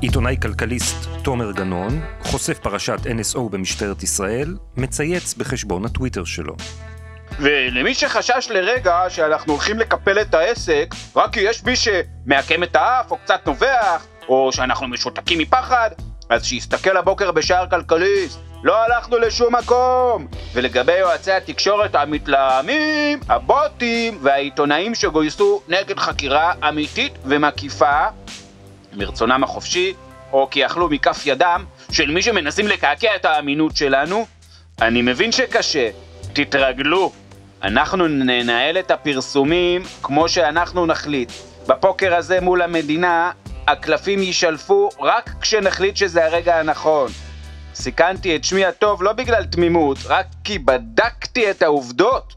עיתונאי 0.00 0.36
כלכליסט 0.42 0.96
תומר 1.22 1.52
גנון 1.52 2.00
חושף 2.22 2.58
פרשת 2.58 2.98
NSO 3.04 3.38
במשטרת 3.50 4.02
ישראל, 4.02 4.56
מצייץ 4.76 5.34
בחשבון 5.34 5.84
הטוויטר 5.84 6.24
שלו. 6.24 6.56
ולמי 7.40 7.94
שחשש 7.94 8.48
לרגע 8.50 9.04
שאנחנו 9.08 9.52
הולכים 9.52 9.78
לקפל 9.78 10.20
את 10.20 10.34
העסק 10.34 10.94
רק 11.16 11.32
כי 11.32 11.40
יש 11.40 11.64
מי 11.64 11.76
שמעקם 11.76 12.62
את 12.62 12.76
האף 12.76 13.10
או 13.10 13.16
קצת 13.16 13.40
נובח 13.46 14.06
או 14.28 14.50
שאנחנו 14.52 14.88
משותקים 14.88 15.38
מפחד 15.38 15.90
אז 16.28 16.44
שיסתכל 16.44 16.96
הבוקר 16.96 17.32
בשער 17.32 17.66
כלכליסט 17.70 18.38
לא 18.62 18.84
הלכנו 18.84 19.18
לשום 19.18 19.54
מקום 19.54 20.26
ולגבי 20.54 20.98
יועצי 20.98 21.32
התקשורת 21.32 21.94
המתלהמים, 21.94 23.20
הבוטים 23.28 24.18
והעיתונאים 24.22 24.94
שגויסו 24.94 25.62
נגד 25.68 25.98
חקירה 25.98 26.52
אמיתית 26.68 27.12
ומקיפה 27.24 28.06
מרצונם 28.96 29.44
החופשי 29.44 29.94
או 30.32 30.48
כי 30.50 30.66
אכלו 30.66 30.88
מכף 30.88 31.22
ידם 31.26 31.64
של 31.92 32.10
מי 32.10 32.22
שמנסים 32.22 32.68
לקעקע 32.68 33.16
את 33.16 33.24
האמינות 33.24 33.76
שלנו 33.76 34.26
אני 34.80 35.02
מבין 35.02 35.32
שקשה, 35.32 35.90
תתרגלו 36.32 37.12
אנחנו 37.62 38.08
ננהל 38.08 38.78
את 38.78 38.90
הפרסומים 38.90 39.82
כמו 40.02 40.28
שאנחנו 40.28 40.86
נחליט. 40.86 41.32
בפוקר 41.66 42.14
הזה 42.14 42.40
מול 42.40 42.62
המדינה, 42.62 43.30
הקלפים 43.68 44.22
יישלפו 44.22 44.88
רק 45.00 45.30
כשנחליט 45.40 45.96
שזה 45.96 46.24
הרגע 46.24 46.60
הנכון. 46.60 47.10
סיכנתי 47.74 48.36
את 48.36 48.44
שמי 48.44 48.64
הטוב 48.64 49.02
לא 49.02 49.12
בגלל 49.12 49.44
תמימות, 49.44 49.98
רק 50.06 50.26
כי 50.44 50.58
בדקתי 50.58 51.50
את 51.50 51.62
העובדות. 51.62 52.34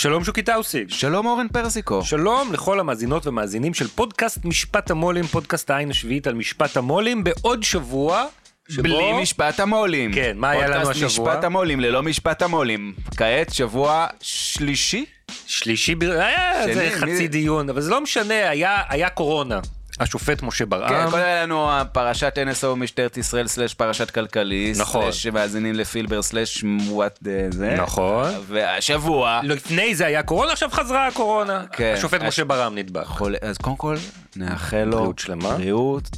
שלום 0.00 0.24
שוקי 0.24 0.42
טאוסיג. 0.42 0.90
שלום 0.90 1.26
אורן 1.26 1.48
פרסיקו. 1.48 2.04
שלום 2.04 2.52
לכל 2.52 2.80
המאזינות 2.80 3.26
ומאזינים 3.26 3.74
של 3.74 3.88
פודקאסט 3.88 4.44
משפט 4.44 4.90
המו"לים, 4.90 5.24
פודקאסט 5.24 5.70
העין 5.70 5.90
השביעית 5.90 6.26
על 6.26 6.34
משפט 6.34 6.76
המו"לים, 6.76 7.24
בעוד 7.24 7.62
שבוע 7.62 8.26
שבו... 8.68 8.82
בלי 8.82 9.22
משפט 9.22 9.60
המו"לים. 9.60 10.12
כן, 10.12 10.36
מה 10.36 10.50
היה 10.50 10.68
לנו 10.68 10.90
השבוע? 10.90 11.06
משפט 11.06 11.44
המו"לים 11.44 11.80
ללא 11.80 12.02
משפט 12.02 12.42
המו"לים. 12.42 12.94
כעת 13.16 13.54
שבוע 13.54 14.06
שלישי? 14.20 15.04
שלישי, 15.46 15.94
היה 16.00 16.64
איזה 16.64 16.90
חצי 16.94 17.22
מי... 17.22 17.28
דיון, 17.28 17.70
אבל 17.70 17.80
זה 17.80 17.90
לא 17.90 18.00
משנה, 18.00 18.50
היה, 18.50 18.82
היה 18.88 19.10
קורונה. 19.10 19.60
השופט 20.00 20.42
משה 20.42 20.66
ברעם. 20.66 20.88
כן, 20.88 21.10
קודם 21.10 21.22
היה 21.22 21.42
לנו 21.42 21.68
פרשת 21.92 22.38
NSO 22.38 22.74
משטרת 22.76 23.16
ישראל 23.16 23.46
סלש 23.46 23.74
פרשת 23.74 24.10
כלכליסט. 24.10 24.80
נכון. 24.80 25.12
סלש 25.12 25.26
מאזינים 25.26 25.74
לפילבר 25.74 26.22
סלש 26.22 26.64
וואט 26.88 27.18
זה. 27.50 27.76
נכון. 27.78 28.30
והשבוע... 28.46 29.40
לפני 29.42 29.94
זה 29.94 30.06
היה 30.06 30.22
קורונה, 30.22 30.52
עכשיו 30.52 30.68
חזרה 30.72 31.06
הקורונה. 31.06 31.64
כן. 31.72 31.94
השופט 31.96 32.20
הש... 32.22 32.26
משה 32.28 32.44
ברעם 32.44 32.74
נדבק. 32.78 33.04
חול... 33.04 33.34
אז 33.42 33.58
קודם 33.58 33.76
כל, 33.76 33.96
נאחל 34.36 34.84
לו... 34.84 34.96
בריאות 34.98 35.18
שלמה. 35.18 35.50
בריאות. 35.54 36.08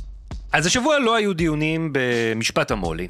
אז 0.52 0.66
השבוע 0.66 0.98
לא 0.98 1.14
היו 1.14 1.32
דיונים 1.34 1.90
במשפט 1.92 2.70
המו"לי. 2.70 3.08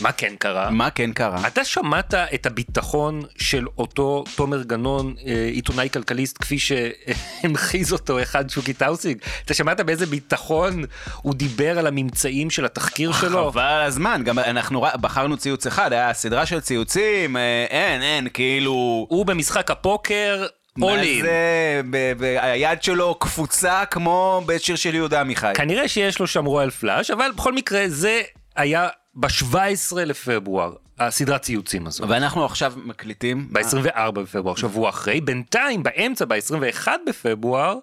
מה 0.00 0.12
כן 0.12 0.34
קרה? 0.38 0.70
מה 0.70 0.90
כן 0.90 1.12
קרה? 1.12 1.46
אתה 1.46 1.64
שמעת 1.64 2.14
את 2.14 2.46
הביטחון 2.46 3.22
של 3.38 3.66
אותו 3.78 4.24
תומר 4.34 4.62
גנון, 4.62 5.14
אה, 5.26 5.48
עיתונאי 5.52 5.88
כלכליסט, 5.92 6.38
כפי 6.40 6.58
שהמחיז 6.58 7.92
אותו 7.92 8.22
אחד 8.22 8.50
שוקי 8.50 8.72
טאוסיג? 8.72 9.18
אתה 9.44 9.54
שמעת 9.54 9.80
באיזה 9.80 10.06
ביטחון 10.06 10.84
הוא 11.22 11.34
דיבר 11.34 11.78
על 11.78 11.86
הממצאים 11.86 12.50
של 12.50 12.64
התחקיר 12.64 13.12
שלו? 13.12 13.50
חבל 13.50 13.62
על 13.62 13.82
הזמן, 13.82 14.22
גם 14.24 14.38
אנחנו 14.38 14.84
בחרנו 15.00 15.36
ציוץ 15.36 15.66
אחד, 15.66 15.92
היה 15.92 16.14
סדרה 16.14 16.46
של 16.46 16.60
ציוצים, 16.60 17.36
אה, 17.36 17.66
אין, 17.70 18.02
אין, 18.02 18.28
כאילו... 18.28 19.06
הוא 19.08 19.26
במשחק 19.26 19.70
הפוקר 19.70 20.46
מה 20.76 20.86
זה, 21.22 21.80
היד 22.20 22.82
שלו 22.82 23.14
קפוצה 23.14 23.84
כמו 23.90 24.42
בשיר 24.46 24.76
של 24.76 24.94
יהודה 24.94 25.20
עמיחי. 25.20 25.52
כנראה 25.54 25.88
שיש 25.88 26.18
לו 26.18 26.26
שם 26.26 26.44
רואל 26.44 26.70
פלאש, 26.70 27.10
אבל 27.10 27.30
בכל 27.36 27.52
מקרה 27.52 27.84
זה 27.86 28.22
היה 28.56 28.88
ב-17 29.16 29.96
לפברואר. 29.96 30.72
הסדרת 30.98 31.42
ציוצים 31.42 31.86
הזו. 31.86 32.08
ואנחנו 32.08 32.44
עכשיו 32.44 32.72
מקליטים? 32.76 33.48
ב-24 33.52 34.10
בפברואר, 34.10 34.54
שבוע 34.56 34.88
אחרי. 34.88 35.20
בינתיים, 35.20 35.82
באמצע, 35.82 36.24
ב-21 36.24 36.88
בפברואר, 37.06 37.78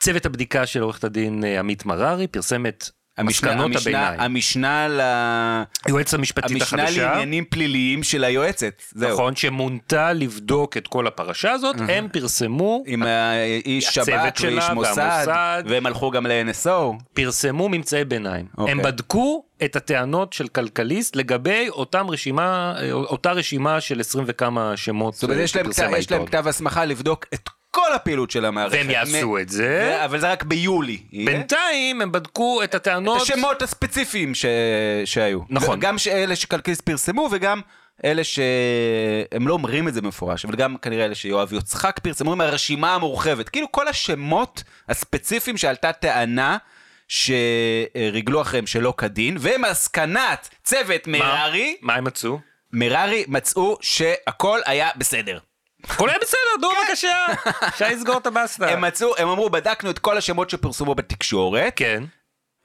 צוות 0.00 0.26
הבדיקה 0.26 0.66
של 0.66 0.82
עורכת 0.82 1.04
הדין 1.04 1.44
אה, 1.44 1.58
עמית 1.58 1.86
מררי 1.86 2.26
פרסם 2.26 2.66
את 2.66 2.84
מסקנות 3.22 3.70
הביניים. 3.76 4.20
המשנה 4.20 4.88
ל... 4.88 5.00
היועצת 5.84 6.14
המשפטית 6.14 6.62
החדשה. 6.62 6.82
המשנה 6.82 7.06
לעניינים 7.06 7.44
פליליים 7.44 8.02
של 8.02 8.24
היועצת, 8.24 8.82
זהו. 8.94 9.12
נכון, 9.12 9.36
שמונתה 9.36 10.12
לבדוק 10.12 10.76
את 10.76 10.88
כל 10.88 11.06
הפרשה 11.06 11.50
הזאת, 11.50 11.76
הם 11.88 12.08
פרסמו... 12.12 12.82
עם 12.86 13.02
איש 13.66 13.84
שב"כ 13.84 14.40
ואיש 14.42 14.64
מוסד, 14.74 15.62
והם 15.66 15.86
הלכו 15.86 16.10
גם 16.10 16.26
ל-NSO. 16.26 17.02
פרסמו 17.14 17.68
ממצאי 17.68 18.04
ביניים. 18.04 18.46
אוקיי. 18.58 18.72
הם 18.72 18.82
בדקו 18.82 19.44
את 19.64 19.76
הטענות 19.76 20.32
של 20.32 20.48
כלכליסט 20.48 21.16
לגבי 21.16 21.68
אותם 21.68 22.10
רשימה, 22.10 22.74
אותה 22.92 23.32
רשימה 23.32 23.80
של 23.80 24.00
20 24.00 24.24
וכמה 24.28 24.76
שמות. 24.76 25.14
זאת 25.14 25.22
אומרת, 25.22 25.38
יש 25.98 26.12
להם 26.12 26.26
כתב 26.26 26.48
הסמכה 26.48 26.84
לבדוק 26.84 27.26
את 27.34 27.48
כל 27.74 27.92
הפעילות 27.94 28.30
של 28.30 28.44
המערכת. 28.44 28.76
והם 28.76 28.90
יעשו 28.90 29.38
את 29.38 29.48
זה. 29.48 30.04
אבל 30.04 30.20
זה 30.20 30.32
רק 30.32 30.42
ביולי. 30.42 30.98
בינתיים 31.12 32.02
הם 32.02 32.12
בדקו 32.12 32.62
את 32.64 32.74
הטענות... 32.74 33.16
את 33.16 33.22
השמות 33.22 33.62
הספציפיים 33.62 34.34
ש... 34.34 34.46
שהיו. 35.04 35.40
נכון. 35.48 35.80
גם 35.80 35.96
אלה 36.10 36.36
שכלכליסט 36.36 36.80
פרסמו 36.80 37.28
וגם 37.32 37.60
אלה 38.04 38.24
שהם 38.24 39.48
לא 39.48 39.52
אומרים 39.52 39.88
את 39.88 39.94
זה 39.94 40.00
במפורש, 40.00 40.44
אבל 40.44 40.56
גם 40.56 40.76
כנראה 40.76 41.04
אלה 41.04 41.14
שיואב 41.14 41.52
יצחק 41.52 42.00
פרסמו 42.02 42.32
עם 42.32 42.40
הרשימה 42.40 42.94
המורחבת. 42.94 43.48
כאילו 43.48 43.72
כל 43.72 43.88
השמות 43.88 44.62
הספציפיים 44.88 45.56
שעלתה 45.56 45.92
טענה. 45.92 46.56
שריגלו 47.08 48.42
אחריהם 48.42 48.66
שלא 48.66 48.94
כדין, 48.96 49.36
ומסקנת 49.40 50.48
צוות 50.64 51.06
מררי... 51.06 51.76
מה 51.82 51.94
הם 51.94 52.04
מצאו? 52.04 52.38
מררי 52.72 53.24
מצאו 53.28 53.78
שהכל 53.80 54.60
היה 54.66 54.88
בסדר. 54.96 55.38
הכל 55.88 56.08
היה 56.08 56.18
בסדר, 56.18 56.38
נו 56.60 56.68
כן. 56.70 56.76
בבקשה, 56.88 57.26
אפשר 57.68 57.88
לסגור 57.88 58.16
את 58.16 58.26
הבאסטה. 58.26 58.68
הם 58.70 58.80
מצאו, 58.80 59.16
הם 59.18 59.28
אמרו, 59.28 59.50
בדקנו 59.50 59.90
את 59.90 59.98
כל 59.98 60.18
השמות 60.18 60.50
שפרסמו 60.50 60.94
בתקשורת. 60.94 61.72
כן. 61.76 62.04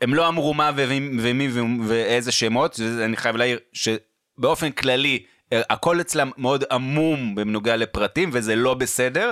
הם 0.02 0.14
לא 0.14 0.28
אמרו 0.28 0.54
מה 0.54 0.72
ומי 0.76 1.50
ואיזה 1.88 2.32
שמות, 2.32 2.80
אני 3.04 3.18
חייב 3.18 3.36
להעיר 3.36 3.60
שבאופן 3.74 4.72
כללי, 4.72 5.24
הכל 5.52 6.02
אצלם 6.02 6.32
מאוד 6.38 6.64
עמום 6.72 7.36
בנוגע 7.36 7.76
לפרטים, 7.76 8.30
וזה 8.34 8.56
לא 8.56 8.74
בסדר. 8.74 9.32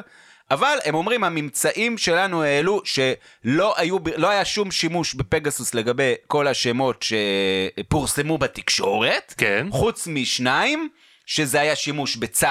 אבל 0.52 0.78
הם 0.86 0.96
אומרים 0.96 1.24
הממצאים 1.24 1.98
שלנו 1.98 2.44
העלו 2.44 2.82
שלא 2.86 3.74
היו, 3.78 3.98
לא 4.18 4.30
היה 4.30 4.46
שום 4.46 4.72
שימוש 4.72 5.14
בפגסוס 5.14 5.74
לגבי 5.74 6.14
כל 6.28 6.48
השמות 6.48 7.06
שפורסמו 7.80 8.38
בתקשורת, 8.38 9.34
כן. 9.38 9.68
חוץ 9.72 10.08
משניים. 10.08 10.90
שזה 11.26 11.62
היה 11.62 11.76
שימוש 11.76 12.16
בצו, 12.16 12.48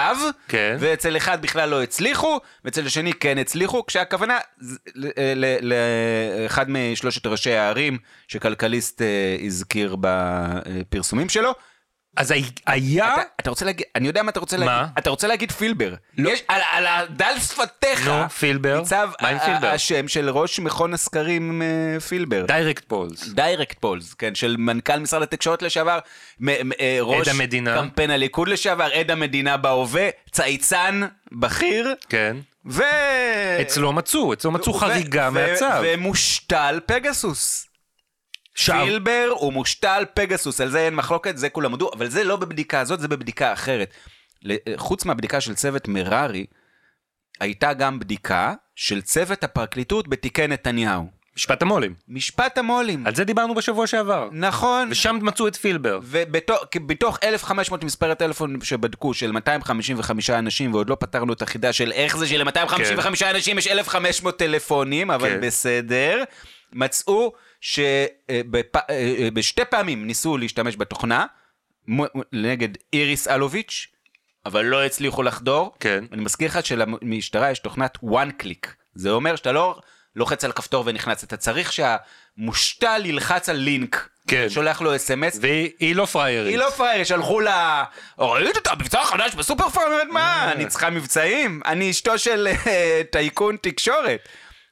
כן. 0.49 0.77
ואצל 0.81 1.17
אחד 1.17 1.43
בכלל 1.43 1.69
לא 1.69 1.83
הצליחו, 1.83 2.41
ואצל 2.65 2.87
השני 2.87 3.13
כן 3.13 3.39
הצליחו, 3.39 3.87
כשהכוונה 3.87 4.39
לאחד 5.63 6.71
משלושת 6.71 7.27
ראשי 7.27 7.53
הערים 7.53 7.99
שכלכליסט 8.29 9.03
אה, 9.03 9.37
הזכיר 9.47 9.97
בפרסומים 10.01 11.29
שלו, 11.29 11.55
אז 12.17 12.35
היה... 12.67 13.15
אתה, 13.15 13.23
אתה 13.41 13.51
רוצה 13.51 13.65
להגיד, 13.65 13.87
אני 13.95 14.07
יודע 14.07 14.23
מה 14.23 14.31
אתה 14.31 14.41
רוצה 14.41 14.57
מה? 14.59 14.65
להגיד. 14.65 14.93
אתה 14.99 15.11
רוצה 15.11 15.29
להגיד 15.29 15.53
פילבר. 15.53 15.95
לא. 16.19 16.31
יש, 16.31 16.43
על, 16.49 16.61
על 16.73 16.87
הדל 16.87 17.35
שפתיך, 17.39 18.09
נו, 18.09 18.29
פילבר. 18.31 18.79
ניצב 18.79 19.11
השם 19.63 20.09
של 20.09 20.31
ראש 20.31 20.59
מכון 20.59 20.95
הסקרים 20.95 21.63
אה, 21.63 22.01
פילבר. 22.01 22.45
Direct 22.47 22.85
Polls. 22.85 23.29
Direct 23.29 23.79
Polls, 23.79 24.15
כן, 24.15 24.35
של 24.35 24.57
מנכ"ל 24.59 24.99
משרד 24.99 25.23
התקשורת 25.23 25.63
לשעבר, 25.63 25.99
מ, 26.41 26.69
מ, 26.69 26.73
אה, 26.81 26.99
ראש 27.01 27.29
המדינה. 27.29 27.77
קמפיין 27.77 28.11
הליכוד 28.11 28.49
לשעבר, 28.49 28.89
עד 28.95 29.11
המדינה 29.11 29.57
בהווה, 29.57 30.09
צייצן 30.31 31.01
בכיר. 31.33 31.95
כן. 32.09 32.37
ו... 32.67 32.83
אצלו 33.61 33.93
מצאו, 33.93 34.33
אצלו 34.33 34.51
מצאו 34.51 34.73
חריגה 34.73 35.31
מהצו. 35.31 35.67
ומושתל 35.83 36.81
פגסוס. 36.87 37.67
פילבר 38.55 39.29
הוא 39.31 39.53
מושתל 39.53 40.05
פגסוס, 40.15 40.61
על 40.61 40.71
זה 40.71 40.81
אין 40.81 40.95
מחלוקת, 40.95 41.37
זה 41.37 41.49
כולם 41.49 41.71
הודו, 41.71 41.91
אבל 41.97 42.09
זה 42.09 42.25
לא 42.25 42.37
בבדיקה 42.37 42.81
הזאת, 42.81 43.01
זה 43.01 43.09
בבדיקה 43.09 43.53
אחרת. 43.53 43.95
חוץ 44.77 45.05
מהבדיקה 45.05 45.41
של 45.41 45.55
צוות 45.55 45.89
מררי, 45.89 46.47
הייתה 47.41 47.73
גם 47.73 47.99
בדיקה 47.99 48.55
של 48.77 49.03
צוות 49.03 49.45
הפרקליטות 49.45 50.09
בתיקי 50.09 50.47
נתניהו. 50.47 51.25
משפט 51.37 51.63
המו"לים. 51.63 51.95
משפט 52.09 52.59
המו"לים. 52.59 53.07
על 53.07 53.15
זה 53.15 53.25
דיברנו 53.25 53.55
בשבוע 53.55 53.87
שעבר. 53.87 54.29
נכון. 54.33 54.89
ושם 54.91 55.19
מצאו 55.23 55.49
את 55.49 55.57
פילבר. 55.57 56.01
ובתוך 56.03 57.19
1,500 57.23 57.85
מספרי 57.85 58.11
הטלפון 58.11 58.59
שבדקו 58.63 59.15
של 59.15 59.33
255 59.33 60.31
אנשים, 60.31 60.75
ועוד 60.75 60.91
לא 60.91 60.97
פתרנו 61.01 61.33
את 61.33 61.43
החידה 61.43 61.73
של 61.73 61.93
איך 61.93 62.17
זה 62.17 62.27
של-255 62.27 63.17
כן. 63.19 63.29
אנשים 63.35 63.59
יש 63.59 63.67
1,500 63.67 64.39
טלפונים, 64.39 65.11
אבל 65.11 65.29
כן. 65.29 65.41
בסדר, 65.41 66.25
מצאו 66.75 67.33
שבשתי 67.61 69.65
פעמים 69.71 70.07
ניסו 70.07 70.37
להשתמש 70.37 70.77
בתוכנה, 70.77 71.27
נגד 72.33 72.69
איריס 72.93 73.29
אלוביץ', 73.29 73.87
אבל 74.47 74.65
לא 74.65 74.85
הצליחו 74.85 75.23
לחדור. 75.23 75.75
כן. 75.81 76.05
אני 76.13 76.23
מזכיר 76.23 76.49
לך 76.49 76.67
שלמשטרה 76.67 77.51
יש 77.51 77.59
תוכנת 77.59 77.97
one 77.97 78.43
click. 78.43 78.69
זה 78.95 79.11
אומר 79.11 79.37
שאתה 79.37 79.53
לא 79.53 79.81
לוחץ 80.17 80.45
על 80.45 80.53
כפתור 80.53 80.85
ונכנס, 80.87 81.25
אתה 81.25 81.37
צריך 81.37 81.73
שהמושתל 81.73 83.03
ילחץ 83.05 83.49
על 83.49 83.57
לינק. 83.57 84.09
כן. 84.29 84.47
שולח 84.49 84.81
לו 84.81 84.97
אס.אם.אס. 84.97 85.39
והיא 85.41 85.97
לא 85.97 86.07
פריירית. 86.07 86.51
היא 86.51 86.59
לא 86.59 86.71
פראייר, 86.71 87.05
שלחו 87.05 87.41
לה... 87.41 87.85
ראית 88.19 88.57
את 88.57 88.67
המבצע 88.67 89.01
החדש 89.01 89.35
בסופר 89.35 89.69
פארם? 89.69 90.09
מה, 90.11 90.21
אה. 90.21 90.53
אני 90.53 90.67
צריכה 90.67 90.91
מבצעים? 90.91 91.61
אני 91.67 91.91
אשתו 91.91 92.19
של 92.19 92.49
אה, 92.67 93.03
טייקון 93.11 93.57
תקשורת. 93.63 94.29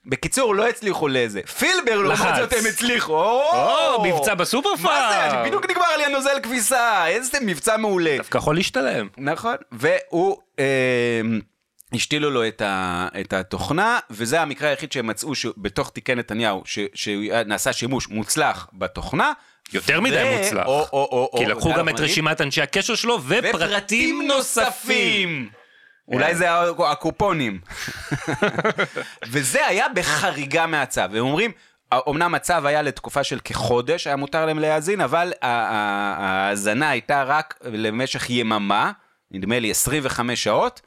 בקיצור, 0.07 0.55
לא 0.55 0.69
הצליחו 0.69 1.09
לזה. 1.09 1.41
פילבר, 1.59 1.97
לעומת. 2.03 2.37
זאת, 2.37 2.53
הם 2.53 2.67
הצליחו. 2.69 3.13
או, 3.13 4.05
מבצע 4.05 4.35
בסופר 4.35 4.69
מה 4.71 4.77
זה? 4.77 5.31
פארם. 5.31 5.47
בדיוק 5.47 5.71
נגמר 5.71 5.97
לי 5.97 6.05
הנוזל 6.05 6.41
כביסה. 6.43 7.07
איזה 7.07 7.39
מבצע 7.43 7.77
מעולה. 7.77 8.17
דווקא 8.17 8.39
יכול 8.39 8.55
להשתלם. 8.57 9.09
נכון, 9.19 9.57
והוא, 9.73 10.37
אה, 10.59 11.21
השתילו 11.95 12.31
לו 12.31 12.49
את, 12.49 12.61
ה, 12.61 13.09
את 13.21 13.33
התוכנה, 13.33 13.99
וזה 14.11 14.41
המקרה 14.41 14.69
היחיד 14.69 14.93
שהם 14.93 15.07
מצאו 15.07 15.33
בתוך 15.57 15.91
תיקי 15.91 16.15
נתניהו, 16.15 16.63
ש, 16.65 16.79
שנעשה 16.95 17.73
שימוש 17.73 18.09
מוצלח 18.09 18.69
בתוכנה. 18.73 19.33
יותר 19.73 20.01
מדי 20.01 20.23
ו- 20.25 20.39
מוצלח. 20.39 20.67
או, 20.67 20.81
או, 20.93 21.09
או, 21.33 21.39
כי 21.39 21.45
או, 21.45 21.51
לקחו 21.51 21.73
גם 21.75 21.89
את 21.89 22.01
רשימת 22.01 22.41
אנשי 22.41 22.63
הקשר 22.63 22.95
שלו 22.95 23.19
ופרטים 23.29 24.23
נוספים. 24.29 25.49
אולי 26.09 26.35
זה 26.35 26.47
הקופונים. 26.91 27.61
וזה 29.33 29.67
היה 29.67 29.87
בחריגה 29.95 30.67
מהצו. 30.67 31.01
הם 31.01 31.17
אומרים, 31.17 31.51
אמנם 32.09 32.35
הצו 32.35 32.55
היה 32.65 32.83
לתקופה 32.83 33.25
של 33.25 33.39
כחודש, 33.45 34.07
היה 34.07 34.17
מותר 34.17 34.47
להם 34.47 34.59
להאזין, 34.59 35.01
אבל 35.01 35.33
ההאזנה 35.43 36.91
הייתה 36.91 37.23
רק 37.23 37.59
למשך 37.65 38.31
יממה, 38.31 38.93
נדמה 39.31 39.59
לי 39.59 39.71
25 39.71 40.45
שעות. 40.45 40.81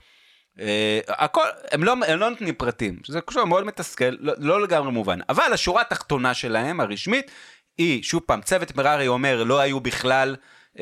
אה, 0.60 1.00
הכל, 1.08 1.46
הם 1.72 1.84
לא, 1.84 1.96
הם 2.08 2.20
לא 2.20 2.30
נותנים 2.30 2.56
פרטים, 2.56 3.00
שזה 3.04 3.22
קשור 3.22 3.46
מאוד 3.46 3.64
מתסכל, 3.66 4.10
לא, 4.20 4.34
לא 4.38 4.62
לגמרי 4.62 4.92
מובן. 4.92 5.20
אבל 5.30 5.54
השורה 5.54 5.82
התחתונה 5.82 6.34
שלהם, 6.34 6.80
הרשמית, 6.80 7.32
היא, 7.78 8.04
שוב 8.04 8.22
פעם, 8.26 8.42
צוות 8.42 8.76
מררי 8.76 9.08
אומר, 9.08 9.44
לא 9.44 9.60
היו 9.60 9.80
בכלל 9.80 10.36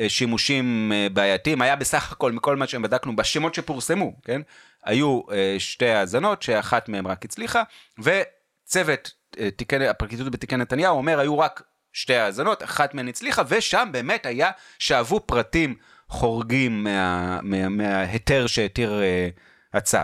שימושים 0.08 0.92
אה, 0.94 1.06
בעייתיים, 1.12 1.62
היה 1.62 1.76
בסך 1.76 2.12
הכל, 2.12 2.32
מכל 2.32 2.56
מה 2.56 2.66
שבדקנו, 2.66 3.16
בשמות 3.16 3.54
שפורסמו, 3.54 4.12
כן? 4.24 4.40
היו 4.84 5.20
אה, 5.32 5.56
שתי 5.58 5.88
האזנות, 5.88 6.42
שאחת 6.42 6.88
מהן 6.88 7.06
רק 7.06 7.24
הצליחה, 7.24 7.62
וצוות 7.98 9.12
אה, 9.38 9.50
תיקי, 9.50 9.88
הפרקליטות 9.88 10.30
בתיקי 10.30 10.56
נתניהו 10.56 10.96
אומר, 10.96 11.18
היו 11.18 11.38
רק 11.38 11.62
שתי 11.92 12.14
האזנות, 12.14 12.62
אחת 12.62 12.94
מהן 12.94 13.08
הצליחה, 13.08 13.42
ושם 13.48 13.88
באמת 13.92 14.26
היה, 14.26 14.50
שאבו 14.78 15.20
פרטים 15.20 15.74
חורגים 16.08 16.84
מה, 16.84 17.38
מה, 17.42 17.68
מההיתר 17.68 18.46
שהתיר 18.46 19.02
אה, 19.02 19.28
הצו. 19.74 19.98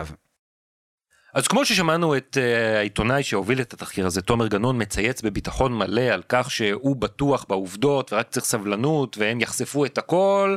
אז 1.34 1.48
כמו 1.48 1.64
ששמענו 1.64 2.16
את 2.16 2.36
uh, 2.40 2.78
העיתונאי 2.78 3.22
שהוביל 3.22 3.60
את 3.60 3.72
התחקיר 3.72 4.06
הזה, 4.06 4.22
תומר 4.22 4.46
גנון 4.46 4.82
מצייץ 4.82 5.22
בביטחון 5.22 5.78
מלא 5.78 6.00
על 6.00 6.22
כך 6.28 6.50
שהוא 6.50 6.96
בטוח 6.96 7.46
בעובדות 7.48 8.12
ורק 8.12 8.28
צריך 8.30 8.46
סבלנות 8.46 9.18
והם 9.18 9.40
יחשפו 9.40 9.84
את 9.84 9.98
הכל, 9.98 10.56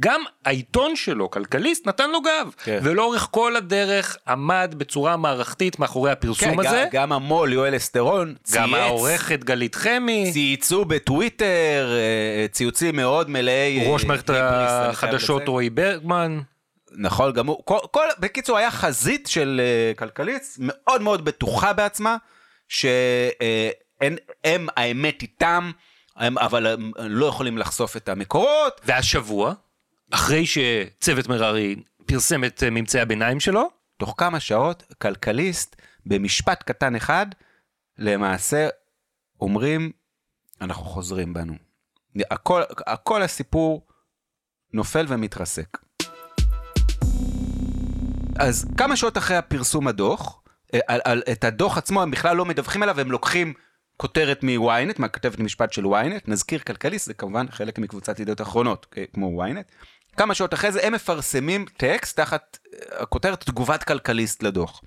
גם 0.00 0.20
העיתון 0.44 0.96
שלו, 0.96 1.30
כלכליסט, 1.30 1.86
נתן 1.86 2.10
לו 2.10 2.20
גב. 2.20 2.50
כן. 2.64 2.78
ולאורך 2.82 3.28
כל 3.30 3.56
הדרך 3.56 4.16
עמד 4.28 4.74
בצורה 4.78 5.16
מערכתית 5.16 5.78
מאחורי 5.78 6.10
הפרסום 6.10 6.62
כן, 6.62 6.66
הזה. 6.66 6.84
גם, 6.84 6.88
גם 6.92 7.12
המו"ל 7.12 7.52
יואל 7.52 7.76
אסטרון 7.76 8.34
צייץ, 8.42 8.62
גם 8.62 8.74
העורכת 8.74 9.44
גלית 9.44 9.74
חמי, 9.74 10.30
צייצו 10.32 10.84
בטוויטר, 10.84 11.92
אה, 11.92 12.48
ציוצים 12.48 12.96
מאוד 12.96 13.30
מלאי... 13.30 13.84
ראש 13.86 14.02
אה, 14.02 14.08
מערכת 14.08 14.30
החדשות. 14.30 15.48
רועי 15.48 15.70
ברגמן. 15.70 16.40
נכון, 16.98 17.38
הוא, 17.38 17.62
כל, 17.64 17.78
כל, 17.90 18.06
בקיצור, 18.18 18.58
היה 18.58 18.70
חזית 18.70 19.26
של 19.26 19.60
uh, 19.94 19.98
כלכליסט 19.98 20.56
מאוד 20.60 21.02
מאוד 21.02 21.24
בטוחה 21.24 21.72
בעצמה, 21.72 22.16
שהם, 22.68 24.16
הם, 24.44 24.66
האמת 24.76 25.22
איתם, 25.22 25.70
הם, 26.16 26.38
אבל 26.38 26.66
הם 26.66 26.92
לא 26.98 27.26
יכולים 27.26 27.58
לחשוף 27.58 27.96
את 27.96 28.08
המקורות. 28.08 28.80
והשבוע, 28.84 29.54
אחרי 30.10 30.44
שצוות 30.46 31.28
מררי 31.28 31.76
פרסם 32.06 32.44
את 32.44 32.62
אה, 32.62 32.70
ממצאי 32.70 33.00
הביניים 33.00 33.40
שלו, 33.40 33.70
תוך 33.96 34.14
כמה 34.16 34.40
שעות, 34.40 34.82
כלכליסט, 35.02 35.76
במשפט 36.06 36.62
קטן 36.62 36.96
אחד, 36.96 37.26
למעשה 37.98 38.68
אומרים, 39.40 39.92
אנחנו 40.60 40.84
חוזרים 40.84 41.34
בנו. 41.34 41.54
הכל, 42.30 42.62
הכל 42.86 43.22
הסיפור 43.22 43.86
נופל 44.72 45.06
ומתרסק. 45.08 45.78
אז 48.38 48.66
כמה 48.76 48.96
שעות 48.96 49.18
אחרי 49.18 49.36
הפרסום 49.36 49.88
הדוח, 49.88 50.40
אה, 50.74 50.80
על, 50.86 51.00
על, 51.04 51.22
את 51.32 51.44
הדוח 51.44 51.78
עצמו 51.78 52.02
הם 52.02 52.10
בכלל 52.10 52.36
לא 52.36 52.44
מדווחים 52.44 52.82
עליו, 52.82 53.00
הם 53.00 53.10
לוקחים 53.10 53.54
כותרת 53.96 54.42
מ-ynet, 54.42 54.94
מהכתבת 54.98 55.40
המשפט 55.40 55.72
של 55.72 55.84
ynet, 55.84 56.22
נזכיר 56.26 56.58
כלכליסט, 56.58 57.06
זה 57.06 57.14
כמובן 57.14 57.46
חלק 57.50 57.78
מקבוצת 57.78 58.20
ידיעות 58.20 58.40
אחרונות, 58.40 58.86
כ- 58.90 58.98
כמו 59.14 59.44
ynet. 59.44 59.86
כמה 60.16 60.34
שעות 60.34 60.54
אחרי 60.54 60.72
זה 60.72 60.86
הם 60.86 60.92
מפרסמים 60.92 61.64
טקסט 61.76 62.16
תחת 62.16 62.58
אה, 62.74 63.02
הכותרת 63.02 63.44
תגובת 63.44 63.84
כלכליסט 63.84 64.42
לדוח. 64.42 64.82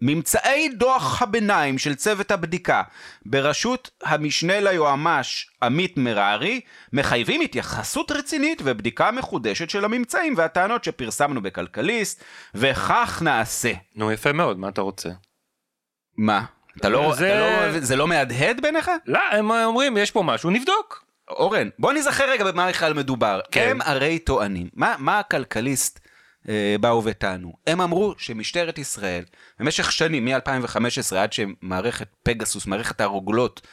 ממצאי 0.00 0.68
דוח 0.68 1.22
הביניים 1.22 1.78
של 1.78 1.94
צוות 1.94 2.30
הבדיקה 2.30 2.82
בראשות 3.26 3.90
המשנה 4.02 4.60
ליועמ"ש 4.60 5.50
עמית 5.62 5.96
מררי 5.96 6.60
מחייבים 6.92 7.40
התייחסות 7.40 8.10
רצינית 8.12 8.62
ובדיקה 8.64 9.10
מחודשת 9.10 9.70
של 9.70 9.84
הממצאים 9.84 10.34
והטענות 10.36 10.84
שפרסמנו 10.84 11.42
בכלכליסט 11.42 12.24
וכך 12.54 13.22
נעשה. 13.24 13.72
נו 13.94 14.12
יפה 14.12 14.32
מאוד, 14.32 14.58
מה 14.58 14.68
אתה 14.68 14.80
רוצה? 14.80 15.08
מה? 16.18 16.44
אתה 16.80 16.88
לא, 16.88 17.14
זה- 17.14 17.28
אתה 17.28 17.70
לא, 17.76 17.80
זה 17.80 17.96
לא 17.96 18.06
מהדהד 18.08 18.60
בעיניך? 18.60 18.90
לא, 19.06 19.20
הם 19.32 19.50
אומרים, 19.50 19.96
יש 19.96 20.10
פה 20.10 20.22
משהו, 20.22 20.50
נבדוק. 20.50 21.04
אורן, 21.28 21.68
בוא 21.78 21.92
נזכר 21.92 22.30
רגע 22.30 22.44
במה 22.52 22.68
בכלל 22.68 22.92
מדובר. 22.94 23.40
כן. 23.50 23.68
הם 23.70 23.80
הרי 23.80 24.18
טוענים, 24.18 24.68
מה, 24.74 24.94
מה 24.98 25.18
הכלכליסט 25.18 26.00
באו 26.80 27.04
וטענו? 27.04 27.52
הם 27.66 27.80
אמרו 27.80 28.14
שמשטרת 28.18 28.78
ישראל, 28.78 29.24
במשך 29.60 29.92
שנים, 29.92 30.24
מ-2015 30.24 31.16
עד 31.16 31.32
שמערכת 31.32 32.08
פגסוס, 32.22 32.66
מערכת 32.66 33.00
הרוגלות, 33.00 33.66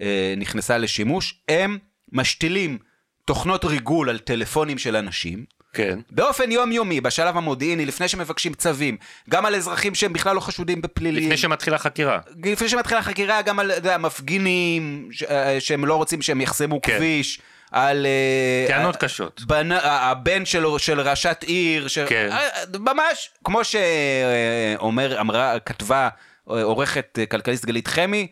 אה, 0.00 0.34
נכנסה 0.36 0.78
לשימוש, 0.78 1.40
הם 1.48 1.78
משתילים 2.12 2.78
תוכנות 3.24 3.64
ריגול 3.64 4.10
על 4.10 4.18
טלפונים 4.18 4.78
של 4.78 4.96
אנשים, 4.96 5.44
כן. 5.72 5.98
באופן 6.10 6.52
יומיומי, 6.52 7.00
בשלב 7.00 7.36
המודיעיני, 7.36 7.86
לפני 7.86 8.08
שמבקשים 8.08 8.54
צווים, 8.54 8.96
גם 9.30 9.46
על 9.46 9.54
אזרחים 9.54 9.94
שהם 9.94 10.12
בכלל 10.12 10.36
לא 10.36 10.40
חשודים 10.40 10.82
בפלילים. 10.82 11.22
לפני 11.22 11.36
שמתחילה 11.36 11.78
חקירה. 11.78 12.18
לפני 12.44 12.68
שמתחילה 12.68 13.02
חקירה 13.02 13.42
גם 13.42 13.58
על 13.58 13.72
מפגינים 13.98 15.08
ש- 15.12 15.22
אה, 15.22 15.60
שהם 15.60 15.84
לא 15.84 15.94
רוצים 15.94 16.22
שהם 16.22 16.40
יחסמו 16.40 16.82
כן. 16.82 16.96
כביש, 16.96 17.40
על... 17.72 18.06
אה, 18.06 18.64
טענות 18.68 18.96
קשות. 18.96 19.40
בנ... 19.46 19.72
הבן 19.72 20.44
של, 20.44 20.64
של 20.78 21.00
ראשת 21.00 21.44
עיר, 21.46 21.88
ש... 21.88 21.98
כן. 21.98 22.28
אה, 22.32 22.48
ממש, 22.78 23.30
כמו 23.44 23.60
שאומר, 23.64 25.20
אמרה, 25.20 25.58
כתבה 25.58 26.08
אה, 26.50 26.62
עורכת 26.62 27.18
כלכליסט 27.30 27.64
גלית 27.64 27.88
חמי, 27.88 28.26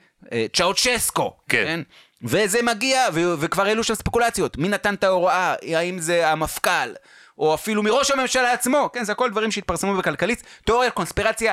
צ'אוצ'סקו, 0.53 1.37
כן. 1.49 1.81
וזה 2.23 2.63
מגיע, 2.63 3.07
ו... 3.13 3.21
וכבר 3.39 3.67
העלו 3.67 3.85
שם 3.85 3.95
ספקולציות, 3.95 4.57
מי 4.57 4.69
נתן 4.69 4.95
את 4.95 5.05
ההוראה, 5.05 5.55
האם 5.75 5.99
זה 5.99 6.29
המפכ"ל, 6.29 6.93
או 7.39 7.55
אפילו 7.55 7.83
מראש 7.83 8.11
הממשלה 8.11 8.53
עצמו, 8.53 8.91
כן, 8.93 9.05
זה 9.05 9.13
הכל 9.13 9.31
דברים 9.31 9.51
שהתפרסמו 9.51 9.97
בכלכליסט, 9.97 10.47
תיאוריית 10.65 10.95
קונספירציה 10.95 11.53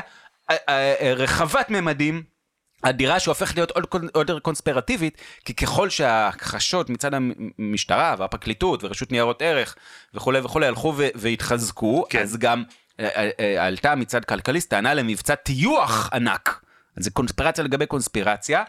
רחבת 1.16 1.70
ממדים. 1.70 2.37
אדירה 2.90 3.20
שהופכת 3.20 3.56
להיות 3.56 3.72
עוד, 3.72 3.86
יותר 4.16 4.40
קונספירטיבית, 4.40 5.18
כי 5.46 5.54
ככל 5.54 5.90
שההכחשות 5.90 6.90
מצד 6.90 7.12
המשטרה 7.14 8.16
והפרקליטות 8.18 8.84
ורשות 8.84 9.12
ניירות 9.12 9.42
ערך 9.42 9.76
וכולי 10.14 10.40
וכולי 10.40 10.68
הלכו 10.68 10.94
והתחזקו, 11.16 12.06
כן. 12.10 12.18
כן. 12.18 12.24
אז 12.24 12.38
גם 12.38 12.64
אה, 13.00 13.10
אה, 13.16 13.30
אה, 13.40 13.66
עלתה 13.66 13.96
מצד 13.96 14.26
כלכליסט 14.26 14.70
טענה 14.70 14.94
למבצע 14.94 15.36
טיוח 15.36 16.10
ענק. 16.14 16.62
אז 16.98 17.04
זה 17.04 17.12
קונספירציה 17.12 17.64
לגבי 17.64 17.86
קונספירציה. 17.86 18.64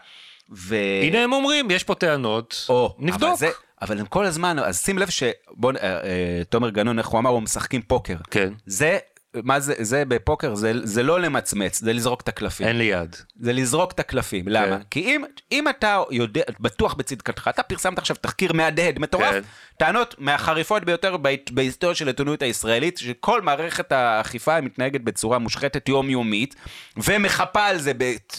ו... 0.51 0.75
הנה 1.03 1.23
הם 1.23 1.33
אומרים, 1.33 1.71
יש 1.71 1.83
פה 1.83 1.95
טענות, 1.95 2.65
או, 2.69 2.95
נבדוק. 2.99 3.29
אבל, 3.29 3.37
זה, 3.37 3.49
אבל 3.81 3.99
הם 3.99 4.05
כל 4.05 4.25
הזמן, 4.25 4.59
אז 4.59 4.81
שים 4.81 4.97
לב 4.97 5.09
שבוא, 5.09 5.71
אה, 5.81 6.03
אה, 6.03 6.41
תומר 6.49 6.69
גנון, 6.69 6.99
איך 6.99 7.07
הוא 7.07 7.19
אמר, 7.19 7.29
הוא 7.29 7.41
משחקים 7.41 7.81
פוקר. 7.81 8.15
כן. 8.31 8.53
זה 8.65 8.97
מה 9.33 9.59
זה, 9.59 9.73
זה 9.77 10.05
בפוקר, 10.05 10.55
זה, 10.55 10.71
זה 10.83 11.03
לא 11.03 11.19
למצמץ, 11.19 11.79
זה 11.79 11.93
לזרוק 11.93 12.21
את 12.21 12.27
הקלפים. 12.27 12.67
אין 12.67 12.77
לי 12.77 12.83
יד. 12.83 13.15
זה 13.39 13.53
לזרוק 13.53 13.91
את 13.91 13.99
הקלפים. 13.99 14.45
למה? 14.47 14.77
כן. 14.77 14.83
כי 14.91 14.99
אם, 14.99 15.23
אם 15.51 15.69
אתה 15.69 16.03
יודע, 16.11 16.41
בטוח 16.59 16.93
בצדקתך, 16.93 17.47
אתה 17.47 17.63
פרסמת 17.63 17.97
עכשיו 17.97 18.15
תחקיר 18.21 18.53
מהדהד, 18.53 18.99
מטורף, 18.99 19.31
כן. 19.31 19.41
טענות 19.77 20.15
מהחריפות 20.17 20.83
ביותר 20.83 21.17
בהיסטוריה 21.51 21.95
של 21.95 22.07
העיתונות 22.07 22.41
הישראלית, 22.41 22.97
שכל 22.97 23.41
מערכת 23.41 23.91
האכיפה 23.91 24.61
מתנהגת 24.61 25.01
בצורה 25.01 25.37
מושחתת 25.37 25.89
יומיומית, 25.89 26.55
ומחפה 26.97 27.65
על 27.65 27.77
זה 27.77 27.91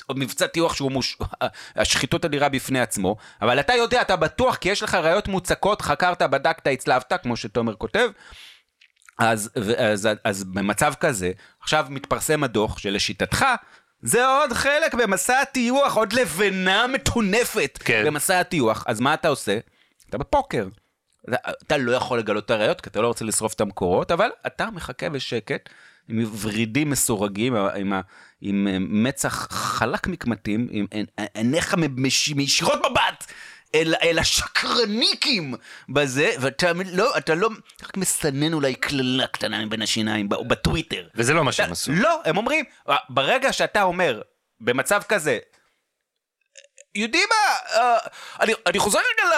במבצע 0.09 0.47
טיוח 0.47 0.75
שהוא 0.75 0.92
מוש... 0.92 1.18
השחיתות 1.76 2.25
אדירה 2.25 2.49
בפני 2.49 2.80
עצמו, 2.80 3.16
אבל 3.42 3.61
אתה 3.61 3.75
יודע, 3.75 4.02
אתה 4.02 4.16
בטוח, 4.16 4.56
כי 4.56 4.68
יש 4.68 4.82
לך 4.82 4.94
ראיות 4.94 5.28
מוצקות, 5.28 5.82
חקרת, 5.82 6.23
בדקת, 6.23 6.66
הצלבת, 6.66 7.12
כמו 7.23 7.37
שתומר 7.37 7.75
כותב, 7.75 8.09
אז, 9.20 9.50
אז, 9.78 10.08
אז, 10.24 10.44
במצב 10.44 10.94
כזה, 11.00 11.30
עכשיו 11.62 11.86
מתפרסם 11.90 12.44
הדוח 12.44 12.78
שלשיטתך, 12.78 13.44
זה 14.02 14.26
עוד 14.26 14.52
חלק 14.52 14.94
במסע 14.94 15.40
הטיוח, 15.40 15.94
עוד 15.96 16.12
לבנה 16.12 16.86
מטונפת 16.86 17.78
כן. 17.84 18.02
במסע 18.06 18.40
הטיוח. 18.40 18.84
אז 18.86 19.00
מה 19.00 19.14
אתה 19.14 19.28
עושה? 19.28 19.58
אתה 20.08 20.18
בפוקר. 20.18 20.68
אתה, 21.28 21.36
אתה 21.66 21.76
לא 21.78 21.92
יכול 21.92 22.18
לגלות 22.18 22.44
את 22.44 22.50
הראיות, 22.50 22.80
כי 22.80 22.88
אתה 22.90 23.00
לא 23.00 23.06
רוצה 23.06 23.24
לשרוף 23.24 23.54
את 23.54 23.60
המקורות, 23.60 24.10
אבל 24.10 24.28
אתה 24.46 24.68
מחכה 24.70 25.08
בשקט, 25.08 25.68
עם 26.08 26.24
ורידים 26.40 26.90
מסורגים, 26.90 27.56
עם, 27.56 27.92
ה- 27.92 28.00
עם 28.40 28.68
אה, 28.70 28.76
מצח 28.80 29.48
חלק 29.50 30.06
מקמטים, 30.06 30.68
עם 30.70 30.86
עיניך 31.34 31.74
מש- 31.96 32.28
מישירות 32.32 32.78
מבט. 32.90 33.32
אל, 33.74 33.94
אל 34.02 34.18
השקרניקים 34.18 35.54
בזה, 35.88 36.30
ואתה 36.40 36.72
לא, 36.92 37.16
אתה 37.18 37.34
לא, 37.34 37.48
אתה 37.76 37.86
רק 37.86 37.96
מסנן 37.96 38.52
אולי 38.52 38.74
קללה 38.74 39.26
קטנה 39.26 39.66
מבין 39.66 39.82
השיניים 39.82 40.28
ב- 40.28 40.48
בטוויטר. 40.48 41.08
וזה 41.14 41.34
לא 41.34 41.44
מה 41.44 41.52
שהם 41.52 41.72
עשו. 41.72 41.92
לא, 41.92 42.20
הם 42.24 42.36
אומרים, 42.36 42.64
ברגע 43.08 43.52
שאתה 43.52 43.82
אומר, 43.82 44.22
במצב 44.60 45.02
כזה, 45.08 45.38
יודעים 46.94 47.28
מה, 47.30 47.56
אה, 47.80 47.98
אני, 48.40 48.52
אני 48.66 48.78
חוזר 48.78 48.98
רגע 48.98 49.28
ל... 49.28 49.34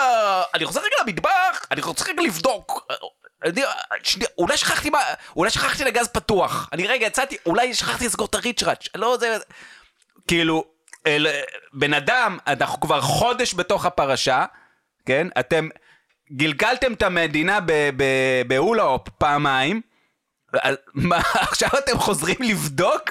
אני 0.55 0.65
חוזר 0.65 0.81
רגע 0.81 0.97
למטבח, 1.03 1.67
אני 1.71 1.81
רוצה 1.81 2.05
רגע 2.09 2.23
לבדוק. 2.23 2.87
אה, 2.91 2.97
אני, 3.45 3.63
שנייה, 4.03 4.31
אולי 4.39 4.57
שכחתי 4.57 4.91
מה, 4.91 4.99
אולי 5.37 5.51
שכחתי 5.51 5.85
לגז 5.85 6.09
פתוח. 6.09 6.69
אני 6.73 6.87
רגע 6.87 7.07
יצאתי, 7.07 7.37
אולי 7.47 7.75
שכחתי 7.75 8.07
לסגור 8.07 8.27
את 8.27 8.35
הריצ'ראץ'. 8.35 8.89
לא, 8.95 9.17
זה... 9.21 9.39
כאילו, 10.29 10.72
אל, 11.07 11.27
בן 11.73 11.95
אדם, 11.95 12.39
אנחנו 12.47 12.81
כבר 12.81 13.01
חודש 13.01 13.55
בתוך 13.55 13.87
הפרשה, 13.87 14.45
כן? 15.07 15.27
אתם 15.41 15.69
גלגלתם 16.33 16.93
את 16.93 17.03
המדינה 17.03 17.61
ב- 17.61 17.91
ב- 17.97 18.43
בהולה-הופ 18.47 19.09
פעמיים, 19.09 19.81
מה, 20.95 21.17
עכשיו 21.49 21.71
אתם 21.79 21.99
חוזרים 21.99 22.37
לבדוק? 22.41 23.11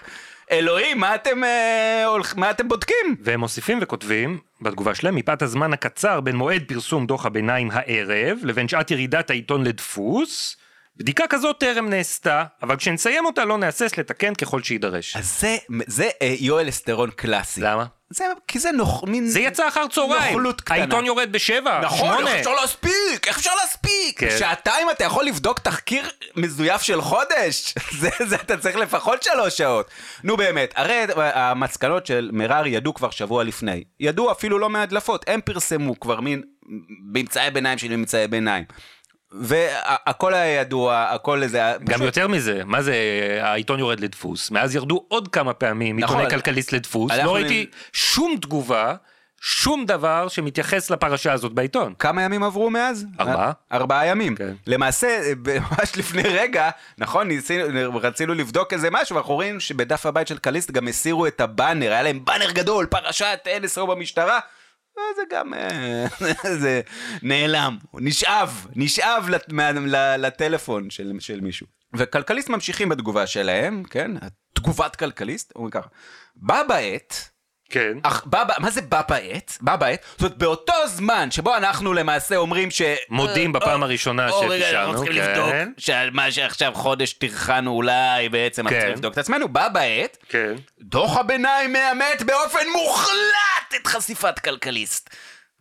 אלוהים, 0.51 0.99
מה 0.99 1.15
אתם, 1.15 1.43
אה, 1.43 2.05
מה 2.35 2.49
אתם 2.51 2.67
בודקים? 2.67 3.15
והם 3.21 3.39
מוסיפים 3.39 3.79
וכותבים, 3.81 4.39
בתגובה 4.61 4.95
שלהם, 4.95 5.15
מפאת 5.15 5.41
הזמן 5.41 5.73
הקצר 5.73 6.21
בין 6.21 6.35
מועד 6.35 6.63
פרסום 6.67 7.05
דוח 7.05 7.25
הביניים 7.25 7.69
הערב, 7.71 8.37
לבין 8.43 8.67
שעת 8.67 8.91
ירידת 8.91 9.29
העיתון 9.29 9.63
לדפוס, 9.63 10.57
בדיקה 10.97 11.27
כזאת 11.27 11.59
טרם 11.59 11.89
נעשתה, 11.89 12.43
אבל 12.63 12.75
כשנסיים 12.75 13.25
אותה 13.25 13.45
לא 13.45 13.57
נהסס 13.57 13.97
לתקן 13.97 14.35
ככל 14.35 14.63
שיידרש. 14.63 15.15
אז 15.15 15.39
זה, 15.39 15.57
זה 15.87 16.09
אה, 16.21 16.35
יואל 16.39 16.69
אסטרון 16.69 17.09
קלאסי. 17.11 17.61
למה? 17.61 17.85
זה, 18.09 18.25
כי 18.47 18.59
זה 18.59 18.71
נוח, 18.71 19.03
מין... 19.03 19.27
זה 19.27 19.39
יצא 19.39 19.67
אחר 19.67 19.87
צהריים, 19.87 20.33
נוכלות 20.33 20.61
קטנה. 20.61 20.77
העיתון 20.77 21.05
יורד 21.05 21.31
בשבע, 21.31 21.81
נכון, 21.83 21.97
שמונה. 21.97 22.31
איך 22.31 22.39
אפשר 22.39 22.61
להספיק? 22.61 23.27
איך 23.27 23.37
אפשר 23.37 23.51
להספיק? 23.61 24.19
כן. 24.19 24.35
שעתיים 24.39 24.89
אתה 24.89 25.03
יכול 25.03 25.25
לבדוק 25.25 25.59
תחקיר 25.59 26.09
מזויף 26.35 26.81
של 26.81 27.01
חודש? 27.01 27.73
זה, 27.99 28.09
זה 28.27 28.35
אתה 28.35 28.57
צריך 28.57 28.75
לפחות 28.75 29.23
שלוש 29.23 29.57
שעות. 29.57 29.89
נו 30.23 30.37
באמת, 30.37 30.73
הרי 30.75 31.03
המסקנות 31.15 32.05
של 32.05 32.29
מררי 32.33 32.69
ידעו 32.69 32.93
כבר 32.93 33.09
שבוע 33.09 33.43
לפני. 33.43 33.83
ידעו 33.99 34.31
אפילו 34.31 34.59
לא 34.59 34.69
מהדלפות, 34.69 35.25
הם 35.27 35.41
פרסמו 35.41 35.99
כבר 35.99 36.19
מין 36.19 36.41
ממצאי 37.13 37.51
ביניים 37.51 37.77
של 37.77 37.95
ממצאי 37.95 38.27
ביניים. 38.27 38.63
והכל 39.31 40.33
היה 40.33 40.61
ידוע, 40.61 41.05
הכל 41.09 41.47
זה... 41.47 41.57
היה 41.57 41.77
גם 41.77 41.85
פשוט- 41.87 42.01
יותר 42.01 42.27
מזה, 42.27 42.61
מה 42.65 42.81
זה 42.81 42.95
העיתון 43.41 43.79
יורד 43.79 43.99
לדפוס? 43.99 44.51
מאז 44.51 44.75
ירדו 44.75 45.05
עוד 45.07 45.27
כמה 45.27 45.53
פעמים 45.53 45.99
נכון, 45.99 46.17
עיתוני 46.17 46.35
כלכליסט 46.35 46.71
לדפוס, 46.71 47.11
אנחנו 47.11 47.25
לא 47.25 47.35
ראיתי 47.35 47.65
שום 47.93 48.35
תגובה, 48.41 48.95
שום 49.41 49.85
דבר 49.85 50.27
שמתייחס 50.27 50.89
לפרשה 50.89 51.33
הזאת 51.33 51.53
בעיתון. 51.53 51.93
כמה 51.99 52.21
ימים 52.21 52.43
עברו 52.43 52.69
מאז? 52.69 53.05
ארבעה. 53.19 53.51
ארבעה 53.71 54.05
ימים. 54.07 54.35
כן. 54.35 54.53
למעשה, 54.67 55.07
ממש 55.61 55.97
לפני 55.97 56.23
רגע, 56.23 56.69
נכון, 56.97 57.27
ניסינו, 57.27 57.99
רצינו 58.01 58.33
לבדוק 58.33 58.73
איזה 58.73 58.87
משהו, 58.91 59.15
ואנחנו 59.15 59.33
רואים 59.33 59.59
שבדף 59.59 60.05
הבית 60.05 60.27
של 60.27 60.37
קליסט 60.37 60.71
גם 60.71 60.87
הסירו 60.87 61.27
את 61.27 61.41
הבאנר, 61.41 61.91
היה 61.91 62.03
להם 62.03 62.25
באנר 62.25 62.51
גדול, 62.51 62.85
פרשת 62.85 63.47
NSO 63.63 63.85
במשטרה. 63.85 64.39
וזה 64.97 65.21
גם, 65.31 65.53
אה, 65.53 66.05
זה 66.61 66.81
נעלם, 67.23 67.77
נשאב, 67.93 68.67
נשאב 68.75 69.29
לט- 69.29 69.53
לטלפון 70.17 70.89
של, 70.89 71.11
של 71.19 71.41
מישהו. 71.41 71.67
וכלכליסט 71.95 72.49
ממשיכים 72.49 72.89
בתגובה 72.89 73.27
שלהם, 73.27 73.83
כן? 73.83 74.11
תגובת 74.53 74.95
כלכליסט, 74.95 75.51
אומרים 75.55 75.71
ככה, 75.71 75.87
בה 76.35 76.61
בעת, 76.67 77.29
כן. 77.71 77.93
אך 78.03 78.23
בה, 78.25 78.43
ב- 78.43 78.51
מה 78.61 78.69
זה 78.71 78.81
בה 78.81 79.01
בעת? 79.09 79.57
בה 79.61 79.75
בעת? 79.77 79.99
זאת 80.11 80.21
אומרת, 80.21 80.37
באותו 80.37 80.73
זמן 80.87 81.31
שבו 81.31 81.55
אנחנו 81.57 81.93
למעשה 81.93 82.35
אומרים 82.35 82.71
ש... 82.71 82.81
מודים 83.09 83.55
אה, 83.55 83.59
בפעם 83.61 83.81
אה, 83.81 83.87
הראשונה 83.87 84.29
או, 84.29 84.39
רגע, 84.39 84.81
אנחנו 84.81 84.93
שפישרנו, 84.93 84.97
צריכים 85.05 85.23
כן. 85.23 85.29
לבדוק 85.29 85.79
שעל 85.79 86.09
מה 86.11 86.31
שעכשיו 86.31 86.71
חודש 86.75 87.13
טרחנו 87.13 87.71
אולי 87.71 88.29
בעצם, 88.29 88.61
אנחנו 88.61 88.75
כן. 88.75 88.79
צריכים 88.79 88.95
לבדוק 88.95 89.13
את 89.13 89.17
עצמנו, 89.17 89.49
בה 89.49 89.69
בעת, 89.69 90.17
כן. 90.29 90.53
דוח 90.79 91.17
הביניים 91.17 91.73
מאמת 91.73 92.21
באופן 92.21 92.69
מוחלט 92.75 93.73
את 93.81 93.87
חשיפת 93.87 94.39
כלכליסט. 94.39 95.09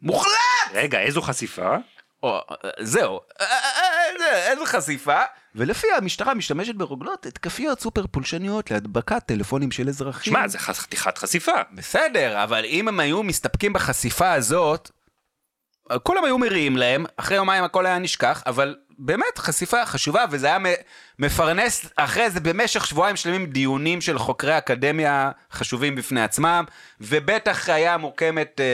מוחלט! 0.03 0.33
רגע, 0.75 1.01
איזו 1.01 1.23
חשיפה? 1.23 1.77
או, 2.23 2.37
אה, 2.65 2.71
זהו, 2.81 3.21
אה, 3.41 3.47
אה, 3.47 3.55
אה, 3.55 4.19
זה- 4.19 4.51
איזו 4.51 4.65
חשיפה. 4.67 5.21
ולפיה 5.55 5.97
המשטרה 5.97 6.35
משתמשת 6.35 6.75
ברוגלות 6.75 7.27
התקפיות 7.27 7.81
סופר 7.81 8.07
פולשניות 8.07 8.71
להדבקת 8.71 9.23
טלפונים 9.27 9.71
של 9.71 9.89
אזרחים. 9.89 10.33
שמע, 10.33 10.49
זה 10.49 10.59
חתיכת 10.59 11.19
חשיפה. 11.19 11.53
בסדר, 11.73 12.45
אבל 12.45 12.65
אם 12.65 12.89
הם 12.89 13.01
היו 13.01 13.23
מסתפקים 13.23 13.73
בחשיפה 13.73 14.33
הזאת, 14.33 14.91
כולם 16.03 16.25
היו 16.25 16.39
מריעים 16.39 16.77
להם, 16.77 17.05
אחרי 17.17 17.37
יומיים 17.37 17.65
הכל 17.65 17.87
היה 17.87 17.99
נשכח, 17.99 18.43
אבל 18.47 18.77
באמת 18.99 19.39
חשיפה 19.39 19.87
חשובה, 19.87 20.25
וזה 20.31 20.47
היה 20.47 20.59
מ- 20.59 20.65
מפרנס 21.21 21.87
אחרי 21.97 22.31
זה 22.31 22.41
במשך 22.41 22.87
שבועיים 22.87 23.17
שלמים 23.17 23.47
דיונים 23.47 24.01
של 24.01 24.19
חוקרי 24.19 24.59
אקדמיה 24.59 25.31
חשובים 25.53 25.95
בפני 25.95 26.23
עצמם, 26.23 26.65
ובטח 27.01 27.69
היה 27.69 27.97
מוקמת, 27.97 28.61
אה, 28.61 28.65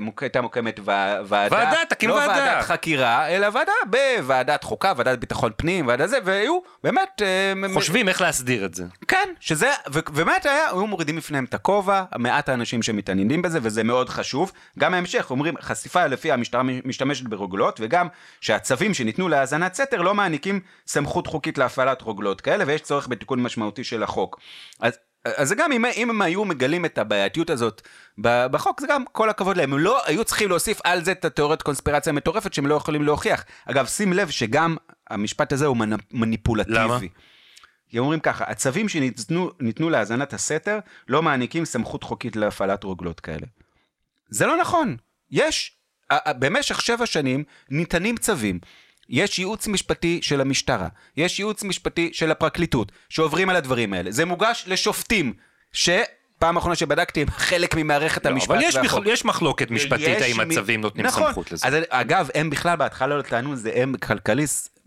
מוק- 0.00 0.22
הייתה 0.22 0.40
מוקמת 0.40 0.80
ו- 0.80 0.84
ועדה, 1.26 1.56
ועדה, 1.56 1.76
תקים 1.88 2.10
לא 2.10 2.14
ועדה. 2.14 2.32
ועדת 2.32 2.64
חקירה, 2.64 3.28
אלא 3.28 3.46
ועדה 3.46 3.72
בוועדת 3.86 4.64
חוקה, 4.64 4.92
ועדת 4.96 5.18
ביטחון 5.18 5.52
פנים, 5.56 5.86
ועדה 5.86 6.06
זה, 6.06 6.18
והיו 6.24 6.58
באמת... 6.84 7.22
אה, 7.22 7.52
מ- 7.56 7.74
חושבים 7.74 8.08
איך 8.08 8.20
להסדיר 8.20 8.64
את 8.64 8.74
זה. 8.74 8.84
כן, 9.08 9.28
שזה, 9.40 9.70
ובאמת 9.92 10.46
היה, 10.46 10.66
היו 10.66 10.86
מורידים 10.86 11.16
בפניהם 11.16 11.44
את 11.44 11.54
הכובע, 11.54 12.02
מעט 12.18 12.48
האנשים 12.48 12.82
שמתעניינים 12.82 13.42
בזה, 13.42 13.58
וזה 13.62 13.84
מאוד 13.84 14.08
חשוב. 14.08 14.52
גם 14.78 14.94
ההמשך, 14.94 15.26
אומרים, 15.30 15.54
חשיפה 15.60 16.06
לפיה 16.06 16.34
המשטרה 16.34 16.62
משתמשת 16.84 17.24
ברוגלות, 17.24 17.78
וגם 17.82 18.06
שהצווים 18.40 18.94
שניתנו 18.94 19.28
להאזנת 19.28 19.74
סתר 19.74 20.02
לא 20.02 20.14
מעניקים 20.14 20.60
סמכות 20.86 21.26
חוקית 21.26 21.58
להפעלת 21.88 22.02
רוגלות 22.02 22.40
כאלה, 22.40 22.64
ויש 22.66 22.80
צורך 22.80 23.08
בתיקון 23.08 23.42
משמעותי 23.42 23.84
של 23.84 24.02
החוק. 24.02 24.40
אז... 24.80 24.98
אז 25.36 25.48
זה 25.48 25.54
גם 25.54 25.72
אם, 25.72 25.84
אם 25.84 26.10
הם 26.10 26.22
היו 26.22 26.44
מגלים 26.44 26.84
את 26.84 26.98
הבעייתיות 26.98 27.50
הזאת 27.50 27.82
בחוק, 28.18 28.80
זה 28.80 28.86
גם 28.90 29.04
כל 29.12 29.30
הכבוד 29.30 29.56
להם. 29.56 29.72
הם 29.72 29.78
לא 29.78 30.06
היו 30.06 30.24
צריכים 30.24 30.48
להוסיף 30.48 30.80
על 30.84 31.04
זה 31.04 31.12
את 31.12 31.24
התיאוריית 31.24 31.62
קונספירציה 31.62 32.10
המטורפת 32.10 32.54
שהם 32.54 32.66
לא 32.66 32.74
יכולים 32.74 33.02
להוכיח. 33.02 33.44
אגב, 33.66 33.86
שים 33.86 34.12
לב 34.12 34.30
שגם 34.30 34.76
המשפט 35.10 35.52
הזה 35.52 35.66
הוא 35.66 35.76
מנ- 35.76 36.00
מניפולטיבי. 36.12 36.78
למה? 36.78 36.98
כי 37.88 37.98
אומרים 37.98 38.20
ככה, 38.20 38.44
הצווים 38.48 38.88
שניתנו 38.88 39.50
ניתנו 39.60 39.90
להאזנת 39.90 40.32
הסתר 40.32 40.78
לא 41.08 41.22
מעניקים 41.22 41.64
סמכות 41.64 42.02
חוקית 42.02 42.36
להפעלת 42.36 42.84
רוגלות 42.84 43.20
כאלה. 43.20 43.46
זה 44.30 44.46
לא 44.46 44.56
נכון. 44.56 44.96
יש, 45.30 45.76
במשך 46.38 46.80
שבע 46.80 47.06
שנים 47.06 47.44
ניתנים 47.70 48.16
צווים. 48.16 48.58
יש 49.08 49.38
ייעוץ 49.38 49.66
משפטי 49.66 50.18
של 50.22 50.40
המשטרה, 50.40 50.88
יש 51.16 51.38
ייעוץ 51.38 51.64
משפטי 51.64 52.10
של 52.12 52.30
הפרקליטות, 52.30 52.92
שעוברים 53.08 53.48
על 53.48 53.56
הדברים 53.56 53.92
האלה. 53.92 54.10
זה 54.10 54.24
מוגש 54.24 54.64
לשופטים, 54.66 55.32
שפעם 55.72 56.56
אחרונה 56.56 56.76
שבדקתי 56.76 57.22
הם 57.22 57.30
חלק 57.30 57.74
ממערכת 57.76 58.26
לא, 58.26 58.30
המשפט 58.30 58.50
אבל 58.50 58.62
יש, 58.62 58.74
והחוק. 58.74 59.04
יש 59.06 59.24
מחלוקת 59.24 59.70
משפטית 59.70 60.20
האם 60.20 60.40
הצווים 60.40 60.80
נותנים 60.80 61.06
נכון. 61.06 61.26
סמכות 61.26 61.52
לזה. 61.52 61.66
אז 61.66 61.74
אגב, 61.88 62.28
הם 62.34 62.50
בכלל 62.50 62.76
בהתחלה 62.76 63.16
לא 63.16 63.22
טענו 63.22 63.56
זה, 63.56 63.72
הם 63.74 63.96
כלכליסט 63.96 64.78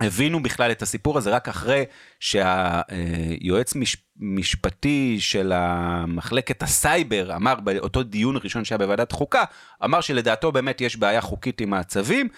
הבינו 0.00 0.42
בכלל 0.42 0.70
את 0.70 0.82
הסיפור 0.82 1.18
הזה 1.18 1.30
רק 1.30 1.48
אחרי 1.48 1.84
שהיועץ 2.20 3.74
מש... 3.74 3.96
משפטי 4.22 5.16
של 5.20 5.52
מחלקת 6.08 6.62
הסייבר 6.62 7.36
אמר 7.36 7.54
באותו 7.54 8.02
דיון 8.02 8.36
ראשון 8.44 8.64
שהיה 8.64 8.78
בוועדת 8.78 9.12
חוקה, 9.12 9.44
אמר 9.84 10.00
שלדעתו 10.00 10.52
באמת 10.52 10.80
יש 10.80 10.96
בעיה 10.96 11.20
חוקית 11.20 11.60
עם 11.60 11.74
הצווים, 11.74 12.28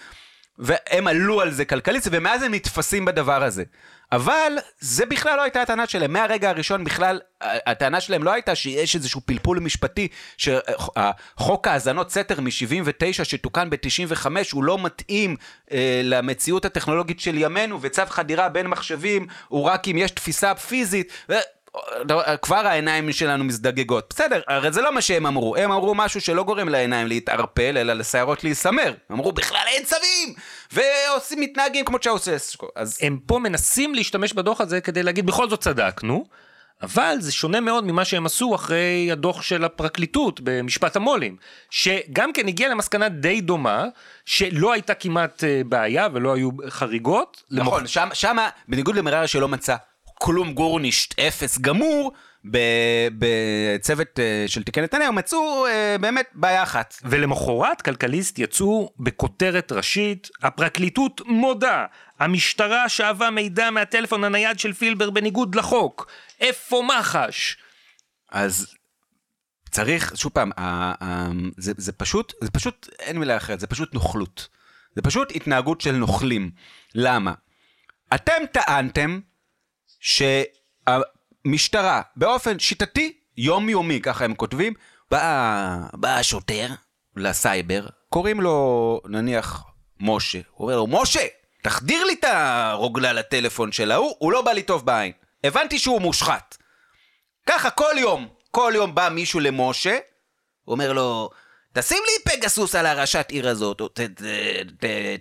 והם 0.59 1.07
עלו 1.07 1.41
על 1.41 1.51
זה 1.51 1.65
כלכליסט, 1.65 2.07
ומאז 2.11 2.43
הם 2.43 2.53
נתפסים 2.53 3.05
בדבר 3.05 3.43
הזה. 3.43 3.63
אבל 4.11 4.53
זה 4.79 5.05
בכלל 5.05 5.35
לא 5.37 5.41
הייתה 5.41 5.61
הטענה 5.61 5.87
שלהם. 5.87 6.13
מהרגע 6.13 6.49
הראשון 6.49 6.83
בכלל, 6.83 7.19
הטענה 7.41 8.01
שלהם 8.01 8.23
לא 8.23 8.33
הייתה 8.33 8.55
שיש 8.55 8.95
איזשהו 8.95 9.21
פלפול 9.25 9.59
משפטי, 9.59 10.07
שחוק 10.37 11.67
האזנות 11.67 12.11
סתר 12.11 12.41
מ-79 12.41 13.23
שתוקן 13.23 13.69
ב-95 13.69 14.27
הוא 14.51 14.63
לא 14.63 14.77
מתאים 14.79 15.35
אה, 15.71 16.01
למציאות 16.03 16.65
הטכנולוגית 16.65 17.19
של 17.19 17.37
ימינו, 17.37 17.81
וצו 17.81 18.01
חדירה 18.09 18.49
בין 18.49 18.67
מחשבים 18.67 19.27
הוא 19.47 19.63
רק 19.63 19.87
אם 19.87 19.97
יש 19.97 20.11
תפיסה 20.11 20.55
פיזית. 20.55 21.11
ו... 21.29 21.33
כבר 22.41 22.67
העיניים 22.67 23.11
שלנו 23.11 23.43
מזדגגות. 23.43 24.13
בסדר, 24.15 24.41
הרי 24.47 24.71
זה 24.71 24.81
לא 24.81 24.93
מה 24.93 25.01
שהם 25.01 25.25
אמרו. 25.25 25.55
הם 25.55 25.71
אמרו 25.71 25.95
משהו 25.95 26.21
שלא 26.21 26.43
גורם 26.43 26.69
לעיניים 26.69 27.07
להתערפל, 27.07 27.77
אלא 27.77 27.93
לשערות 27.93 28.43
להיסמר. 28.43 28.93
אמרו, 29.11 29.31
בכלל 29.31 29.63
אין 29.67 29.83
צווים! 29.83 30.33
ועושים, 30.71 31.39
מתנהגים 31.39 31.85
כמו 31.85 31.99
צ'אוססקו. 31.99 32.67
אז... 32.75 32.97
הם 33.01 33.19
פה 33.25 33.39
מנסים 33.39 33.95
להשתמש 33.95 34.33
בדוח 34.33 34.61
הזה 34.61 34.81
כדי 34.81 35.03
להגיד, 35.03 35.25
בכל 35.25 35.49
זאת 35.49 35.61
צדקנו. 35.61 36.25
אבל 36.81 37.15
זה 37.19 37.31
שונה 37.31 37.59
מאוד 37.59 37.83
ממה 37.83 38.05
שהם 38.05 38.25
עשו 38.25 38.55
אחרי 38.55 39.09
הדוח 39.11 39.41
של 39.41 39.63
הפרקליטות 39.63 40.39
במשפט 40.43 40.95
המו"לים, 40.95 41.35
שגם 41.69 42.33
כן 42.33 42.47
הגיע 42.47 42.69
למסקנה 42.69 43.09
די 43.09 43.41
דומה, 43.41 43.85
שלא 44.25 44.73
הייתה 44.73 44.93
כמעט 44.93 45.43
אה, 45.43 45.61
בעיה 45.65 46.07
ולא 46.13 46.33
היו 46.33 46.49
חריגות. 46.69 47.43
נכון, 47.51 47.79
למוח... 47.79 47.87
שם, 47.87 48.09
שמה, 48.13 48.49
בניגוד 48.67 48.95
למררה 48.95 49.27
שלא 49.27 49.47
מצא 49.47 49.75
כלום 50.25 50.53
גורנישט, 50.53 51.19
אפס 51.19 51.57
גמור, 51.57 52.11
בצוות 53.17 54.19
אה, 54.19 54.43
של 54.47 54.63
תיקי 54.63 54.81
נתניהו 54.81 55.13
מצאו 55.13 55.67
אה, 55.67 55.95
באמת 55.99 56.29
בעיה 56.33 56.63
אחת. 56.63 56.95
ולמחרת 57.03 57.81
כלכליסט 57.81 58.39
יצאו 58.39 58.93
בכותרת 58.99 59.71
ראשית, 59.71 60.29
הפרקליטות 60.43 61.21
מודה, 61.25 61.85
המשטרה 62.19 62.89
שאבה 62.89 63.29
מידע 63.29 63.69
מהטלפון 63.69 64.23
הנייד 64.23 64.59
של 64.59 64.73
פילבר 64.73 65.09
בניגוד 65.09 65.55
לחוק, 65.55 66.11
איפה 66.39 66.83
מח"ש? 66.87 67.57
אז 68.31 68.75
צריך, 69.71 70.13
שוב 70.15 70.31
פעם, 70.31 70.51
זה, 71.57 71.71
זה 71.77 71.91
פשוט, 71.91 72.33
זה 72.41 72.51
פשוט, 72.51 72.89
אין 72.99 73.19
מילה 73.19 73.37
אחרת, 73.37 73.59
זה 73.59 73.67
פשוט 73.67 73.93
נוכלות. 73.93 74.47
זה 74.95 75.01
פשוט 75.01 75.31
התנהגות 75.35 75.81
של 75.81 75.95
נוכלים. 75.95 76.51
למה? 76.95 77.33
אתם 78.15 78.43
טענתם 78.51 79.19
שהמשטרה 80.85 82.01
באופן 82.15 82.59
שיטתי, 82.59 83.17
יומיומי, 83.37 84.01
ככה 84.01 84.25
הם 84.25 84.35
כותבים, 84.35 84.73
בא, 85.11 85.77
בא 85.93 86.17
השוטר 86.17 86.67
לסייבר, 87.15 87.85
קוראים 88.09 88.41
לו 88.41 89.01
נניח 89.05 89.63
משה, 89.99 90.39
הוא 90.51 90.65
אומר 90.67 90.77
לו, 90.77 90.87
משה, 90.87 91.25
תחדיר 91.61 92.03
לי 92.03 92.13
את 92.13 92.23
הרוגלה 92.23 93.13
לטלפון 93.13 93.71
של 93.71 93.91
ההוא, 93.91 94.15
הוא 94.19 94.31
לא 94.31 94.41
בא 94.41 94.51
לי 94.51 94.63
טוב 94.63 94.85
בעין. 94.85 95.11
הבנתי 95.43 95.79
שהוא 95.79 96.01
מושחת. 96.01 96.57
ככה 97.45 97.69
כל 97.69 97.95
יום, 97.97 98.27
כל 98.51 98.71
יום 98.75 98.95
בא 98.95 99.09
מישהו 99.09 99.39
למשה, 99.39 99.97
הוא 100.63 100.73
אומר 100.73 100.93
לו, 100.93 101.29
תשים 101.73 102.03
לי 102.05 102.31
פגסוס 102.31 102.75
על 102.75 102.85
הראשת 102.85 103.25
עיר 103.29 103.49
הזאת, 103.49 103.81
ת, 103.93 103.99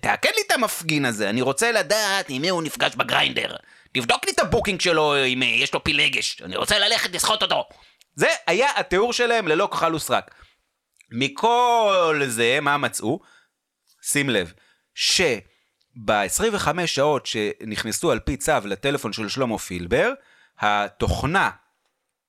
תעקד 0.01 0.31
לי 0.37 0.43
את 0.47 0.53
המפגין 0.53 1.05
הזה, 1.05 1.31
אני 1.31 1.43
רוצה 1.43 1.73
לדעת 1.73 2.27
עם 2.29 2.43
מי 2.43 2.49
הוא 2.49 2.63
נפגש 2.63 2.95
ב 2.95 3.03
Grindr. 3.03 3.57
תבדוק 3.93 4.25
לי 4.25 4.33
את 4.33 4.39
ה 4.39 4.44
Booking 4.44 4.81
שלו 4.81 5.17
אם 5.27 5.43
אה, 5.43 5.49
יש 5.49 5.75
לו 5.75 5.85
פילגש, 5.85 6.43
אני 6.43 6.57
רוצה 6.57 6.79
ללכת 6.79 7.15
לסחוט 7.15 7.43
אותו. 7.43 7.69
זה 8.15 8.27
היה 8.47 8.69
התיאור 8.77 9.13
שלהם 9.13 9.49
ללא 9.49 9.69
כחל 9.73 9.95
וסרק. 9.95 10.35
מכל 11.11 12.23
זה, 12.27 12.59
מה 12.63 12.77
מצאו? 12.77 13.21
שים 14.03 14.31
לב, 14.31 14.53
שב-25 14.95 16.87
שעות 16.87 17.27
שנכנסו 17.27 18.11
על 18.11 18.21
פי 18.21 18.37
צו 18.37 18.53
לטלפון 18.65 19.13
של 19.13 19.29
שלמה 19.29 19.59
פילבר, 19.59 20.13
התוכנה 20.59 21.51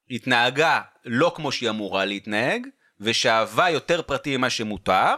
התנהגה 0.10 0.82
לא 1.06 1.32
כמו 1.36 1.52
שהיא 1.52 1.70
אמורה 1.70 2.06
להתנהג, 2.06 2.68
ושאבה 3.00 3.70
יותר 3.70 4.02
פרטי 4.02 4.38
ממה 4.38 4.50
שמותר, 4.50 5.16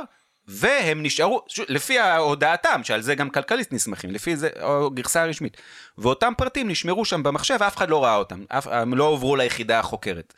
והם 0.47 1.03
נשארו, 1.03 1.41
לפי 1.67 1.99
הודעתם, 1.99 2.83
שעל 2.83 3.01
זה 3.01 3.15
גם 3.15 3.29
כלכליסט 3.29 3.73
נסמכים, 3.73 4.11
לפי 4.11 4.35
זה, 4.35 4.49
גרסה 4.93 5.25
רשמית. 5.25 5.57
ואותם 5.97 6.33
פרטים 6.37 6.67
נשמרו 6.67 7.05
שם 7.05 7.23
במחשב, 7.23 7.57
ואף 7.59 7.77
אחד 7.77 7.89
לא 7.89 8.03
ראה 8.03 8.15
אותם, 8.15 8.43
אף, 8.47 8.67
הם 8.67 8.93
לא 8.93 9.03
הועברו 9.03 9.35
ליחידה 9.35 9.79
החוקרת. 9.79 10.33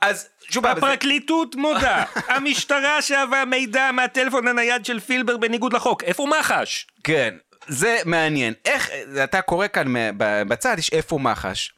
אז 0.00 0.28
שוב, 0.50 0.66
הפרקליטות 0.66 1.52
זה... 1.52 1.60
מודה, 1.60 2.04
המשטרה 2.34 3.02
שאבה 3.02 3.44
מידע 3.44 3.90
מהטלפון 3.92 4.48
הנייד 4.48 4.84
של 4.84 5.00
פילבר 5.00 5.36
בניגוד 5.36 5.72
לחוק, 5.72 6.04
איפה 6.04 6.26
מח"ש? 6.26 6.86
כן, 7.04 7.34
זה 7.68 7.98
מעניין. 8.04 8.54
איך, 8.64 8.90
אתה 9.24 9.42
קורא 9.42 9.66
כאן 9.68 9.92
בצד, 10.48 10.76
יש 10.78 10.92
איפה 10.92 11.18
מח"ש. 11.18 11.72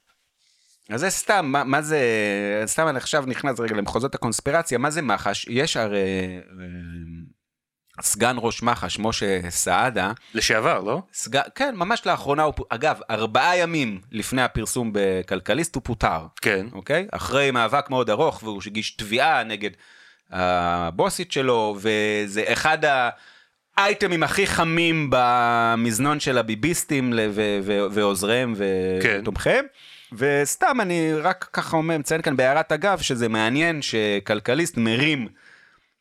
אז 0.90 1.00
זה 1.00 1.10
סתם, 1.10 1.46
מה, 1.46 1.64
מה 1.64 1.82
זה, 1.82 2.00
סתם 2.66 2.88
אני 2.88 2.96
עכשיו 2.96 3.24
נכנס 3.26 3.60
רגע 3.60 3.74
למחוזות 3.74 4.14
הקונספירציה, 4.14 4.78
מה 4.78 4.90
זה 4.90 5.02
מח"ש? 5.02 5.46
יש 5.48 5.76
הרי 5.76 6.40
סגן 8.00 8.36
ראש 8.38 8.62
מח"ש, 8.62 8.98
משה 8.98 9.50
סעדה. 9.50 10.12
לשעבר, 10.34 10.80
לא? 10.80 11.02
סג... 11.12 11.40
כן, 11.54 11.74
ממש 11.76 12.06
לאחרונה 12.06 12.42
הוא... 12.42 12.54
אגב, 12.68 13.00
ארבעה 13.10 13.56
ימים 13.58 14.00
לפני 14.12 14.42
הפרסום 14.42 14.90
בכלכליסט 14.92 15.74
הוא 15.74 15.82
פוטר. 15.84 16.26
כן. 16.40 16.66
אוקיי? 16.72 17.06
אחרי 17.12 17.50
מאבק 17.50 17.90
מאוד 17.90 18.10
ארוך, 18.10 18.42
והוא 18.42 18.62
הגיש 18.66 18.90
תביעה 18.90 19.44
נגד 19.44 19.70
הבוסית 20.30 21.32
שלו, 21.32 21.76
וזה 21.80 22.44
אחד 22.46 22.78
האייטמים 23.76 24.22
הכי 24.22 24.46
חמים 24.46 25.10
במזנון 25.10 26.20
של 26.20 26.38
הביביסטים 26.38 27.12
ו- 27.16 27.58
ו- 27.62 27.86
ועוזריהם 27.90 28.54
ותומכיהם. 28.56 29.64
כן. 29.64 30.16
וסתם 30.18 30.80
אני 30.80 31.12
רק 31.14 31.48
ככה 31.52 31.76
אומר, 31.76 31.98
מציין 31.98 32.22
כאן 32.22 32.36
בהערת 32.36 32.72
אגב, 32.72 32.98
שזה 32.98 33.28
מעניין 33.28 33.82
שכלכליסט 33.82 34.76
מרים 34.76 35.28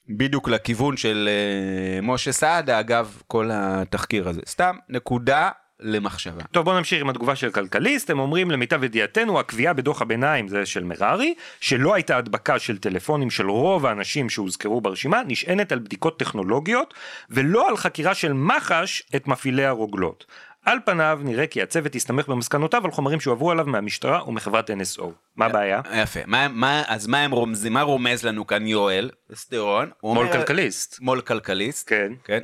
בדיוק 0.09 0.49
לכיוון 0.49 0.97
של 0.97 1.29
uh, 1.29 2.05
משה 2.05 2.31
סעדה, 2.31 2.79
אגב, 2.79 3.21
כל 3.27 3.49
התחקיר 3.53 4.29
הזה. 4.29 4.41
סתם 4.47 4.75
נקודה 4.89 5.49
למחשבה. 5.79 6.43
טוב, 6.51 6.65
בוא 6.65 6.77
נמשיך 6.77 7.01
עם 7.01 7.09
התגובה 7.09 7.35
של 7.35 7.51
כלכליסט. 7.51 8.09
הם 8.09 8.19
אומרים, 8.19 8.51
למיטב 8.51 8.83
ידיעתנו, 8.83 9.39
הקביעה 9.39 9.73
בדוח 9.73 10.01
הביניים, 10.01 10.47
זה 10.47 10.65
של 10.65 10.83
מררי, 10.83 11.33
שלא 11.59 11.93
הייתה 11.93 12.17
הדבקה 12.17 12.59
של 12.59 12.77
טלפונים 12.77 13.29
של 13.29 13.49
רוב 13.49 13.85
האנשים 13.85 14.29
שהוזכרו 14.29 14.81
ברשימה, 14.81 15.21
נשענת 15.27 15.71
על 15.71 15.79
בדיקות 15.79 16.19
טכנולוגיות, 16.19 16.93
ולא 17.29 17.69
על 17.69 17.77
חקירה 17.77 18.13
של 18.13 18.33
מח"ש 18.33 19.03
את 19.15 19.27
מפעילי 19.27 19.65
הרוגלות. 19.65 20.25
על 20.65 20.77
פניו 20.85 21.19
נראה 21.23 21.47
כי 21.47 21.61
הצוות 21.61 21.95
הסתמך 21.95 22.27
במסקנותיו 22.27 22.85
על 22.85 22.91
חומרים 22.91 23.19
שהועברו 23.19 23.51
עליו 23.51 23.65
מהמשטרה 23.65 24.27
ומחברת 24.27 24.69
NSO. 24.69 25.03
מה 25.35 25.45
הבעיה? 25.45 25.81
יפה. 25.95 26.19
מה, 26.25 26.47
מה, 26.47 26.83
אז 26.87 27.07
מה 27.07 27.21
הם 27.21 27.31
רומזים? 27.31 27.73
מה 27.73 27.81
רומז 27.81 28.23
לנו 28.23 28.47
כאן 28.47 28.67
יואל 28.67 29.09
סטרון? 29.35 29.89
מו"ל 30.03 30.31
כלכליסט. 30.31 30.99
מו"ל 31.01 31.21
כלכליסט. 31.21 31.89
כן. 31.89 32.11
כן. 32.23 32.39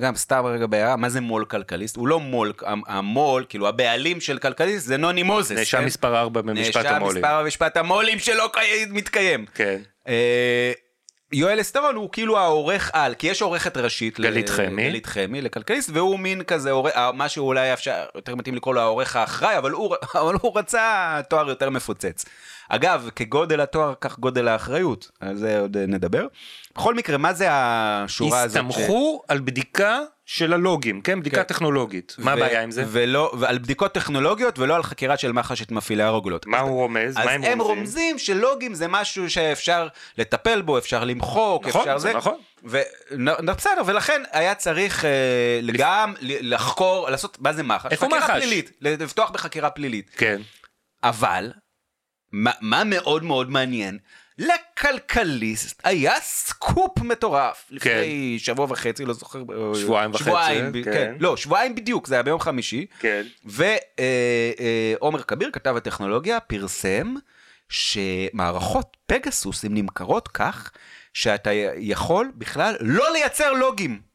גם 0.00 0.16
סתם 0.16 0.44
רגע 0.46 0.66
בעיה, 0.66 0.96
מה 0.96 1.08
זה 1.08 1.20
מו"ל 1.20 1.44
כלכליסט? 1.44 1.96
הוא 1.96 2.08
לא 2.08 2.20
מו"ל, 2.20 2.52
המו"ל, 2.86 3.44
כאילו 3.48 3.68
הבעלים 3.68 4.20
של 4.20 4.38
כלכליסט 4.38 4.86
זה 4.86 4.96
נוני 4.96 5.22
מוזס. 5.22 5.52
נאשם 5.52 5.78
כן? 5.78 5.84
מספר 5.84 6.16
4 6.20 6.40
במשפט 6.40 6.86
המו"לים. 6.86 7.02
נאשם 7.02 7.18
מספר 7.18 7.42
במשפט 7.42 7.76
המו"לים 7.76 8.18
שלא 8.18 8.50
מתקיים. 8.90 9.46
כן. 9.54 9.80
יואל 11.32 11.60
אסטרון 11.60 11.96
הוא 11.96 12.08
כאילו 12.12 12.38
העורך 12.38 12.90
על, 12.92 13.14
כי 13.14 13.26
יש 13.26 13.42
עורכת 13.42 13.76
ראשית. 13.76 14.20
גלית 14.20 14.50
ל... 14.50 14.52
חמי. 14.52 14.88
גלית 14.88 15.06
חמי, 15.06 15.40
לכלכליסט, 15.40 15.90
והוא 15.92 16.18
מין 16.18 16.42
כזה, 16.42 16.70
מה 17.14 17.28
שאולי 17.28 17.72
אפשר, 17.72 18.04
יותר 18.14 18.34
מתאים 18.34 18.54
לקרוא 18.54 18.74
לו 18.74 18.80
העורך 18.80 19.16
האחראי, 19.16 19.58
אבל 19.58 19.70
הוא, 19.70 19.96
אבל 20.20 20.34
הוא 20.42 20.58
רצה 20.58 21.20
תואר 21.30 21.48
יותר 21.48 21.70
מפוצץ. 21.70 22.24
אגב, 22.68 23.08
כגודל 23.16 23.60
התואר, 23.60 23.94
כך 24.00 24.18
גודל 24.18 24.48
האחריות, 24.48 25.10
על 25.20 25.36
זה 25.36 25.60
עוד 25.60 25.76
נדבר. 25.76 26.26
בכל 26.76 26.94
מקרה, 26.94 27.16
מה 27.16 27.32
זה 27.32 27.46
השורה 27.50 28.40
הזאת? 28.40 28.56
הסתמכו 28.56 29.22
ש... 29.22 29.30
על 29.30 29.40
בדיקה 29.40 30.00
של 30.26 30.52
הלוגים, 30.52 31.00
כן? 31.00 31.20
בדיקה 31.20 31.36
כן. 31.36 31.42
טכנולוגית. 31.42 32.16
מה 32.18 32.32
הבעיה 32.32 32.62
עם 32.62 32.70
זה? 32.70 32.84
ולא, 32.88 33.32
ועל 33.38 33.58
בדיקות 33.58 33.94
טכנולוגיות 33.94 34.58
ולא 34.58 34.76
על 34.76 34.82
חקירה 34.82 35.16
של 35.16 35.32
מח"ש 35.32 35.62
את 35.62 35.70
מפעילי 35.70 36.02
הרוגלות. 36.02 36.46
מה 36.46 36.60
הוא 36.60 36.70
רומז? 36.70 37.16
מה 37.16 37.30
הם, 37.30 37.44
הם 37.44 37.60
רומזים 37.60 38.18
שלוגים 38.18 38.74
זה 38.74 38.88
משהו 38.88 39.30
שאפשר 39.30 39.88
לטפל 40.18 40.62
בו, 40.62 40.78
אפשר 40.78 41.04
למחוק, 41.04 41.66
נכון, 41.66 41.80
אפשר 41.80 41.98
זה. 41.98 42.12
נכון, 42.14 42.34
זה 42.64 42.82
נכון. 43.20 43.46
בסדר, 43.46 43.82
ולכן 43.86 44.22
היה 44.32 44.54
צריך 44.54 45.04
אה, 45.04 45.60
גם 45.72 46.14
לחקור, 46.20 47.10
לעשות, 47.10 47.38
מה 47.40 47.52
זה 47.52 47.62
מח"ש? 47.62 47.92
איפה 47.92 48.08
מח"ש? 48.08 48.30
פלילית, 48.30 48.70
לפתוח 48.80 49.30
בחקירה 49.30 49.70
פלילית. 49.70 50.10
כן. 50.16 50.40
אבל, 51.02 51.52
מה, 52.32 52.50
מה 52.60 52.84
מאוד 52.84 53.24
מאוד 53.24 53.50
מעניין? 53.50 53.98
לכלכליסט 54.38 55.80
היה 55.84 56.14
סקופ 56.20 56.98
מטורף 56.98 57.66
לפני 57.70 57.90
כן. 57.92 58.44
שבוע 58.44 58.66
וחצי, 58.70 59.04
לא 59.04 59.12
זוכר, 59.14 59.42
שבועיים 59.74 60.10
וחצי, 60.10 60.24
שבועיים, 60.24 60.72
כן. 60.72 60.92
כן. 60.92 61.14
לא, 61.20 61.36
שבועיים 61.36 61.74
בדיוק, 61.74 62.06
זה 62.06 62.14
היה 62.14 62.22
ביום 62.22 62.40
חמישי. 62.40 62.86
כן. 62.98 63.22
ועומר 63.44 65.18
אה, 65.18 65.24
כביר, 65.24 65.50
כתב 65.52 65.76
הטכנולוגיה, 65.76 66.40
פרסם 66.40 67.14
שמערכות 67.68 68.96
פגסוס 69.06 69.64
הן 69.64 69.74
נמכרות 69.74 70.28
כך 70.28 70.72
שאתה 71.14 71.50
יכול 71.76 72.32
בכלל 72.34 72.76
לא 72.80 73.12
לייצר 73.12 73.52
לוגים. 73.52 74.11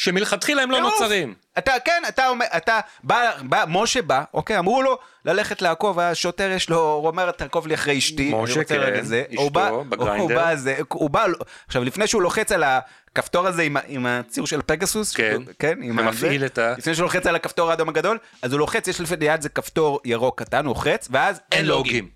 שמלכתחילה 0.00 0.62
הם 0.62 0.70
לא 0.70 0.76
טירוף. 0.76 0.94
נוצרים. 1.00 1.34
אתה, 1.58 1.72
כן, 1.84 2.02
אתה 2.08 2.28
אומר, 2.28 2.46
אתה, 2.56 2.80
בא, 3.04 3.30
בא, 3.42 3.64
משה 3.68 4.02
בא, 4.02 4.22
אוקיי, 4.34 4.58
אמרו 4.58 4.82
לו 4.82 4.98
ללכת 5.24 5.62
לעקוב, 5.62 5.98
השוטר 5.98 6.50
יש 6.50 6.70
לו, 6.70 6.78
הוא 6.92 7.06
אומר, 7.06 7.30
תעקוב 7.30 7.66
לי 7.66 7.74
אחרי 7.74 7.98
אשתי, 7.98 8.32
משה, 8.34 8.52
אני 8.52 8.62
רוצה 8.62 8.74
כן, 8.74 8.80
רגע 8.80 9.02
זה. 9.02 9.24
אשתו, 9.30 9.42
הוא 9.42 9.50
בא, 9.50 9.70
בגריינדר. 9.88 10.22
הוא 10.22 10.42
בא, 10.42 10.54
זה, 10.56 10.76
הוא 10.88 11.10
בא, 11.10 11.26
עכשיו, 11.66 11.84
לפני 11.84 12.06
שהוא 12.06 12.22
לוחץ 12.22 12.52
על 12.52 12.64
הכפתור 12.64 13.46
הזה 13.46 13.62
עם, 13.62 13.76
עם 13.86 14.06
הציור 14.06 14.46
של 14.46 14.60
פגסוס, 14.66 15.14
כן, 15.16 15.36
כן, 15.58 15.78
עם 15.82 15.98
ומפעיל 15.98 16.44
את 16.44 16.58
ה- 16.58 16.74
לפני 16.78 16.94
שהוא 16.94 17.04
לוחץ 17.04 17.26
על 17.26 17.36
הכפתור 17.36 17.70
האדום 17.70 17.88
הגדול, 17.88 18.18
אז 18.42 18.52
הוא 18.52 18.58
לוחץ, 18.60 18.88
יש 18.88 19.00
לפני 19.00 19.26
יד 19.26 19.40
זה 19.40 19.48
כפתור 19.48 20.00
ירוק 20.04 20.42
קטן, 20.42 20.64
הוא 20.66 20.74
לוחץ, 20.74 21.08
ואז 21.10 21.40
אין 21.52 21.66
לוגים. 21.66 22.08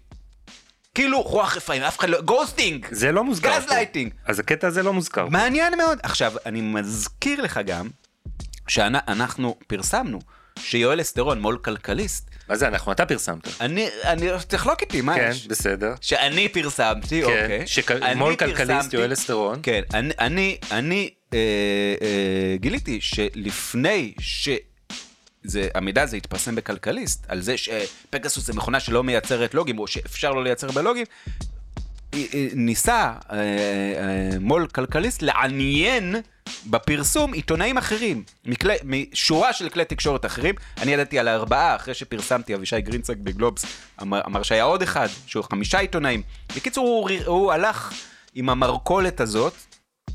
כאילו, 0.94 1.22
רוח 1.22 1.56
רפאים, 1.56 1.82
אף 1.82 1.98
אחד 1.98 2.08
לא, 2.08 2.20
ghosting! 2.20 2.86
זה 2.90 3.12
לא 3.12 3.24
מוזכר. 3.24 3.58
גז. 3.58 3.68
לייטינג. 3.68 4.12
אז 4.24 4.38
הקטע 4.38 4.66
הזה 4.66 4.82
לא 4.82 4.92
מוזכר. 4.92 5.28
מעניין 5.28 5.76
מאוד. 5.76 5.98
עכשיו, 6.02 6.32
אני 6.46 6.60
מזכיר 6.60 7.42
לך 7.42 7.60
גם, 7.66 7.88
שאנחנו 8.68 9.56
פרסמנו, 9.66 10.18
שיואל 10.58 11.00
אסתרון, 11.00 11.40
מו"ל 11.40 11.58
כלכליסט, 11.58 12.30
מה 12.48 12.56
זה 12.56 12.68
אנחנו? 12.68 12.92
אתה 12.92 13.06
פרסמת. 13.06 13.60
אני, 13.60 13.88
אני, 14.04 14.28
תחלוק 14.48 14.80
איתי, 14.80 15.00
מה 15.00 15.14
כן, 15.14 15.28
יש? 15.30 15.46
בסדר. 15.46 15.94
שאני 16.00 16.48
פרסמתי, 16.48 17.22
כן, 17.22 17.26
אוקיי. 17.26 17.66
שמו"ל 17.66 18.36
כלכליסט 18.36 18.92
יואל 18.92 19.12
אסתרון. 19.12 19.60
כן, 19.62 19.80
אני, 19.94 20.14
אני, 20.18 20.58
אני 20.70 21.10
אה, 21.32 21.38
אה, 22.02 22.56
גיליתי 22.56 23.00
שלפני 23.00 24.14
ש... 24.20 24.48
זה, 25.44 25.68
המידע 25.74 26.02
הזה 26.02 26.16
התפרסם 26.16 26.54
בכלכליסט, 26.54 27.24
על 27.28 27.40
זה 27.40 27.56
שפגסוס 27.56 28.46
זה 28.46 28.52
מכונה 28.52 28.80
שלא 28.80 29.04
מייצרת 29.04 29.54
לוגים, 29.54 29.78
או 29.78 29.86
שאפשר 29.86 30.32
לא 30.32 30.44
לייצר 30.44 30.70
בה 30.70 30.79
לוגים, 30.79 31.06
ניסה 32.54 33.12
אה, 33.32 33.38
אה, 33.38 34.38
מו"ל 34.40 34.66
כלכליסט 34.66 35.22
לעניין 35.22 36.16
בפרסום 36.66 37.32
עיתונאים 37.32 37.78
אחרים, 37.78 38.22
מכלי, 38.44 38.74
משורה 38.84 39.52
של 39.52 39.68
כלי 39.68 39.84
תקשורת 39.84 40.26
אחרים. 40.26 40.54
אני 40.78 40.92
ידעתי 40.92 41.18
על 41.18 41.28
ארבעה, 41.28 41.76
אחרי 41.76 41.94
שפרסמתי, 41.94 42.54
אבישי 42.54 42.80
גרינצק 42.80 43.16
בגלובס 43.16 43.64
אמר, 44.02 44.20
אמר 44.26 44.42
שהיה 44.42 44.64
עוד 44.64 44.82
אחד, 44.82 45.08
שהוא 45.26 45.44
חמישה 45.44 45.78
עיתונאים. 45.78 46.22
בקיצור, 46.56 46.86
הוא, 46.86 47.10
הוא 47.26 47.52
הלך 47.52 47.92
עם 48.34 48.48
המרכולת 48.48 49.20
הזאת, 49.20 49.54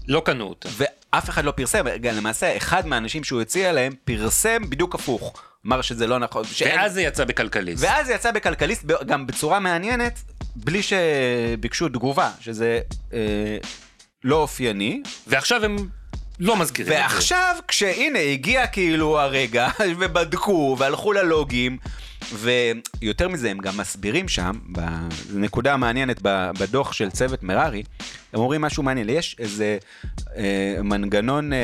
לא 0.08 0.22
קנו 0.26 0.44
אותה. 0.44 0.70
ואף 1.14 1.30
אחד 1.30 1.46
לא 1.46 1.52
פרסם, 1.52 1.86
גם 2.02 2.16
למעשה 2.16 2.58
אחד 2.58 2.88
מהאנשים 2.88 3.24
שהוא 3.24 3.42
הציע 3.42 3.72
להם 3.72 3.94
פרסם 4.06 4.70
בדיוק 4.70 4.96
הפוך. 4.96 5.34
אמר 5.68 5.82
שזה 5.82 6.08
לא 6.08 6.20
נכון. 6.20 6.44
שאין- 6.44 6.80
ואז 6.80 6.94
זה 6.94 7.02
יצא 7.02 7.24
בכלכליסט. 7.26 7.84
ואז 7.84 8.08
זה 8.08 8.14
יצא 8.14 8.32
בכלכליסט 8.32 8.86
גם 8.86 9.28
בצורה 9.28 9.60
מעניינת, 9.60 10.20
בלי 10.56 10.82
שביקשו 10.84 11.90
תגובה, 11.90 12.32
שזה 12.40 12.80
אה, 13.14 13.20
לא 14.24 14.36
אופייני. 14.36 15.02
ועכשיו 15.28 15.66
הם 15.66 15.76
לא 16.40 16.56
מזכירים 16.58 16.94
את 16.94 16.98
זה. 16.98 17.04
ועכשיו, 17.04 17.56
כשהנה 17.68 18.20
הגיע 18.20 18.68
כאילו 18.68 19.20
הרגע, 19.20 19.70
ובדקו, 20.00 20.76
והלכו 20.80 21.14
ללוגים, 21.14 21.78
ויותר 22.34 23.28
מזה, 23.28 23.52
הם 23.52 23.58
גם 23.58 23.78
מסבירים 23.78 24.28
שם, 24.28 24.60
בנקודה 25.34 25.74
המעניינת 25.74 26.22
בדוח 26.60 26.94
של 26.94 27.10
צוות 27.10 27.44
מררי, 27.44 27.84
הם 28.34 28.40
אומרים 28.40 28.62
משהו 28.62 28.84
מעניין, 28.84 29.10
יש 29.10 29.36
איזה 29.40 29.78
אה, 30.36 30.78
מנגנון, 30.84 31.54
אה, 31.54 31.58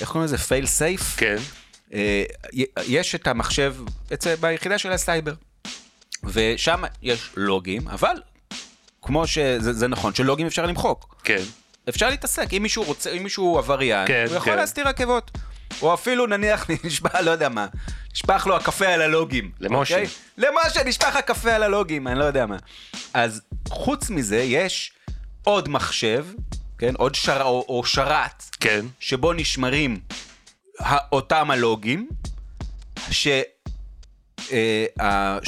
איך 0.00 0.08
קוראים 0.08 0.24
לזה? 0.24 0.38
פייל 0.38 0.66
סייף? 0.66 1.16
כן. 1.16 1.36
אה, 1.94 2.22
יש 2.86 3.14
את 3.14 3.26
המחשב 3.26 3.74
אצל, 4.12 4.34
ביחידה 4.34 4.78
של 4.78 4.92
הסייבר, 4.92 5.34
ושם 6.24 6.82
יש 7.02 7.30
לוגים, 7.36 7.88
אבל 7.88 8.14
כמו 9.02 9.26
שזה 9.26 9.72
זה 9.72 9.88
נכון 9.88 10.14
שלוגים 10.14 10.46
אפשר 10.46 10.66
למחוק. 10.66 11.14
כן. 11.24 11.42
אפשר 11.88 12.10
להתעסק, 12.10 12.54
אם 12.56 12.62
מישהו 12.62 12.84
רוצה, 12.84 13.10
אם 13.10 13.22
מישהו 13.22 13.58
עבריין, 13.58 14.08
כן, 14.08 14.24
הוא 14.28 14.36
יכול 14.36 14.52
כן. 14.52 14.58
להסתיר 14.58 14.88
עקבות. 14.88 15.30
או 15.82 15.94
אפילו 15.94 16.26
נניח 16.26 16.66
נשפע, 16.84 17.20
לא 17.20 17.30
יודע 17.30 17.48
מה, 17.48 17.66
נשפך 18.12 18.46
לו 18.46 18.56
הקפה 18.56 18.86
על 18.86 19.02
הלוגים. 19.02 19.50
למשה. 19.60 19.94
אוקיי? 19.94 20.08
למשה 20.38 20.84
נשפך 20.84 21.16
הקפה 21.16 21.52
על 21.52 21.62
הלוגים, 21.62 22.08
אני 22.08 22.18
לא 22.18 22.24
יודע 22.24 22.46
מה. 22.46 22.56
אז 23.14 23.40
חוץ 23.68 24.10
מזה, 24.10 24.36
יש 24.36 24.92
עוד 25.44 25.68
מחשב, 25.68 26.26
כן, 26.78 26.94
עוד 26.94 27.14
שר, 27.14 27.42
או, 27.42 27.64
או 27.68 27.84
שרת, 27.84 28.44
כן. 28.60 28.86
שבו 29.00 29.32
נשמרים 29.32 30.00
אותם 31.12 31.50
הלוגים, 31.50 32.08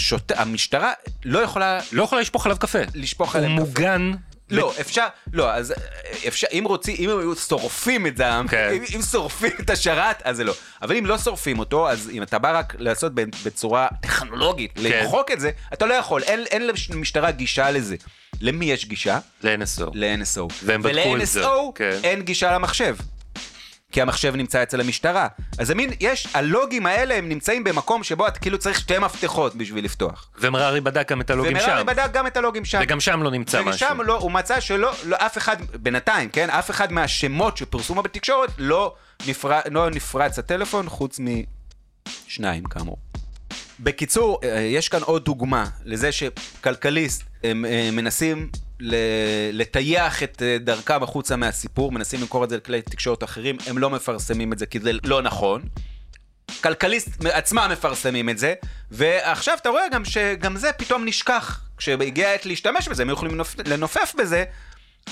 שהמשטרה 0.02 0.92
לא 1.24 1.38
יכולה 1.38 1.80
לא 1.92 2.02
יכולה 2.02 2.20
לשפוך 2.20 2.46
עליו 2.46 2.58
קפה. 2.58 2.78
לשפוך 2.94 3.34
הוא 3.34 3.38
עליהם 3.38 3.56
קפה. 3.56 3.64
מוגן. 3.66 4.12
לא, 4.50 4.72
אפשר, 4.80 5.06
לא, 5.32 5.52
אז 5.52 5.72
אה, 5.72 5.76
אפשר, 6.28 6.46
אם 6.52 6.64
רוצים, 6.66 6.96
אם 6.98 7.08
היו 7.08 7.36
שורפים 7.36 8.06
את 8.06 8.16
זה, 8.16 8.24
כן. 8.48 8.70
אם, 8.76 8.82
אם 8.96 9.02
שורפים 9.02 9.52
את 9.60 9.70
השרת, 9.70 10.22
אז 10.24 10.36
זה 10.36 10.44
לא. 10.44 10.54
אבל 10.82 10.96
אם 10.96 11.06
לא 11.06 11.18
שורפים 11.18 11.58
אותו, 11.58 11.90
אז 11.90 12.10
אם 12.12 12.22
אתה 12.22 12.38
בא 12.38 12.58
רק 12.58 12.74
לעשות 12.78 13.12
בצורה 13.44 13.88
טכנולוגית, 14.02 14.72
כן. 14.74 14.82
למחוק 14.82 15.30
את 15.30 15.40
זה, 15.40 15.50
אתה 15.72 15.86
לא 15.86 15.94
יכול, 15.94 16.22
אין, 16.22 16.44
אין 16.50 16.70
למשטרה 16.90 17.30
גישה 17.30 17.70
לזה. 17.70 17.96
למי 18.40 18.64
יש 18.64 18.86
גישה? 18.86 19.18
ל-NSO. 19.42 19.90
ל-NSO. 19.94 20.52
והם 20.64 20.82
בדקו 20.82 21.16
את 21.16 21.26
זה, 21.26 21.48
ול-NSO 21.48 21.72
כן. 21.74 21.98
אין 22.02 22.22
גישה 22.22 22.52
למחשב. 22.52 22.96
כי 23.90 24.02
המחשב 24.02 24.36
נמצא 24.36 24.62
אצל 24.62 24.80
המשטרה. 24.80 25.28
אז 25.58 25.66
זה 25.66 25.74
מין, 25.74 25.90
יש, 26.00 26.28
הלוגים 26.34 26.86
האלה 26.86 27.14
הם 27.14 27.28
נמצאים 27.28 27.64
במקום 27.64 28.02
שבו 28.02 28.28
אתה 28.28 28.38
כאילו 28.38 28.58
צריך 28.58 28.80
שתי 28.80 28.98
מפתחות 28.98 29.54
בשביל 29.54 29.84
לפתוח. 29.84 30.30
ומררי 30.38 30.80
בדק 30.80 31.12
גם 31.12 31.20
את 31.20 31.30
הלוגים 31.30 31.52
ומררי 31.52 31.66
שם. 31.66 31.86
בדק 31.86 32.12
גם 32.12 32.26
את 32.26 32.36
הלוגים 32.36 32.64
שם. 32.64 32.80
וגם 32.82 33.00
שם 33.00 33.22
לא 33.22 33.30
נמצא 33.30 33.62
משהו. 33.62 33.74
ושם 33.74 34.00
לא, 34.00 34.18
הוא 34.18 34.30
מצא 34.30 34.60
שלא, 34.60 34.92
לא, 35.04 35.16
אף 35.16 35.38
אחד, 35.38 35.56
בינתיים, 35.74 36.28
כן? 36.28 36.50
אף 36.50 36.70
אחד 36.70 36.92
מהשמות 36.92 37.56
שפורסמו 37.56 38.02
בתקשורת 38.02 38.50
לא, 38.58 38.94
נפר, 39.26 39.60
לא 39.70 39.90
נפרץ 39.90 40.38
הטלפון, 40.38 40.88
חוץ 40.88 41.20
משניים 41.20 42.64
כאמור. 42.64 42.96
בקיצור, 43.80 44.40
אה, 44.44 44.60
יש 44.60 44.88
כאן 44.88 45.02
עוד 45.02 45.24
דוגמה 45.24 45.64
לזה 45.84 46.12
שכלכליסט 46.12 47.22
הם 47.44 47.64
אה, 47.64 47.88
מנסים 47.92 48.50
לטייח 49.52 50.22
את 50.22 50.42
אה, 50.42 50.56
דרכם 50.60 51.02
החוצה 51.02 51.36
מהסיפור, 51.36 51.92
מנסים 51.92 52.20
למכור 52.20 52.44
את 52.44 52.50
זה 52.50 52.56
לכלי 52.56 52.82
תקשורת 52.82 53.24
אחרים, 53.24 53.56
הם 53.66 53.78
לא 53.78 53.90
מפרסמים 53.90 54.52
את 54.52 54.58
זה 54.58 54.66
כי 54.66 54.80
זה 54.80 54.90
לא 55.04 55.22
נכון. 55.22 55.62
כלכליסט 56.62 57.24
עצמם 57.24 57.68
מפרסמים 57.72 58.28
את 58.28 58.38
זה, 58.38 58.54
ועכשיו 58.90 59.56
אתה 59.62 59.68
רואה 59.68 59.88
גם 59.92 60.04
שגם 60.04 60.56
זה 60.56 60.72
פתאום 60.72 61.04
נשכח. 61.04 61.60
כשהגיעה 61.76 62.30
העת 62.30 62.46
להשתמש 62.46 62.88
בזה, 62.88 63.02
הם 63.02 63.10
יכולים 63.10 63.34
לנופ... 63.34 63.54
לנופף 63.66 64.14
בזה, 64.18 64.44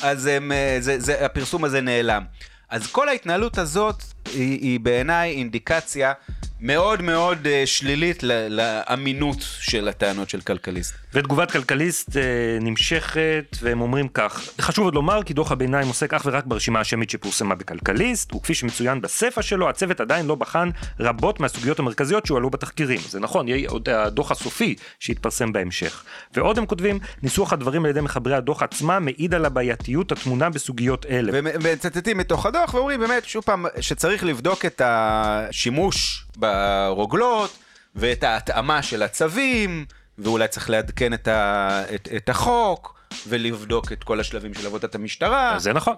אז 0.03 0.27
הם, 0.27 0.53
אה, 0.53 0.77
זה, 0.81 1.01
זה, 1.01 1.25
הפרסום 1.25 1.65
הזה 1.65 1.81
נעלם. 1.81 2.25
אז 2.69 2.87
כל 2.87 3.09
ההתנהלות 3.09 3.59
הזאת 3.59 4.03
היא, 4.35 4.59
היא 4.61 4.81
בעיניי 4.81 5.31
אינדיקציה 5.31 6.12
מאוד 6.61 7.03
מאוד 7.03 7.47
אה, 7.47 7.62
שלילית 7.67 8.23
לאמינות 8.51 9.37
של 9.41 9.88
הטענות 9.88 10.31
של 10.31 10.41
כלכליסט. 10.41 10.95
ותגובת 11.14 11.51
כלכליסט 11.51 12.17
אה, 12.17 12.23
נמשכת, 12.61 13.57
והם 13.62 13.81
אומרים 13.81 14.09
כך: 14.09 14.49
חשוב 14.61 14.85
עוד 14.85 14.95
לומר 14.95 15.23
כי 15.23 15.35
דוח 15.35 15.53
הביניים 15.53 15.88
עוסק 15.88 16.14
אך 16.14 16.23
ורק 16.27 16.45
ברשימה 16.47 16.81
השמית 16.81 17.11
שפורסמה 17.11 17.55
בכלכליסט, 17.55 18.35
וכפי 18.35 18.55
שמצוין 18.55 19.01
בספר 19.01 19.41
שלו, 19.41 19.69
הצוות 19.69 20.01
עדיין 20.01 20.27
לא 20.27 20.35
בחן 20.35 20.71
רבות 21.01 21.41
מהסוגיות 21.41 21.79
המרכזיות 21.79 22.27
שהועלו 22.27 22.51
בתחקירים. 22.51 23.01
זה 23.09 23.21
נכון, 23.21 23.49
יהיה 23.49 23.69
עוד 23.71 23.88
הדוח 23.88 24.31
הסופי 24.31 24.75
שיתפרסם 25.01 25.53
בהמשך. 25.53 26.05
ועוד 26.35 26.59
הם 26.59 26.67
כותבים, 26.67 26.99
ניסוח 27.23 27.53
הדברים 27.53 27.85
על 27.85 27.91
ידי 27.91 28.01
מחברי 28.01 28.35
הדוח 28.35 28.62
עצמם 28.62 29.03
מעיד 29.05 29.35
על 29.35 29.45
הבעייתיות 29.45 30.12
הטמונה 30.12 30.51
בסוגיות 30.51 31.07
אלה. 31.07 31.33
ומצטטים 31.35 32.19
מתוך 32.19 32.47
הדוח 32.47 32.75
ואומרים 32.75 33.01
באמת, 33.01 33.25
שוב 33.25 33.45
פעם, 33.45 33.67
שצריך 33.81 34.18
לבדוק 34.23 34.65
את 34.65 34.83
השימוש 34.85 36.27
ברוגלות 36.37 37.59
ואת 37.95 38.23
ההתאמה 38.25 38.83
של 38.83 39.03
הצווים, 39.03 39.87
ואולי 40.19 40.49
צריך 40.49 40.71
לעדכן 40.71 41.15
את, 41.15 41.29
ה, 41.29 41.83
את, 41.95 42.09
את 42.17 42.29
החוק, 42.29 42.99
ולבדוק 43.29 43.93
את 43.93 44.05
כל 44.05 44.21
השלבים 44.21 44.55
של 44.55 44.67
עבודת 44.67 44.95
המשטרה. 44.95 45.59
זה 45.59 45.73
נכון. 45.73 45.95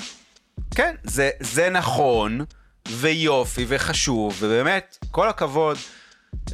כן, 0.74 0.94
זה, 1.04 1.30
זה 1.40 1.70
נכון, 1.70 2.44
ויופי, 2.88 3.64
וחשוב, 3.68 4.36
ובאמת, 4.40 4.98
כל 5.10 5.28
הכבוד. 5.28 5.76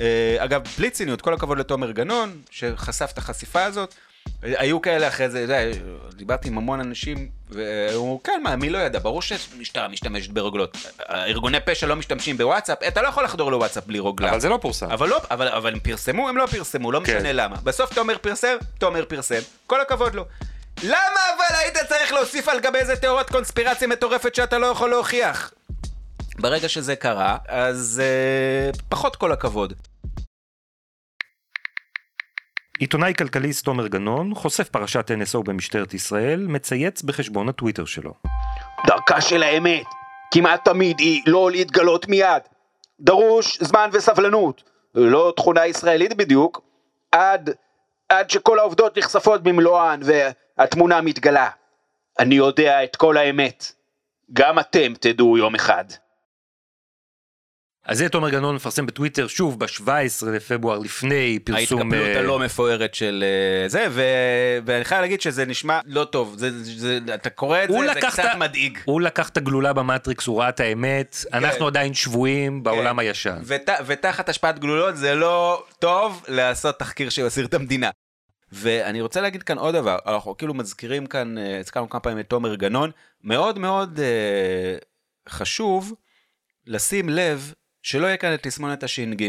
אה, 0.01 0.37
אגב, 0.39 0.63
בלי 0.79 0.91
ציניות, 0.91 1.21
כל 1.21 1.35
הכבוד 1.35 1.59
לתומר 1.59 1.91
גנון, 1.91 2.41
שחשף 2.51 3.11
את 3.13 3.19
החשיפה 3.19 3.65
הזאת. 3.65 3.95
היו 4.43 4.81
כאלה 4.81 5.09
אחרי 5.09 5.31
זה, 5.31 5.45
אתה 5.45 5.53
יודע, 5.53 5.79
דיברתי 6.17 6.49
עם 6.49 6.59
המון 6.59 6.81
אנשים, 6.81 7.29
והוא 7.51 8.21
כן, 8.25 8.41
מה, 8.43 8.57
מי 8.57 8.71
לא 8.71 8.79
ידע? 8.79 8.99
ברור 8.99 9.23
שהמשטרה 9.23 9.89
משתמשת 9.89 10.31
ברוגלות. 10.31 10.77
ארגוני 11.11 11.61
פשע 11.61 11.87
לא 11.87 11.97
משתמשים 11.97 12.39
בוואטסאפ, 12.39 12.79
אתה 12.89 13.03
לא 13.03 13.09
יכול 13.09 13.25
לחדור 13.25 13.51
לוואטסאפ 13.51 13.87
בלי 13.87 13.99
רוגלה. 13.99 14.31
אבל 14.31 14.41
זה 14.41 14.49
לא 14.49 14.59
פורסם. 14.63 14.91
אבל 14.91 15.09
לא, 15.09 15.21
אבל, 15.31 15.49
אבל 15.49 15.73
הם 15.73 15.81
פרסמו, 15.81 16.29
הם 16.29 16.37
לא 16.37 16.47
פרסמו, 16.47 16.93
לא 16.93 17.01
כן. 17.05 17.17
משנה 17.17 17.33
למה. 17.33 17.57
בסוף 17.65 17.95
תומר 17.95 18.19
פרסם, 18.19 18.57
תומר 18.79 19.05
פרסם, 19.05 19.41
כל 19.67 19.81
הכבוד 19.81 20.15
לו. 20.15 20.25
למה 20.83 21.21
אבל 21.37 21.57
היית 21.59 21.77
צריך 21.89 22.13
להוסיף 22.13 22.49
על 22.49 22.61
גבי 22.61 22.79
איזה 22.79 22.97
תיאוריית 22.97 23.31
קונספירציה 23.31 23.89
מטורפת 23.89 24.35
שאתה 24.35 24.59
לא 24.59 24.67
יכול 24.67 24.91
להוכיח? 24.91 25.51
ברגע 26.39 26.69
שזה 26.69 26.97
קרה, 26.97 27.37
אז 27.49 28.03
אה, 28.05 28.71
פחות 28.89 29.17
כל 29.17 29.33
הכבוד. 29.33 29.73
עיתונאי 32.79 33.13
כלכליסט 33.19 33.65
תומר 33.65 33.87
גנון 33.87 34.35
חושף 34.35 34.69
פרשת 34.69 35.11
NSO 35.11 35.43
במשטרת 35.45 35.95
ישראל, 35.95 36.47
מצייץ 36.49 37.03
בחשבון 37.03 37.49
הטוויטר 37.49 37.85
שלו. 37.85 38.15
דרכה 38.87 39.21
של 39.21 39.43
האמת. 39.43 39.87
כמעט 40.35 40.65
תמיד 40.65 40.99
היא 41.01 41.23
לא 41.27 41.51
להתגלות 41.51 42.09
מיד. 42.09 42.43
דרוש 43.01 43.59
זמן 43.63 43.91
וסבלנות, 43.93 44.63
לא 44.95 45.33
תכונה 45.37 45.67
ישראלית 45.67 46.17
בדיוק, 46.17 46.61
עד, 47.13 47.51
עד 48.09 48.31
שכל 48.31 48.59
העובדות 48.59 48.99
נחשפות 48.99 49.43
במלואן 49.43 50.01
והתמונה 50.03 51.01
מתגלה. 51.01 51.49
אני 52.19 52.35
יודע 52.35 52.85
את 52.85 52.97
כל 52.97 53.17
האמת. 53.17 53.73
גם 54.33 54.59
אתם 54.59 54.93
תדעו 55.01 55.39
יום 55.39 55.55
אחד. 55.55 55.85
אז 57.87 57.99
זה 57.99 58.09
תומר 58.09 58.31
גנון 58.31 58.55
מפרסם 58.55 58.87
בטוויטר 58.87 59.27
שוב 59.27 59.59
ב-17 59.59 60.27
לפברואר 60.27 60.79
לפני 60.79 61.39
פרסום... 61.45 61.81
ההתקפלות 61.81 62.07
אה, 62.09 62.19
הלא 62.19 62.39
מפוארת 62.39 62.95
של 62.95 63.25
אה, 63.27 63.69
זה, 63.69 63.87
ו... 63.91 64.03
ואני 64.65 64.85
חייב 64.85 65.01
להגיד 65.01 65.21
שזה 65.21 65.45
נשמע 65.45 65.81
לא 65.87 66.05
טוב, 66.05 66.35
זה, 66.39 66.63
זה, 66.63 66.99
אתה 67.15 67.31
קורא 67.31 67.65
את 67.65 67.69
זה, 67.69 67.77
זה 67.95 68.01
קצת 68.01 68.25
ה- 68.25 68.37
מדאיג. 68.37 68.79
הוא 68.85 69.01
לקח 69.01 69.29
את 69.29 69.37
הגלולה 69.37 69.73
במטריקס, 69.73 70.27
הוא 70.27 70.41
ראה 70.41 70.49
את 70.49 70.61
האמת, 70.61 71.17
אנחנו 71.33 71.67
עדיין 71.67 71.95
שבויים 71.95 72.63
בעולם 72.63 72.99
הישן. 72.99 73.39
ות, 73.45 73.71
ותחת 73.87 74.29
השפעת 74.29 74.59
גלולות 74.59 74.97
זה 74.97 75.15
לא 75.15 75.65
טוב 75.79 76.25
לעשות 76.29 76.79
תחקיר 76.79 77.11
שיסיר 77.11 77.47
את 77.47 77.55
המדינה. 77.55 77.91
ואני 78.53 79.01
רוצה 79.01 79.21
להגיד 79.21 79.43
כאן 79.43 79.59
עוד 79.59 79.75
דבר, 79.75 79.99
אנחנו 80.07 80.37
כאילו 80.37 80.55
מזכירים 80.55 81.07
כאן, 81.07 81.39
אה, 81.39 81.59
הזכרנו 81.59 81.89
כמה 81.89 82.01
פעמים 82.01 82.19
את 82.19 82.29
תומר 82.29 82.55
גנון, 82.55 82.91
מאוד 83.25 83.59
מאוד 83.59 84.01
אה, 84.01 84.77
חשוב 85.29 85.95
לשים 86.67 87.09
לב 87.09 87.53
שלא 87.87 88.07
יהיה 88.07 88.17
כאן 88.17 88.35
את 88.35 88.43
תסמונת 88.43 88.83
הש"ג. 88.83 89.29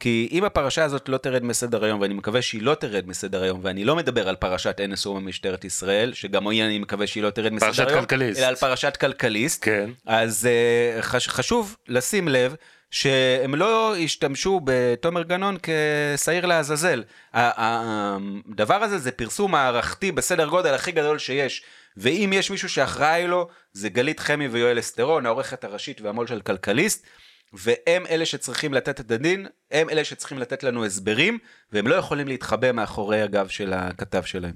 כי 0.00 0.28
אם 0.32 0.44
הפרשה 0.44 0.84
הזאת 0.84 1.08
לא 1.08 1.18
תרד 1.18 1.44
מסדר 1.44 1.84
היום, 1.84 2.00
ואני 2.00 2.14
מקווה 2.14 2.42
שהיא 2.42 2.62
לא 2.62 2.74
תרד 2.74 3.08
מסדר 3.08 3.42
היום, 3.42 3.60
ואני 3.62 3.84
לא 3.84 3.96
מדבר 3.96 4.28
על 4.28 4.36
פרשת 4.36 4.80
NSO 4.80 5.08
במשטרת 5.08 5.64
ישראל, 5.64 6.12
שגם 6.12 6.48
היא 6.48 6.64
אני 6.64 6.78
מקווה 6.78 7.06
שהיא 7.06 7.22
לא 7.22 7.30
תרד 7.30 7.52
מסדר 7.52 7.66
פרשת 7.66 7.88
היום, 7.88 8.00
כלכליסט. 8.00 8.40
אלא 8.40 8.46
על 8.46 8.54
פרשת 8.54 8.96
כלכליסט, 8.96 9.64
כן. 9.64 9.90
אז 10.06 10.48
uh, 10.48 11.02
חש, 11.02 11.28
חשוב 11.28 11.76
לשים 11.88 12.28
לב 12.28 12.54
שהם 12.90 13.54
לא 13.54 13.94
ישתמשו 13.98 14.60
בתומר 14.64 15.22
גנון 15.22 15.56
כשעיר 15.62 16.46
לעזאזל. 16.46 17.04
הדבר 17.34 18.82
הזה 18.82 18.98
זה 18.98 19.12
פרסום 19.12 19.52
מערכתי 19.52 20.12
בסדר 20.12 20.46
גודל 20.46 20.74
הכי 20.74 20.92
גדול 20.92 21.18
שיש. 21.18 21.62
ואם 21.96 22.32
יש 22.34 22.50
מישהו 22.50 22.68
שאחראי 22.68 23.26
לו, 23.26 23.48
זה 23.72 23.88
גלית 23.88 24.20
חמי 24.20 24.48
ויואל 24.48 24.78
אסטרון, 24.78 25.26
העורכת 25.26 25.64
הראשית 25.64 26.00
והמו"ל 26.00 26.26
של 26.26 26.40
כלכליסט, 26.40 27.06
והם 27.52 28.06
אלה 28.06 28.26
שצריכים 28.26 28.74
לתת 28.74 29.00
את 29.00 29.10
הדין, 29.10 29.46
הם 29.70 29.90
אלה 29.90 30.04
שצריכים 30.04 30.38
לתת 30.38 30.62
לנו 30.62 30.84
הסברים, 30.84 31.38
והם 31.72 31.86
לא 31.86 31.94
יכולים 31.94 32.28
להתחבא 32.28 32.72
מאחורי 32.72 33.22
הגב 33.22 33.48
של 33.48 33.72
הכתב 33.72 34.22
שלהם. 34.22 34.54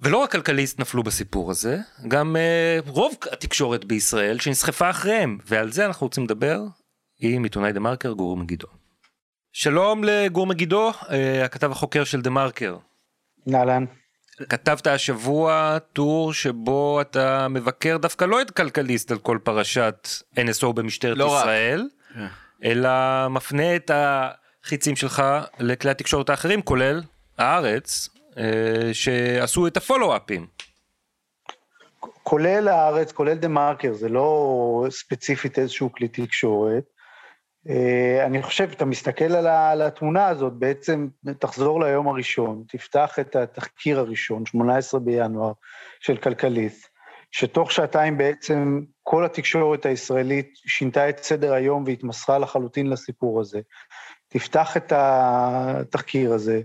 ולא 0.00 0.18
רק 0.18 0.32
כלכליסט 0.32 0.80
נפלו 0.80 1.02
בסיפור 1.02 1.50
הזה, 1.50 1.78
גם 2.08 2.36
uh, 2.36 2.90
רוב 2.90 3.14
התקשורת 3.32 3.84
בישראל 3.84 4.38
שנסחפה 4.38 4.90
אחריהם, 4.90 5.38
ועל 5.46 5.72
זה 5.72 5.86
אנחנו 5.86 6.06
רוצים 6.06 6.24
לדבר 6.24 6.60
עם 7.20 7.44
עיתונאי 7.44 7.72
דה 7.72 7.80
מרקר 7.80 8.12
גור 8.12 8.36
מגידו. 8.36 8.66
שלום 9.52 10.04
לגור 10.04 10.46
מגידו, 10.46 10.90
uh, 10.90 11.12
הכתב 11.44 11.70
החוקר 11.70 12.04
של 12.04 12.22
דה 12.22 12.30
מרקר. 12.30 12.76
אהלן. 13.54 13.84
כתבת 14.48 14.86
השבוע 14.86 15.78
טור 15.92 16.32
שבו 16.32 17.00
אתה 17.00 17.48
מבקר 17.48 17.96
דווקא 17.96 18.24
לא 18.24 18.42
את 18.42 18.50
כלכליסט 18.50 19.10
על 19.10 19.18
כל 19.18 19.38
פרשת 19.42 20.08
NSO 20.36 20.72
במשטרת 20.72 21.16
לא 21.16 21.32
רק. 21.32 21.42
ישראל, 21.42 21.88
אלא 22.64 22.90
מפנה 23.30 23.76
את 23.76 23.90
החיצים 23.94 24.96
שלך 24.96 25.22
לכלי 25.58 25.90
התקשורת 25.90 26.30
האחרים, 26.30 26.62
כולל 26.62 27.00
הארץ, 27.38 28.08
אה, 28.38 28.44
שעשו 28.92 29.66
את 29.66 29.76
הפולו-אפים. 29.76 30.46
כולל 32.22 32.68
הארץ, 32.68 33.12
כולל 33.12 33.34
דה 33.34 33.48
מרקר, 33.48 33.92
זה 33.92 34.08
לא 34.08 34.86
ספציפית 34.90 35.58
איזשהו 35.58 35.92
כלי 35.92 36.08
תקשורת. 36.08 36.91
אה, 37.68 38.26
אני 38.26 38.42
חושב, 38.42 38.68
אתה 38.72 38.84
מסתכל 38.84 39.24
על, 39.46 39.82
התמונה 39.82 40.28
הזאת, 40.28 40.52
בעצם 40.52 41.08
תחזור 41.38 41.84
ליום 41.84 42.08
הראשון, 42.08 42.64
תפתח 42.68 43.18
את 43.18 43.36
התחקיר 43.36 43.98
הראשון, 43.98 44.46
18 44.46 45.00
בינואר, 45.00 45.52
של 46.00 46.16
כלכליסט, 46.16 46.88
שתוך 47.30 47.72
שעתיים 47.72 48.18
בעצם 48.18 48.80
כל 49.02 49.24
התקשורת 49.24 49.86
הישראלית 49.86 50.52
שינתה 50.54 51.08
את 51.08 51.18
סדר 51.24 51.52
היום 51.52 51.84
והתמסרה 51.86 52.38
לחלוטין 52.38 52.90
לסיפור 52.90 53.40
הזה. 53.40 53.60
תפתח 54.28 54.76
את 54.76 54.92
התחקיר 54.96 56.32
הזה 56.32 56.60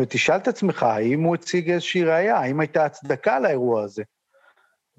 ותשאל 0.00 0.36
את 0.36 0.48
עצמך, 0.48 0.82
האם 0.82 1.22
הוא 1.22 1.34
הציג 1.34 1.70
איזושהי 1.70 2.04
ראייה, 2.04 2.36
האם 2.36 2.60
הייתה 2.60 2.84
הצדקה 2.84 3.40
לאירוע 3.40 3.82
הזה. 3.82 4.02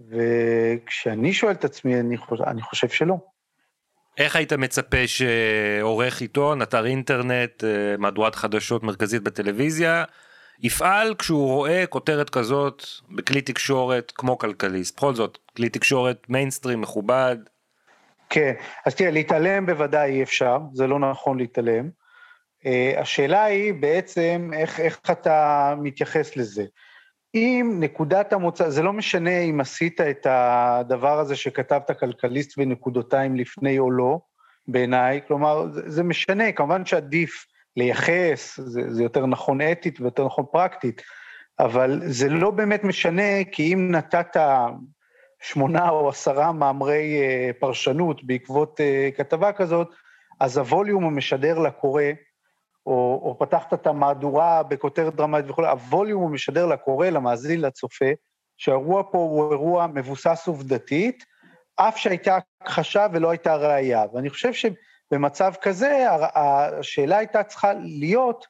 וכשאני 0.09 1.33
שואל 1.33 1.51
את 1.51 1.65
עצמי, 1.65 1.99
אני 1.99 2.17
חושב, 2.17 2.43
אני 2.43 2.61
חושב 2.61 2.89
שלא. 2.89 3.32
איך 4.17 4.35
היית 4.35 4.53
מצפה 4.53 5.07
שעורך 5.07 6.21
עיתון, 6.21 6.61
אתר 6.61 6.85
אינטרנט, 6.85 7.63
אה, 7.63 7.97
מהדורת 7.97 8.35
חדשות 8.35 8.83
מרכזית 8.83 9.23
בטלוויזיה, 9.23 10.03
יפעל 10.59 11.15
כשהוא 11.15 11.47
רואה 11.47 11.85
כותרת 11.85 12.29
כזאת 12.29 12.83
בכלי 13.09 13.41
תקשורת 13.41 14.11
כמו 14.15 14.37
כלכליסט? 14.37 14.97
בכל 14.97 15.15
זאת, 15.15 15.37
כלי 15.57 15.69
תקשורת 15.69 16.29
מיינסטרים 16.29 16.81
מכובד. 16.81 17.37
כן, 18.29 18.53
אז 18.85 18.95
תראה, 18.95 19.11
להתעלם 19.11 19.65
בוודאי 19.65 20.11
אי 20.11 20.23
אפשר, 20.23 20.57
זה 20.73 20.87
לא 20.87 20.99
נכון 20.99 21.37
להתעלם. 21.37 21.89
Uh, 22.63 22.99
השאלה 22.99 23.43
היא 23.43 23.73
בעצם 23.73 24.51
איך, 24.53 24.79
איך 24.79 24.99
אתה 25.11 25.73
מתייחס 25.81 26.37
לזה. 26.37 26.63
אם 27.35 27.77
נקודת 27.79 28.33
המוצא, 28.33 28.69
זה 28.69 28.83
לא 28.83 28.93
משנה 28.93 29.39
אם 29.39 29.61
עשית 29.61 30.01
את 30.01 30.27
הדבר 30.29 31.19
הזה 31.19 31.35
שכתבת 31.35 31.99
כלכליסט 31.99 32.57
בנקודותיים 32.57 33.35
לפני 33.35 33.79
או 33.79 33.91
לא, 33.91 34.19
בעיניי, 34.67 35.21
כלומר, 35.27 35.67
זה, 35.71 36.03
משנה, 36.03 36.51
כמובן 36.51 36.85
שעדיף 36.85 37.45
לייחס, 37.77 38.59
זה, 38.59 38.81
זה 38.89 39.03
יותר 39.03 39.25
נכון 39.25 39.61
אתית 39.61 40.01
ויותר 40.01 40.25
נכון 40.25 40.45
פרקטית, 40.51 41.01
אבל 41.59 42.01
זה 42.05 42.29
לא 42.29 42.51
באמת 42.51 42.83
משנה, 42.83 43.43
כי 43.51 43.73
אם 43.73 43.91
נתת 43.91 44.37
שמונה 45.41 45.89
או 45.89 46.09
עשרה 46.09 46.51
מאמרי 46.51 47.19
uh, 47.19 47.59
פרשנות 47.59 48.23
בעקבות 48.23 48.79
uh, 48.79 49.17
כתבה 49.17 49.51
כזאת, 49.51 49.87
אז 50.39 50.57
הווליום 50.57 51.05
המשדר 51.05 51.59
לקורא, 51.59 52.03
או, 52.85 53.21
או 53.23 53.37
פתחת 53.39 53.73
את 53.73 53.87
המהדורה 53.87 54.63
בכותרת 54.63 55.15
דרמטית 55.15 55.49
וכו', 55.49 55.65
הווליום 55.65 56.23
המשדר 56.23 56.65
לקורא, 56.65 57.09
למאזין, 57.09 57.61
לצופה, 57.61 58.05
שהאירוע 58.57 59.03
פה 59.11 59.17
הוא 59.17 59.51
אירוע 59.51 59.87
מבוסס 59.87 60.43
עובדתית, 60.47 61.23
אף 61.75 61.97
שהייתה 61.97 62.37
הכחשה 62.61 63.07
ולא 63.13 63.29
הייתה 63.29 63.55
ראייה. 63.55 64.05
ואני 64.13 64.29
חושב 64.29 64.51
שבמצב 64.53 65.53
כזה, 65.61 66.05
השאלה 66.35 67.17
הייתה 67.17 67.43
צריכה 67.43 67.73
להיות 67.73 68.45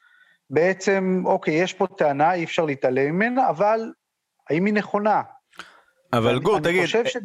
בעצם, 0.49 1.23
אוקיי, 1.25 1.53
יש 1.53 1.73
פה 1.73 1.87
טענה, 1.97 2.33
אי 2.33 2.43
אפשר 2.43 2.65
להתעלם 2.65 3.15
ממנה, 3.15 3.49
אבל 3.49 3.91
האם 4.49 4.65
היא 4.65 4.73
נכונה? 4.73 5.21
אבל 6.13 6.39
גור, 6.39 6.57
אני 6.57 6.63
תגיד, 6.63 6.85
חושב 6.85 7.05
שב... 7.05 7.19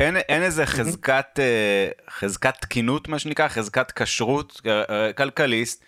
אין, 0.00 0.16
אין 0.16 0.42
איזה 0.42 0.66
חזקת, 0.66 1.26
אה, 1.38 1.88
חזקת 2.10 2.54
תקינות, 2.60 3.08
מה 3.08 3.18
שנקרא, 3.18 3.48
חזקת 3.48 3.90
כשרות, 3.90 4.60
אה, 4.66 5.12
כלכליסט, 5.12 5.84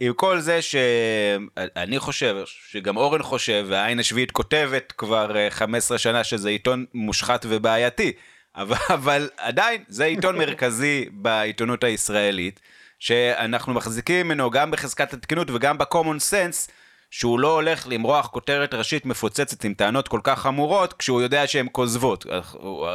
עם 0.00 0.12
כל 0.12 0.38
זה 0.40 0.62
שאני 0.62 1.98
חושב, 1.98 2.36
שגם 2.70 2.96
אורן 2.96 3.22
חושב, 3.22 3.66
והעין 3.68 3.98
השביעית 3.98 4.30
כותבת 4.30 4.92
כבר 4.98 5.36
אה, 5.36 5.50
15 5.50 5.98
שנה 5.98 6.24
שזה 6.24 6.48
עיתון 6.48 6.84
מושחת 6.94 7.46
ובעייתי, 7.48 8.12
אבל, 8.56 8.76
אבל 8.88 9.28
עדיין 9.36 9.84
זה 9.88 10.04
עיתון 10.04 10.38
מרכזי 10.42 11.04
בעיתונות 11.12 11.84
הישראלית, 11.84 12.60
שאנחנו 12.98 13.74
מחזיקים 13.74 14.26
ממנו 14.26 14.50
גם 14.50 14.70
בחזקת 14.70 15.12
התקינות 15.12 15.50
וגם 15.50 15.78
ב-common 15.78 16.20
sense, 16.30 16.70
שהוא 17.10 17.40
לא 17.40 17.54
הולך 17.54 17.86
למרוח 17.88 18.26
כותרת 18.26 18.74
ראשית 18.74 19.06
מפוצצת 19.06 19.64
עם 19.64 19.74
טענות 19.74 20.08
כל 20.08 20.20
כך 20.24 20.38
חמורות, 20.38 20.92
כשהוא 20.92 21.20
יודע 21.22 21.46
שהן 21.46 21.66
כוזבות, 21.72 22.26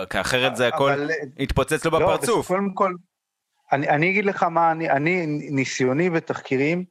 כי 0.09 0.21
אחרת 0.21 0.55
זה 0.55 0.67
הכל 0.67 0.91
אבל- 0.91 1.09
יתפוצץ 1.39 1.85
לו 1.85 1.91
לא, 1.91 1.99
בפרצוף. 1.99 2.47
קודם 2.47 2.73
כל, 2.73 2.93
אני, 3.71 3.89
אני 3.89 4.09
אגיד 4.09 4.25
לך 4.25 4.43
מה, 4.43 4.71
אני, 4.71 4.89
אני 4.89 5.25
ניסיוני 5.27 6.09
בתחקירים, 6.09 6.85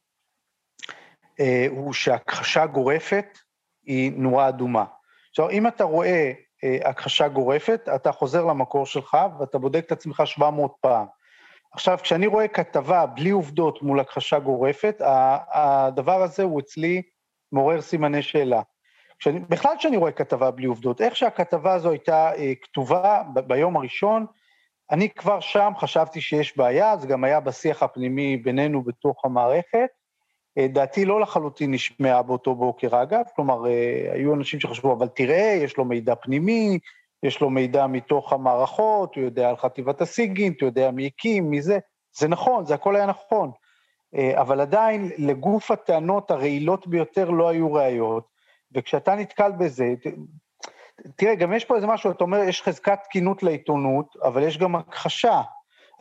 אה, 1.41 1.67
הוא 1.71 1.93
שהכחשה 1.93 2.67
גורפת 2.67 3.39
היא 3.87 4.13
נורה 4.17 4.49
אדומה. 4.49 4.85
עכשיו, 5.31 5.51
אם 5.51 5.67
אתה 5.67 5.85
רואה 5.85 6.33
אה, 6.65 6.79
הכחשה 6.85 7.29
גורפת, 7.29 7.89
אתה 7.95 8.13
חוזר 8.13 8.45
למקור 8.45 8.87
שלך 8.87 9.19
ואתה 9.41 9.59
בודק 9.59 9.85
את 9.87 9.93
עצמך 9.93 10.23
700 10.25 10.73
פעם. 10.81 11.07
עכשיו, 11.73 11.99
כשאני 12.03 12.27
רואה 12.27 12.49
כתבה 12.49 13.07
בלי 13.07 13.31
עובדות 13.31 13.83
מול 13.83 14.01
הכחשה 14.01 14.39
גורפת, 14.39 14.97
הדבר 15.53 16.23
הזה 16.23 16.43
הוא 16.43 16.61
אצלי 16.61 17.03
מעורר 17.53 17.81
סימני 17.81 18.23
שאלה. 18.23 18.63
כשאני, 19.19 19.41
בכלל 19.41 19.73
כשאני 19.79 19.97
רואה 19.97 20.13
כתבה 20.13 20.51
בלי 20.51 20.67
עובדות, 20.67 21.01
איך 21.01 21.17
שהכתבה 21.17 21.75
הזו 21.75 21.91
הייתה 21.91 22.35
אה, 22.35 22.53
כתובה 22.63 23.23
ב- 23.35 23.41
ביום 23.41 23.77
הראשון, 23.77 24.27
אני 24.91 25.11
כבר 25.11 25.41
שם 25.41 25.73
חשבתי 25.79 26.21
שיש 26.21 26.57
בעיה, 26.57 26.97
זה 26.97 27.07
גם 27.07 27.25
היה 27.25 27.41
בשיח 27.41 27.83
הפנימי 27.83 28.37
בינינו 28.37 28.83
בתוך 28.83 29.25
המערכת. 29.25 29.89
אה, 30.59 30.69
דעתי 30.69 31.05
לא 31.05 31.21
לחלוטין 31.21 31.71
נשמעה 31.71 32.23
באותו 32.23 32.55
בוקר, 32.55 33.03
אגב, 33.03 33.23
כלומר, 33.37 33.67
אה, 33.67 34.09
היו 34.13 34.35
אנשים 34.35 34.61
שחשבו, 34.61 34.93
אבל 34.93 35.09
תראה, 35.09 35.59
יש 35.63 35.77
לו 35.77 35.85
מידע 35.85 36.15
פנימי, 36.15 36.79
יש 37.23 37.41
לו 37.41 37.51
מידע 37.51 37.87
מתוך 37.87 38.33
המערכות, 38.33 39.15
הוא 39.15 39.25
יודע 39.25 39.49
על 39.49 39.57
חטיבת 39.57 40.01
הסיגינט, 40.01 40.61
הוא 40.61 40.69
יודע 40.69 40.91
מי 40.91 41.07
הקים, 41.07 41.51
מי 41.51 41.63
זה, 41.63 41.79
זה 42.19 42.29
נכון, 42.29 42.67
זה 42.67 42.75
הכל 42.75 42.97
היה 42.97 43.07
נכון. 43.07 43.51
אה, 44.15 44.41
אבל 44.41 44.61
עדיין, 44.61 45.11
לגוף 45.19 45.71
הטענות 45.71 46.31
הרעילות 46.31 46.87
ביותר 46.87 47.31
לא 47.31 47.49
היו 47.49 47.73
ראיות, 47.73 48.25
וכשאתה 48.75 49.15
נתקל 49.15 49.53
בזה, 49.53 49.95
תראה, 51.17 51.35
גם 51.35 51.53
יש 51.53 51.65
פה 51.65 51.77
איזה 51.77 51.87
משהו, 51.87 52.11
אתה 52.11 52.25
אומר, 52.25 52.39
יש 52.39 52.63
חזקת 52.63 52.99
תקינות 53.05 53.43
לעיתונות, 53.43 54.17
אבל 54.25 54.43
יש 54.43 54.59
גם 54.59 54.77
הכחשה. 54.77 55.43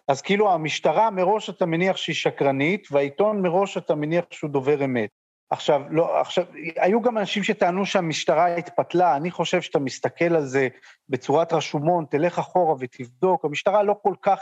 אז 0.07 0.21
כאילו 0.21 0.51
המשטרה 0.51 1.09
מראש 1.09 1.49
אתה 1.49 1.65
מניח 1.65 1.97
שהיא 1.97 2.15
שקרנית, 2.15 2.87
והעיתון 2.91 3.41
מראש 3.41 3.77
אתה 3.77 3.95
מניח 3.95 4.25
שהוא 4.31 4.49
דובר 4.49 4.85
אמת. 4.85 5.09
עכשיו, 5.49 5.81
לא, 5.89 6.21
עכשיו, 6.21 6.45
היו 6.77 7.01
גם 7.01 7.17
אנשים 7.17 7.43
שטענו 7.43 7.85
שהמשטרה 7.85 8.55
התפתלה, 8.55 9.15
אני 9.15 9.31
חושב 9.31 9.61
שאתה 9.61 9.79
מסתכל 9.79 10.35
על 10.35 10.45
זה 10.45 10.67
בצורת 11.09 11.53
רשומון, 11.53 12.05
תלך 12.09 12.39
אחורה 12.39 12.75
ותבדוק, 12.79 13.45
המשטרה 13.45 13.83
לא 13.83 13.95
כל 14.03 14.13
כך 14.21 14.39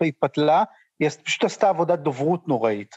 התפתלה, 0.00 0.64
היא 1.00 1.10
פשוט 1.24 1.44
עשתה 1.44 1.68
עבודת 1.68 1.98
דוברות 1.98 2.48
נוראית. 2.48 2.96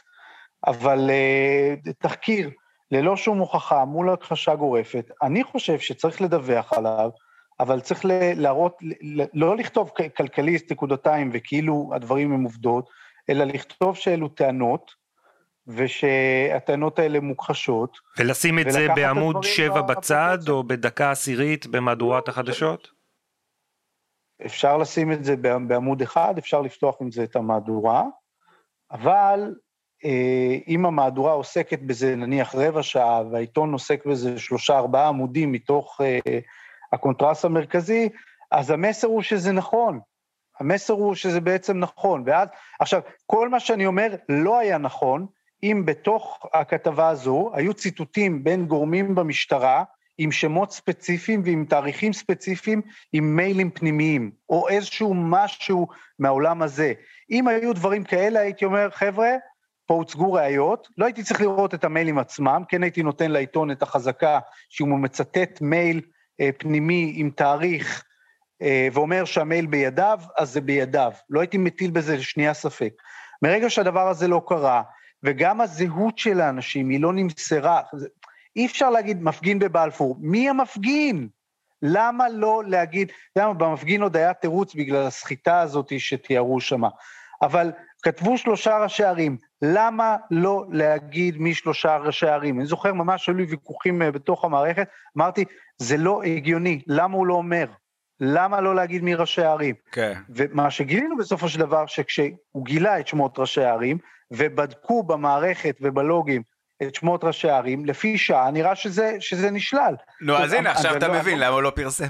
אבל 0.66 1.10
uh, 1.10 1.92
תחקיר 1.98 2.50
ללא 2.90 3.16
שום 3.16 3.38
הוכחה 3.38 3.84
מול 3.84 4.10
הכחשה 4.10 4.54
גורפת, 4.54 5.10
אני 5.22 5.44
חושב 5.44 5.78
שצריך 5.78 6.22
לדווח 6.22 6.72
עליו, 6.72 7.10
אבל 7.60 7.80
צריך 7.80 8.00
להראות, 8.36 8.78
לא 9.34 9.56
לכתוב 9.56 9.90
כלכליסט 10.16 10.72
נקודתיים 10.72 11.30
וכאילו 11.32 11.90
הדברים 11.94 12.32
הם 12.32 12.44
עובדות, 12.44 12.90
אלא 13.30 13.44
לכתוב 13.44 13.96
שאלו 13.96 14.28
טענות, 14.28 15.00
ושהטענות 15.66 16.98
האלה 16.98 17.20
מוכחשות. 17.20 17.98
ולשים 18.18 18.58
את 18.58 18.72
זה 18.72 18.86
בעמוד 18.96 19.36
7 19.42 19.80
בצד, 19.80 20.38
או 20.48 20.64
בדקה 20.64 21.10
עשירית 21.10 21.66
במהדורת 21.66 22.28
החדשות? 22.28 22.88
אפשר 24.46 24.76
לשים 24.76 25.12
את 25.12 25.24
זה 25.24 25.36
בעמוד 25.36 26.02
אחד, 26.02 26.34
אפשר 26.38 26.60
לפתוח 26.60 26.96
עם 27.00 27.10
זה 27.10 27.24
את 27.24 27.36
המהדורה, 27.36 28.04
אבל 28.90 29.54
אם 30.68 30.86
המהדורה 30.86 31.32
עוסקת 31.32 31.78
בזה 31.78 32.16
נניח 32.16 32.54
רבע 32.54 32.82
שעה, 32.82 33.22
והעיתון 33.30 33.72
עוסק 33.72 34.06
בזה 34.06 34.38
שלושה 34.38 34.78
ארבעה 34.78 35.08
עמודים 35.08 35.52
מתוך 35.52 36.00
אה, 36.00 36.38
הקונטרס 36.92 37.44
המרכזי, 37.44 38.08
אז 38.50 38.70
המסר 38.70 39.08
הוא 39.08 39.22
שזה 39.22 39.52
נכון. 39.52 40.00
המסר 40.60 40.92
הוא 40.92 41.14
שזה 41.14 41.40
בעצם 41.40 41.78
נכון. 41.78 42.22
ואז, 42.26 42.48
עכשיו, 42.80 43.00
כל 43.26 43.48
מה 43.48 43.60
שאני 43.60 43.86
אומר 43.86 44.14
לא 44.28 44.58
היה 44.58 44.78
נכון, 44.78 45.26
אם 45.62 45.82
בתוך 45.86 46.46
הכתבה 46.52 47.08
הזו 47.08 47.50
היו 47.54 47.74
ציטוטים 47.74 48.44
בין 48.44 48.66
גורמים 48.66 49.14
במשטרה, 49.14 49.84
עם 50.18 50.32
שמות 50.32 50.72
ספציפיים 50.72 51.42
ועם 51.44 51.64
תאריכים 51.68 52.12
ספציפיים, 52.12 52.82
עם 53.12 53.36
מיילים 53.36 53.70
פנימיים, 53.70 54.30
או 54.48 54.68
איזשהו 54.68 55.14
משהו 55.14 55.86
מהעולם 56.18 56.62
הזה. 56.62 56.92
אם 57.30 57.48
היו 57.48 57.72
דברים 57.72 58.04
כאלה, 58.04 58.40
הייתי 58.40 58.64
אומר, 58.64 58.90
חבר'ה, 58.90 59.30
פה 59.90 59.94
הוצגו 59.94 60.32
ראיות, 60.32 60.88
לא 60.98 61.04
הייתי 61.04 61.22
צריך 61.22 61.40
לראות 61.40 61.74
את 61.74 61.84
המיילים 61.84 62.18
עצמם, 62.18 62.62
כן 62.68 62.82
הייתי 62.82 63.02
נותן 63.02 63.30
לעיתון 63.30 63.70
את 63.70 63.82
החזקה 63.82 64.38
שאם 64.68 64.90
הוא 64.90 64.98
מצטט 64.98 65.60
מייל 65.60 66.00
אה, 66.40 66.50
פנימי 66.58 67.12
עם 67.16 67.30
תאריך 67.30 68.04
אה, 68.62 68.88
ואומר 68.92 69.24
שהמייל 69.24 69.66
בידיו, 69.66 70.20
אז 70.38 70.52
זה 70.52 70.60
בידיו. 70.60 71.12
לא 71.30 71.40
הייתי 71.40 71.58
מטיל 71.58 71.90
בזה 71.90 72.22
שנייה 72.22 72.54
ספק. 72.54 72.92
מרגע 73.42 73.70
שהדבר 73.70 74.08
הזה 74.08 74.28
לא 74.28 74.42
קרה, 74.46 74.82
וגם 75.22 75.60
הזהות 75.60 76.18
של 76.18 76.40
האנשים 76.40 76.88
היא 76.88 77.00
לא 77.00 77.12
נמסרה, 77.12 77.80
אי 78.56 78.66
אפשר 78.66 78.90
להגיד 78.90 79.22
מפגין 79.22 79.58
בבלפור, 79.58 80.16
מי 80.20 80.48
המפגין? 80.48 81.28
למה 81.82 82.28
לא 82.28 82.62
להגיד, 82.66 83.08
אתה 83.32 83.40
יודע 83.40 83.48
מה, 83.48 83.54
במפגין 83.54 84.02
עוד 84.02 84.16
היה 84.16 84.34
תירוץ 84.34 84.74
בגלל 84.74 85.06
הסחיטה 85.06 85.60
הזאת 85.60 85.92
שתיארו 85.98 86.60
שמה. 86.60 86.88
אבל 87.42 87.72
כתבו 88.02 88.38
שלושה 88.38 88.78
ראשי 88.78 89.04
ערים, 89.04 89.36
למה 89.62 90.16
לא 90.30 90.64
להגיד 90.70 91.38
מי 91.38 91.54
שלושה 91.54 91.96
ראשי 91.96 92.26
ערים? 92.26 92.58
אני 92.58 92.66
זוכר 92.66 92.92
ממש 92.92 93.28
היו 93.28 93.36
לי 93.36 93.44
ויכוחים 93.44 94.02
אה, 94.02 94.10
בתוך 94.10 94.44
המערכת, 94.44 94.88
אמרתי, 95.18 95.44
זה 95.78 95.96
לא 95.96 96.22
הגיוני, 96.22 96.82
למה 96.86 97.16
הוא 97.16 97.26
לא 97.26 97.34
אומר? 97.34 97.66
למה 98.20 98.60
לא 98.60 98.74
להגיד 98.74 99.02
מי 99.02 99.14
ראשי 99.14 99.42
הערים? 99.42 99.74
כן. 99.92 100.12
ומה 100.28 100.70
שגילינו 100.70 101.16
בסופו 101.16 101.48
של 101.48 101.58
דבר, 101.58 101.86
שכשהוא 101.86 102.64
גילה 102.64 103.00
את 103.00 103.06
שמות 103.06 103.38
ראשי 103.38 103.64
הערים, 103.64 103.98
ובדקו 104.30 105.02
במערכת 105.02 105.76
ובלוגים 105.80 106.42
את 106.82 106.94
שמות 106.94 107.24
ראשי 107.24 107.50
הערים, 107.50 107.84
לפי 107.84 108.18
שעה 108.18 108.50
נראה 108.50 108.74
שזה, 108.74 109.16
שזה 109.20 109.50
נשלל. 109.50 109.94
נו, 110.20 110.36
אז 110.36 110.52
הנה, 110.52 110.70
עכשיו 110.70 110.96
אתה 110.96 111.08
לא 111.08 111.14
מבין 111.14 111.38
למה 111.38 111.54
הוא 111.54 111.62
לא 111.62 111.70
פרסם. 111.70 112.08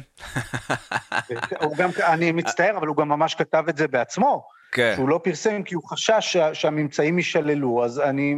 גם, 1.76 1.90
אני 1.98 2.32
מצטער, 2.32 2.76
אבל 2.76 2.86
הוא 2.86 2.96
גם 2.96 3.08
ממש 3.08 3.34
כתב 3.34 3.64
את 3.68 3.76
זה 3.76 3.88
בעצמו. 3.88 4.46
כן. 4.72 4.92
שהוא 4.96 5.08
לא 5.08 5.20
פרסם 5.24 5.62
כי 5.62 5.74
הוא 5.74 5.88
חשש 5.88 6.16
שה, 6.20 6.54
שהממצאים 6.54 7.18
יישללו, 7.18 7.84
אז 7.84 8.00
אני... 8.00 8.34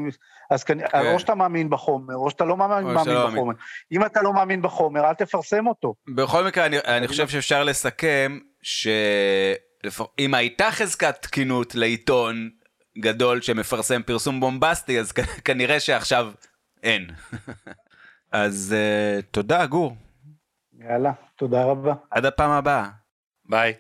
אז 0.51 0.65
כן. 0.65 0.79
או 0.95 1.19
שאתה 1.19 1.35
מאמין 1.35 1.71
בחומר, 1.71 2.15
או 2.15 2.31
שאתה 2.31 2.45
לא 2.45 2.57
מאמין, 2.57 2.95
מאמין 2.95 3.15
לא 3.15 3.27
בחומר. 3.27 3.43
מאמין. 3.43 3.57
אם 3.93 4.05
אתה 4.05 4.23
לא 4.23 4.33
מאמין 4.33 4.63
בחומר, 4.63 5.09
אל 5.09 5.15
תפרסם 5.15 5.67
אותו. 5.67 5.95
בכל 6.15 6.45
מקרה, 6.45 6.67
אני, 6.67 6.79
אני 6.79 7.09
חושב 7.09 7.29
שאפשר 7.29 7.65
לסכם 7.65 8.39
שאם 8.63 10.35
הייתה 10.35 10.71
חזקת 10.71 11.17
תקינות 11.23 11.75
לעיתון 11.75 12.51
גדול 12.99 13.41
שמפרסם 13.41 14.03
פרסום 14.03 14.41
בומבסטי, 14.41 15.01
אז 15.01 15.13
כנראה 15.45 15.81
שעכשיו 15.81 16.33
אין. 16.83 17.07
אז 18.33 18.75
uh, 18.75 19.23
תודה, 19.31 19.67
גור. 19.67 19.97
יאללה, 20.79 21.13
תודה 21.37 21.65
רבה. 21.65 21.95
עד 22.11 22.27
הפעם 22.27 22.51
הבאה. 22.51 22.89
ביי. 23.45 23.75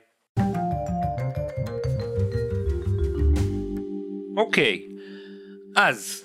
אוקיי, 4.42 4.87
אז, 5.76 6.24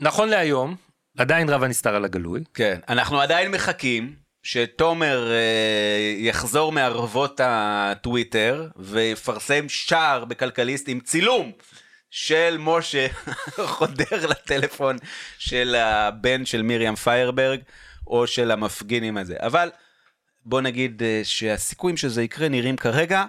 נכון 0.00 0.28
להיום, 0.28 0.76
עדיין 1.18 1.48
רב 1.48 1.62
הנסתר 1.62 1.94
על 1.94 2.04
הגלוי. 2.04 2.44
כן, 2.54 2.80
אנחנו 2.88 3.20
עדיין 3.20 3.50
מחכים 3.50 4.14
שתומר 4.42 5.30
אה, 5.32 6.14
יחזור 6.18 6.72
מערבות 6.72 7.40
הטוויטר 7.44 8.68
ויפרסם 8.76 9.68
שער 9.68 10.24
בכלכליסט 10.24 10.88
עם 10.88 11.00
צילום 11.00 11.52
של 12.10 12.56
משה 12.60 13.06
חודר 13.74 14.26
לטלפון 14.28 14.96
של 15.38 15.74
הבן 15.74 16.46
של 16.46 16.62
מרים 16.62 16.94
פיירברג 16.94 17.60
או 18.06 18.26
של 18.26 18.50
המפגינים 18.50 19.16
הזה. 19.16 19.36
אבל 19.38 19.70
בוא 20.44 20.60
נגיד 20.60 21.02
אה, 21.02 21.20
שהסיכויים 21.24 21.96
שזה 21.96 22.22
יקרה 22.22 22.48
נראים 22.48 22.76
כרגע 22.76 23.24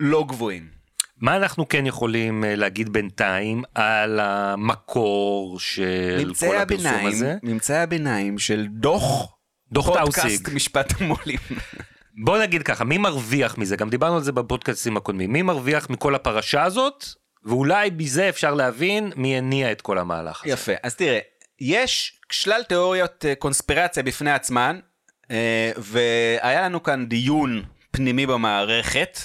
לא 0.00 0.24
גבוהים. 0.28 0.77
מה 1.20 1.36
אנחנו 1.36 1.68
כן 1.68 1.86
יכולים 1.86 2.44
אה, 2.44 2.56
להגיד 2.56 2.92
בינתיים 2.92 3.62
על 3.74 4.20
המקור 4.20 5.60
של 5.60 6.32
כל 6.40 6.56
הפרסום 6.56 6.56
הביניים, 6.56 7.06
הזה? 7.06 7.36
ממצאי 7.42 7.76
הביניים 7.76 8.38
של 8.38 8.66
דוח, 8.70 9.34
דוח 9.72 9.86
פודקאסט 9.86 10.20
טאוסיג. 10.20 10.48
משפט 10.54 11.00
המו"לים. 11.00 11.38
בוא 12.24 12.38
נגיד 12.38 12.62
ככה, 12.62 12.84
מי 12.84 12.98
מרוויח 12.98 13.58
מזה? 13.58 13.76
גם 13.76 13.90
דיברנו 13.90 14.16
על 14.16 14.22
זה 14.22 14.32
בפודקאסטים 14.32 14.96
הקודמים. 14.96 15.32
מי 15.32 15.42
מרוויח 15.42 15.90
מכל 15.90 16.14
הפרשה 16.14 16.62
הזאת? 16.62 17.04
ואולי 17.44 17.90
בזה 17.90 18.28
אפשר 18.28 18.54
להבין 18.54 19.12
מי 19.16 19.36
הניע 19.36 19.72
את 19.72 19.80
כל 19.80 19.98
המהלך 19.98 20.40
הזה. 20.44 20.52
יפה, 20.52 20.72
אז 20.82 20.94
תראה, 20.94 21.18
יש 21.60 22.20
שלל 22.30 22.62
תיאוריות 22.62 23.24
אה, 23.28 23.34
קונספירציה 23.34 24.02
בפני 24.02 24.30
עצמן, 24.30 24.80
אה, 25.30 25.72
והיה 25.76 26.62
לנו 26.62 26.82
כאן 26.82 27.06
דיון 27.06 27.62
פנימי 27.90 28.26
במערכת. 28.26 29.18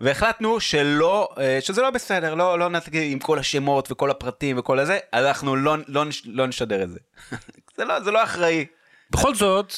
והחלטנו 0.00 0.60
שלא, 0.60 1.28
אה, 1.38 1.58
שזה 1.60 1.82
לא 1.82 1.90
בסדר, 1.90 2.34
לא, 2.34 2.58
לא 2.58 2.68
נתגיד 2.68 3.12
עם 3.12 3.18
כל 3.18 3.38
השמות 3.38 3.92
וכל 3.92 4.10
הפרטים 4.10 4.58
וכל 4.58 4.78
הזה, 4.78 4.98
אנחנו 5.12 5.56
לא, 5.56 5.76
לא, 5.88 6.04
לא 6.24 6.46
נשדר 6.46 6.82
את 6.82 6.90
זה. 6.90 6.98
זה, 7.76 7.84
לא, 7.84 8.00
זה 8.00 8.10
לא 8.10 8.24
אחראי. 8.24 8.66
בכל 9.10 9.34
זאת... 9.34 9.74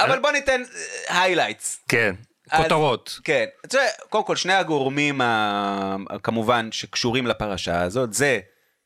אבל 0.00 0.18
בוא 0.18 0.30
ניתן 0.30 0.62
highlights. 1.08 1.76
אה, 1.76 1.82
כן, 1.88 2.14
כותרות. 2.56 3.20
כן, 3.24 3.44
קודם 4.08 4.24
כל 4.24 4.36
שני 4.36 4.52
הגורמים 4.52 5.20
כמובן 6.22 6.72
שקשורים 6.72 7.26
לפרשה 7.26 7.82
הזאת, 7.82 8.12
זה 8.12 8.40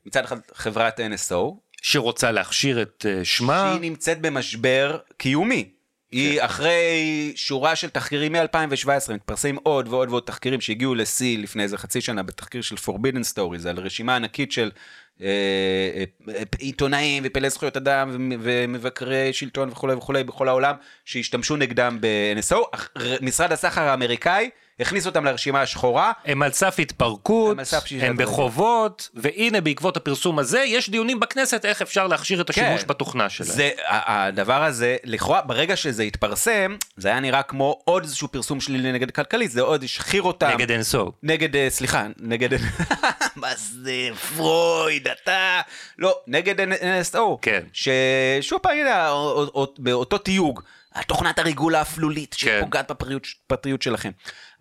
מצד 0.05 0.23
אחד 0.23 0.37
חברת 0.53 0.99
NSO. 0.99 1.55
שרוצה 1.81 2.31
להכשיר 2.31 2.81
את 2.81 3.05
אה, 3.09 3.25
שמה. 3.25 3.71
שהיא 3.71 3.89
נמצאת 3.89 4.21
במשבר 4.21 4.97
קיומי. 5.17 5.71
היא 6.11 6.39
כן. 6.39 6.45
אחרי 6.45 7.33
שורה 7.35 7.75
של 7.75 7.89
תחקירים 7.89 8.31
מ-2017, 8.31 9.13
מתפרסמים 9.13 9.57
עוד 9.63 9.87
ועוד 9.87 10.09
ועוד 10.09 10.23
תחקירים 10.23 10.61
שהגיעו 10.61 10.95
לשיא 10.95 11.37
לפני 11.37 11.63
איזה 11.63 11.77
חצי 11.77 12.01
שנה 12.01 12.23
בתחקיר 12.23 12.61
של 12.61 12.75
Forbidden 12.75 13.35
Stories, 13.35 13.67
על 13.69 13.79
רשימה 13.79 14.15
ענקית 14.15 14.51
של 14.51 14.71
עיתונאים 16.59 17.23
ופעילי 17.25 17.49
זכויות 17.49 17.77
אדם 17.77 18.09
ומ- 18.13 18.31
ומבקרי 18.41 19.33
שלטון 19.33 19.69
וכולי 19.69 19.93
וכולי 19.93 20.23
בכל 20.23 20.47
העולם 20.47 20.75
שהשתמשו 21.05 21.55
נגדם 21.55 21.97
ב-NSO. 22.01 22.77
משרד 23.21 23.51
הסחר 23.51 23.81
האמריקאי 23.81 24.49
הכניס 24.79 25.05
אותם 25.05 25.25
לרשימה 25.25 25.61
השחורה. 25.61 26.11
הם 26.25 26.41
על 26.41 26.51
סף 26.51 26.75
התפרקות, 26.79 27.51
הם 27.51 27.59
על 27.59 27.65
סף 27.65 27.83
הם. 28.01 28.17
בחובות, 28.17 29.09
והנה 29.13 29.61
בעקבות 29.61 29.97
הפרסום 29.97 30.39
הזה 30.39 30.59
יש 30.59 30.89
דיונים 30.89 31.19
בכנסת 31.19 31.65
איך 31.65 31.81
אפשר 31.81 32.07
להכשיר 32.07 32.41
את 32.41 32.49
השימוש 32.49 32.81
כן. 32.81 32.87
בתוכנה 32.87 33.29
שלהם. 33.29 33.49
זה, 33.49 33.69
הדבר 33.87 34.63
הזה, 34.63 34.97
לכאורה, 35.03 35.41
ברגע 35.41 35.75
שזה 35.75 36.03
התפרסם, 36.03 36.75
זה 36.97 37.07
היה 37.07 37.19
נראה 37.19 37.43
כמו 37.43 37.79
עוד 37.85 38.03
איזשהו 38.03 38.27
פרסום 38.27 38.61
שלילי 38.61 38.91
נגד 38.91 39.11
כלכליסט, 39.11 39.53
זה 39.53 39.61
עוד 39.61 39.83
השחיר 39.83 40.21
אותם. 40.21 40.49
נגד 40.53 40.71
NSO. 40.71 41.11
נגד, 41.23 41.55
אה, 41.55 41.67
סליחה, 41.69 42.07
נגד... 42.19 42.49
מה 43.35 43.49
זה, 43.55 44.09
פרויד, 44.37 45.07
אתה... 45.11 45.61
לא, 45.97 46.19
נגד 46.27 46.59
NSO. 46.59 47.19
כן. 47.41 47.63
ששוב 47.73 48.59
פעם, 48.59 48.77
הנה, 48.77 49.11
באותו 49.77 50.17
תיוג, 50.17 50.61
תוכנת 51.07 51.39
הריגול 51.39 51.75
האפלולית 51.75 52.35
כן. 52.39 52.57
שפוגעת 52.59 52.91
בפרטיות, 52.91 53.27
בפרטיות 53.45 53.81
שלכם. 53.81 54.11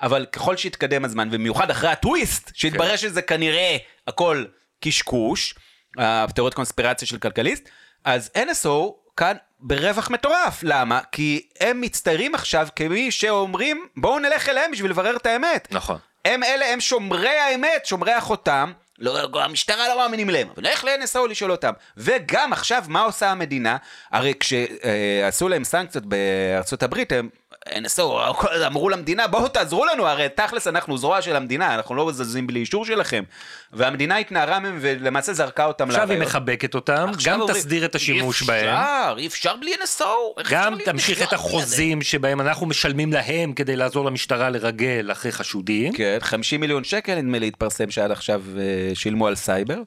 אבל 0.03 0.27
ככל 0.33 0.57
שהתקדם 0.57 1.05
הזמן, 1.05 1.29
ובמיוחד 1.29 1.71
אחרי 1.71 1.91
הטוויסט, 1.91 2.51
שהתברר 2.55 2.97
שזה 2.97 3.23
כנראה 3.23 3.77
הכל 4.07 4.45
קשקוש, 4.81 5.55
התיאוריות 5.99 6.55
קונספירציה 6.55 7.09
של 7.09 7.19
כלכליסט, 7.19 7.69
אז 8.05 8.31
NSO 8.37 8.93
כאן 9.17 9.37
ברווח 9.61 10.11
מטורף. 10.11 10.61
למה? 10.63 11.01
כי 11.13 11.49
הם 11.61 11.81
מצטיירים 11.81 12.35
עכשיו 12.35 12.69
כמי 12.77 13.11
שאומרים, 13.11 13.87
בואו 13.97 14.19
נלך 14.19 14.49
אליהם 14.49 14.71
בשביל 14.71 14.91
לברר 14.91 15.17
את 15.17 15.27
האמת. 15.27 15.69
נכון. 15.71 15.99
הם 16.25 16.43
אלה, 16.43 16.73
הם 16.73 16.81
שומרי 16.81 17.39
האמת, 17.39 17.87
שומרי 17.87 18.13
החותם. 18.13 18.73
לא, 19.01 19.43
המשטרה 19.43 19.89
לא 19.89 19.99
מאמינים 19.99 20.31
להם, 20.31 20.49
אבל 20.55 20.63
נלך 20.63 20.85
ל-NSO 20.85 21.27
לשאול 21.29 21.51
אותם. 21.51 21.73
וגם 21.97 22.53
עכשיו, 22.53 22.85
מה 22.89 23.03
עושה 23.03 23.31
המדינה? 23.31 23.77
הרי 24.11 24.35
כשעשו 24.41 25.49
להם 25.49 25.65
סנקציות 25.65 26.07
בארצות 26.07 26.83
הברית, 26.83 27.13
הם, 27.13 27.29
NSO 27.69 28.03
אמרו 28.67 28.89
למדינה, 28.89 29.27
בואו 29.27 29.49
תעזרו 29.49 29.85
לנו, 29.85 30.07
הרי 30.07 30.29
תכלס 30.29 30.67
אנחנו 30.67 30.99
זרוע 30.99 31.23
של 31.23 31.37
המדינה, 31.37 31.75
אנחנו 31.75 31.95
לא 31.95 32.13
זזים 32.13 32.47
בלי 32.47 32.61
אישור 32.61 32.85
שלכם. 32.85 33.25
והמדינה 33.73 34.17
התנערה 34.17 34.59
מהם 34.59 34.79
ולמעשה 34.81 35.33
זרקה 35.33 35.65
אותם 35.65 35.89
עכשיו 35.89 36.11
היא. 36.11 36.21
מחבקת 36.21 36.75
אותם, 36.75 37.11
גם 37.25 37.41
אומרים, 37.41 37.59
תסדיר 37.59 37.85
את 37.85 37.95
השימוש 37.95 38.43
אי 38.43 38.47
בהם, 38.47 38.69
אפשר, 38.69 39.15
אי 39.19 39.27
אפשר 39.27 39.57
בלי 39.57 39.75
NSO. 39.75 40.05
גם 40.51 40.75
אפשר 40.75 40.85
תמשיך 40.93 41.23
את? 41.23 41.33
החוזים 41.33 42.03
שבהם 42.03 42.41
אנחנו 42.41 42.67
משלמים 42.67 43.13
להם 43.13 43.53
כדי 43.53 43.77
לעזור 43.77 44.05
למשטרה 44.05 44.51
לרגל 44.51 45.09
אחרי 45.13 45.33
חשודים. 45.33 45.93
כן, 45.93 46.19
50 46.21 46.61
מיליון 46.61 46.85
שקל 46.85 47.15
נדמה 47.15 47.39
לי 47.39 47.47
התפרסם 47.49 47.91
שעד 47.91 48.11
עכשיו 48.11 48.43
אה, 48.59 48.95
שילמו 48.95 49.27
על 49.27 49.35
סייבר. 49.35 49.83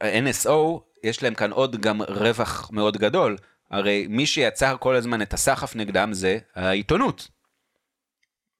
ה-NSO, 0.00 0.80
יש 1.04 1.22
להם 1.22 1.34
כאן 1.34 1.50
עוד 1.50 1.80
גם 1.80 2.02
רווח 2.02 2.70
מאוד 2.72 2.96
גדול. 2.96 3.36
הרי 3.72 4.06
מי 4.08 4.26
שיצר 4.26 4.76
כל 4.80 4.94
הזמן 4.96 5.22
את 5.22 5.34
הסחף 5.34 5.76
נגדם 5.76 6.12
זה 6.12 6.38
העיתונות. 6.54 7.28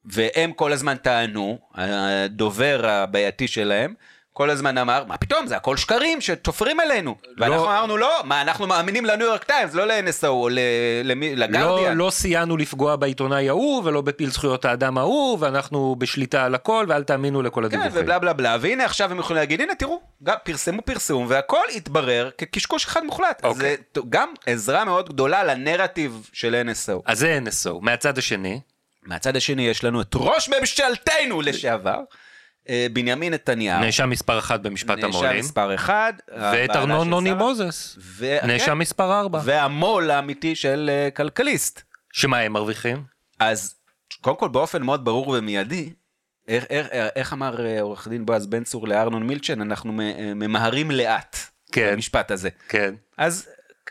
והם 0.05 0.53
כל 0.53 0.73
הזמן 0.73 0.97
טענו, 0.97 1.59
הדובר 1.75 2.87
הבעייתי 2.87 3.49
שלהם, 3.49 3.95
כל 4.35 4.51
הזמן 4.51 4.79
אמר, 4.79 5.05
מה 5.09 5.17
פתאום, 5.17 5.47
זה 5.47 5.57
הכל 5.57 5.77
שקרים 5.77 6.21
שתופרים 6.21 6.81
עלינו. 6.81 7.17
ואנחנו 7.39 7.65
אמרנו, 7.65 7.97
לא, 7.97 8.21
מה, 8.25 8.41
אנחנו 8.43 8.67
מאמינים 8.67 9.05
לניו 9.05 9.27
יורק 9.27 9.45
טיימס, 9.45 9.75
לא 9.75 9.87
ל-NSO 9.87 10.27
או 10.27 10.49
ל- 10.49 10.59
למי- 11.05 11.37
לא, 11.37 11.47
לגרדיאן. 11.47 11.97
לא 11.97 12.11
סייענו 12.11 12.57
לפגוע 12.57 12.97
בעיתונאי 12.97 13.49
ההוא 13.49 13.83
ולא 13.85 14.01
בפעיל 14.01 14.31
זכויות 14.31 14.65
האדם 14.65 14.99
ההוא 14.99 15.39
ואנחנו 15.41 15.97
בשליטה 15.99 16.45
על 16.45 16.55
הכל 16.55 16.87
ואל 16.89 17.03
תאמינו 17.05 17.43
לכל 17.43 17.61
כן, 17.71 17.81
הדיווחים. 17.81 18.03
ובלה 18.03 18.19
בלה 18.19 18.33
בלה, 18.33 18.57
והנה 18.61 18.85
עכשיו 18.85 19.11
הם 19.11 19.19
יכולים 19.19 19.41
להגיד, 19.41 19.61
הנה 19.61 19.75
תראו, 19.75 20.01
גם 20.23 20.37
פרסמו 20.45 20.83
פרסום, 20.83 21.27
והכל 21.29 21.65
התברר 21.75 22.31
כקשקוש 22.39 22.85
אחד 22.85 23.05
מוחלט. 23.05 23.45
אוקיי. 23.45 23.77
זה 23.95 24.01
גם 24.11 24.29
עזרה 24.47 24.85
מאוד 24.85 25.09
גדולה 25.09 25.45
לנרטיב 25.45 26.29
של 26.33 26.63
NSO. 26.69 26.93
אז 27.07 27.19
זה 27.19 27.39
NSO. 27.47 27.71
מהצד 27.81 28.19
השני, 28.19 28.61
מהצד 29.03 29.37
השני 29.37 29.69
יש 29.69 29.85
לנו 29.85 30.01
את 30.01 30.11
ראש 30.15 30.49
ממשלתנו 30.49 31.43
לשעבר, 31.43 31.99
בנימין 32.93 33.33
נתניהו. 33.35 33.81
נאשם 33.81 34.11
מספר 34.11 34.39
אחת 34.39 34.61
במשפט 34.61 34.91
נאשם 34.99 35.07
המו"לים, 35.07 35.39
מספר 35.39 35.75
אחד. 35.75 36.13
ואת 36.29 36.71
הבעלה 36.71 36.81
ארנון 36.81 37.11
נוני. 37.11 37.35
מוזס, 37.35 37.97
ו- 38.01 38.39
כן, 38.41 38.47
נאשם 38.47 38.79
מספר 38.79 39.21
ארבע. 39.21 39.41
והמו"ל 39.45 40.11
האמיתי 40.11 40.55
של 40.57 40.91
אה, 40.93 41.11
כלכליסט. 41.11 41.83
שמה 42.13 42.39
הם 42.39 42.53
מרוויחים? 42.53 43.03
אז 43.39 43.75
קודם 44.21 44.37
כל 44.37 44.49
באופן 44.49 44.83
מאוד 44.83 45.05
ברור 45.05 45.29
ומיידי, 45.29 45.93
איך, 46.49 46.65
איך, 46.71 46.87
איך 47.17 47.33
אמר 47.33 47.67
אה, 47.67 47.81
עורך 47.81 48.09
דין 48.09 48.27
בועז 48.27 48.47
בן 48.47 48.65
צור 48.65 48.89
לארנון 48.89 49.23
מילצ'ן, 49.23 49.61
אנחנו 49.61 50.01
אה, 50.01 50.35
ממהרים 50.35 50.91
לאט. 50.91 51.37
כן. 51.73 51.91
המשפט 51.93 52.31
הזה. 52.31 52.49
כן. 52.69 52.95
אז 53.19 53.49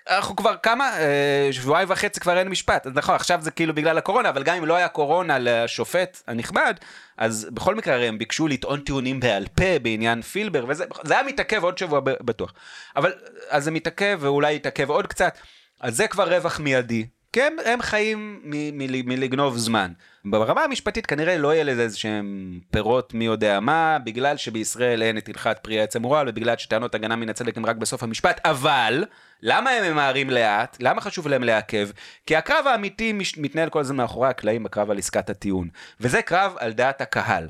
אנחנו 0.10 0.36
כבר 0.36 0.56
כמה, 0.64 0.99
אה, 0.99 1.49
שבועיים 1.52 1.89
וחצי 1.91 2.20
כבר 2.20 2.38
אין 2.38 2.47
משפט. 2.47 2.88
אז 2.88 2.93
נכון, 2.95 3.16
עכשיו 3.16 3.41
זה 3.41 3.52
כאילו 3.52 3.76
בגלל 3.76 3.97
הקורונה, 3.97 4.30
אבל 4.30 4.43
גם 4.43 4.56
אם 4.56 4.66
לא 4.66 4.76
היה 4.76 4.88
קורונה 4.88 5.38
לשופט 5.39 6.22
הנכבד, 6.28 6.74
אז 7.18 7.47
בכל 7.54 7.76
מקרה 7.76 7.93
הרי 7.93 8.08
הם 8.08 8.18
ביקשו 8.18 8.47
לטעון 8.47 8.80
טיעונים 8.80 9.20
בעל 9.20 9.47
פה 9.56 9.80
בעניין 9.82 10.22
פילבר, 10.22 10.66
וזה 10.68 10.86
זה 11.04 11.14
היה 11.14 11.24
מתעכב 11.24 11.64
עוד 11.64 11.78
שבוע 11.78 11.99
בטוח. 12.04 12.54
אבל 12.95 13.14
אז 13.49 13.64
זה 13.64 13.72
מתעכב 13.72 14.18
ואולי 14.22 14.56
יתעכב 14.56 14.89
עוד 14.89 15.08
קצת, 15.08 15.38
אז 15.80 15.97
זה 15.97 16.08
כבר 16.08 16.36
רווח 16.36 16.60
מיידי. 16.60 17.06
כי 17.34 17.41
הם, 17.41 17.53
הם 17.65 17.82
חיים 17.82 18.39
מ- 18.43 18.77
מ- 18.77 19.09
מלגנוב 19.09 19.57
זמן. 19.57 19.91
ברמה 20.25 20.63
המשפטית 20.63 21.05
כנראה 21.05 21.38
לא 21.38 21.53
יהיה 21.53 21.63
לזה 21.63 21.82
איזה 21.82 21.97
שהם 21.97 22.59
פירות 22.71 23.13
מי 23.13 23.25
יודע 23.25 23.59
מה, 23.59 23.97
בגלל 24.03 24.38
שבישראל 24.38 25.03
אין 25.03 25.17
את 25.17 25.29
הלכת 25.29 25.57
פרי 25.61 25.79
העץ 25.79 25.95
המורל, 25.95 26.25
ובגלל 26.29 26.57
שטענות 26.57 26.95
הגנה 26.95 27.15
מן 27.15 27.29
הצדק 27.29 27.57
הם 27.57 27.65
רק 27.65 27.75
בסוף 27.75 28.03
המשפט, 28.03 28.41
אבל 28.45 29.05
למה 29.41 29.69
הם 29.69 29.91
ממהרים 29.93 30.29
לאט? 30.29 30.77
למה 30.79 31.01
חשוב 31.01 31.27
להם 31.27 31.43
לעכב? 31.43 31.89
כי 32.25 32.36
הקרב 32.36 32.67
האמיתי 32.67 33.13
מש- 33.13 33.38
מתנהל 33.38 33.69
כל 33.69 33.79
הזמן 33.79 33.95
מאחורי 33.97 34.27
הקלעים 34.29 34.63
בקרב 34.63 34.91
על 34.91 34.97
עסקת 34.97 35.29
הטיעון. 35.29 35.67
וזה 35.99 36.21
קרב 36.21 36.55
על 36.59 36.71
דעת 36.73 37.01
הקהל. 37.01 37.47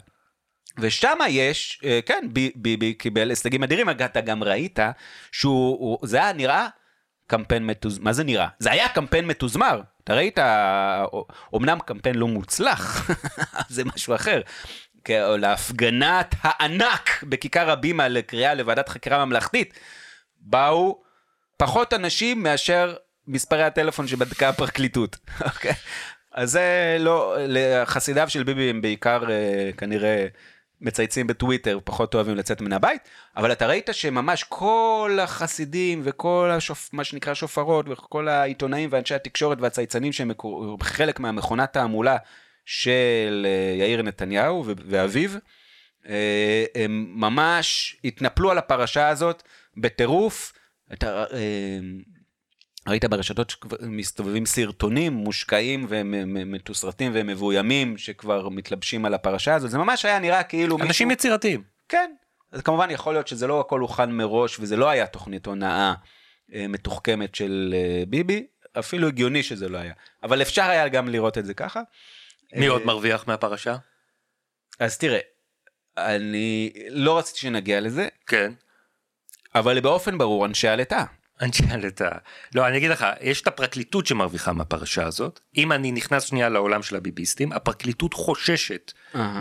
ושם 0.79 1.17
יש, 1.29 1.81
אה, 1.85 1.99
כן, 2.05 2.27
ביבי 2.55 2.93
קיבל 2.93 3.29
הישגים 3.29 3.63
אדירים, 3.63 3.89
אתה 3.89 4.21
גם 4.21 4.43
ראית 4.43 4.79
שהוא, 5.31 5.77
הוא- 5.79 6.07
זה 6.07 6.17
היה 6.17 6.33
נראה 6.33 6.67
קמפיין 7.31 7.65
מתוזמר, 7.67 8.03
מה 8.03 8.13
זה 8.13 8.23
נראה? 8.23 8.47
זה 8.59 8.71
היה 8.71 8.89
קמפיין 8.89 9.25
מתוזמר, 9.27 9.81
אתה 10.03 10.13
ראית, 10.13 10.39
אומנם 11.53 11.79
קמפיין 11.85 12.15
לא 12.15 12.27
מוצלח, 12.27 13.09
זה 13.69 13.83
משהו 13.95 14.15
אחר. 14.15 14.41
כ- 15.03 15.09
להפגנת 15.39 16.35
הענק 16.41 17.23
בכיכר 17.23 17.71
הבימה 17.71 18.07
לקריאה 18.07 18.53
לוועדת 18.53 18.89
חקירה 18.89 19.25
ממלכתית, 19.25 19.79
באו 20.39 21.01
פחות 21.57 21.93
אנשים 21.93 22.43
מאשר 22.43 22.95
מספרי 23.27 23.63
הטלפון 23.63 24.07
שבדקה 24.07 24.49
הפרקליטות. 24.49 25.17
אוקיי? 25.53 25.73
אז 26.33 26.51
זה 26.51 26.97
לא, 26.99 27.37
חסידיו 27.85 28.29
של 28.29 28.43
ביבי 28.43 28.69
הם 28.69 28.81
בעיקר 28.81 29.23
אה, 29.31 29.69
כנראה 29.77 30.27
מצייצים 30.81 31.27
בטוויטר, 31.27 31.79
פחות 31.83 32.15
אוהבים 32.15 32.35
לצאת 32.35 32.61
מן 32.61 32.73
הבית, 32.73 33.01
אבל 33.37 33.51
אתה 33.51 33.67
ראית 33.67 33.89
שממש 33.91 34.43
כל 34.43 35.17
החסידים 35.21 36.01
וכל 36.03 36.49
השופ... 36.53 36.89
מה 36.93 37.03
שנקרא 37.03 37.33
שופרות 37.33 37.85
וכל 37.89 38.27
העיתונאים 38.27 38.89
ואנשי 38.91 39.15
התקשורת 39.15 39.61
והצייצנים 39.61 40.11
שהם 40.11 40.31
חלק 40.81 41.19
מהמכונת 41.19 41.73
תעמולה 41.73 42.17
של 42.65 43.47
אה, 43.49 43.75
יאיר 43.79 44.01
נתניהו 44.01 44.63
ו- 44.65 44.73
ואביו, 44.85 45.31
אה, 46.09 46.65
הם 46.75 47.13
ממש 47.15 47.95
התנפלו 48.05 48.51
על 48.51 48.57
הפרשה 48.57 49.07
הזאת 49.07 49.43
בטירוף. 49.77 50.53
אתה 50.93 51.23
אה, 51.33 51.79
ראית 52.87 53.05
ברשתות 53.05 53.49
שכבר 53.49 53.77
מסתובבים 53.81 54.45
סרטונים 54.45 55.13
מושקעים 55.13 55.85
ומתוסרטים 55.89 57.11
ומבוימים 57.15 57.97
שכבר 57.97 58.49
מתלבשים 58.49 59.05
על 59.05 59.13
הפרשה 59.13 59.55
הזאת, 59.55 59.71
זה 59.71 59.77
ממש 59.77 60.05
היה 60.05 60.19
נראה 60.19 60.43
כאילו 60.43 60.75
מישהו... 60.75 60.87
אנשים 60.87 61.11
יצירתיים. 61.11 61.63
כן. 61.89 62.11
אז 62.51 62.61
כמובן 62.61 62.91
יכול 62.91 63.13
להיות 63.13 63.27
שזה 63.27 63.47
לא 63.47 63.59
הכל 63.59 63.79
הוכן 63.79 64.11
מראש 64.11 64.59
וזה 64.59 64.75
לא 64.75 64.89
היה 64.89 65.07
תוכנית 65.07 65.45
הונאה 65.45 65.93
אה, 66.53 66.67
מתוחכמת 66.67 67.35
של 67.35 67.75
אה, 67.77 68.03
ביבי, 68.07 68.47
אפילו 68.79 69.07
הגיוני 69.07 69.43
שזה 69.43 69.69
לא 69.69 69.77
היה. 69.77 69.93
אבל 70.23 70.41
אפשר 70.41 70.63
היה 70.63 70.87
גם 70.87 71.09
לראות 71.09 71.37
את 71.37 71.45
זה 71.45 71.53
ככה. 71.53 71.81
מי 72.55 72.67
אה, 72.67 72.71
עוד 72.71 72.85
מרוויח 72.85 73.27
מהפרשה? 73.27 73.75
אז 74.79 74.97
תראה, 74.97 75.19
אני 75.97 76.73
לא 76.89 77.17
רציתי 77.17 77.39
שנגיע 77.39 77.81
לזה, 77.81 78.07
כן. 78.27 78.53
אבל 79.55 79.79
באופן 79.79 80.17
ברור 80.17 80.45
אנשי 80.45 80.67
עלטה. 80.67 81.05
אנשי 81.41 81.63
עלתה. 81.71 82.09
לא, 82.55 82.67
אני 82.67 82.77
אגיד 82.77 82.91
לך, 82.91 83.05
יש 83.21 83.41
את 83.41 83.47
הפרקליטות 83.47 84.07
שמרוויחה 84.07 84.53
מהפרשה 84.53 85.05
הזאת. 85.05 85.39
אם 85.57 85.71
אני 85.71 85.91
נכנס 85.91 86.23
שנייה 86.23 86.49
לעולם 86.49 86.83
של 86.83 86.95
הביביסטים, 86.95 87.51
הפרקליטות 87.51 88.13
חוששת. 88.13 88.91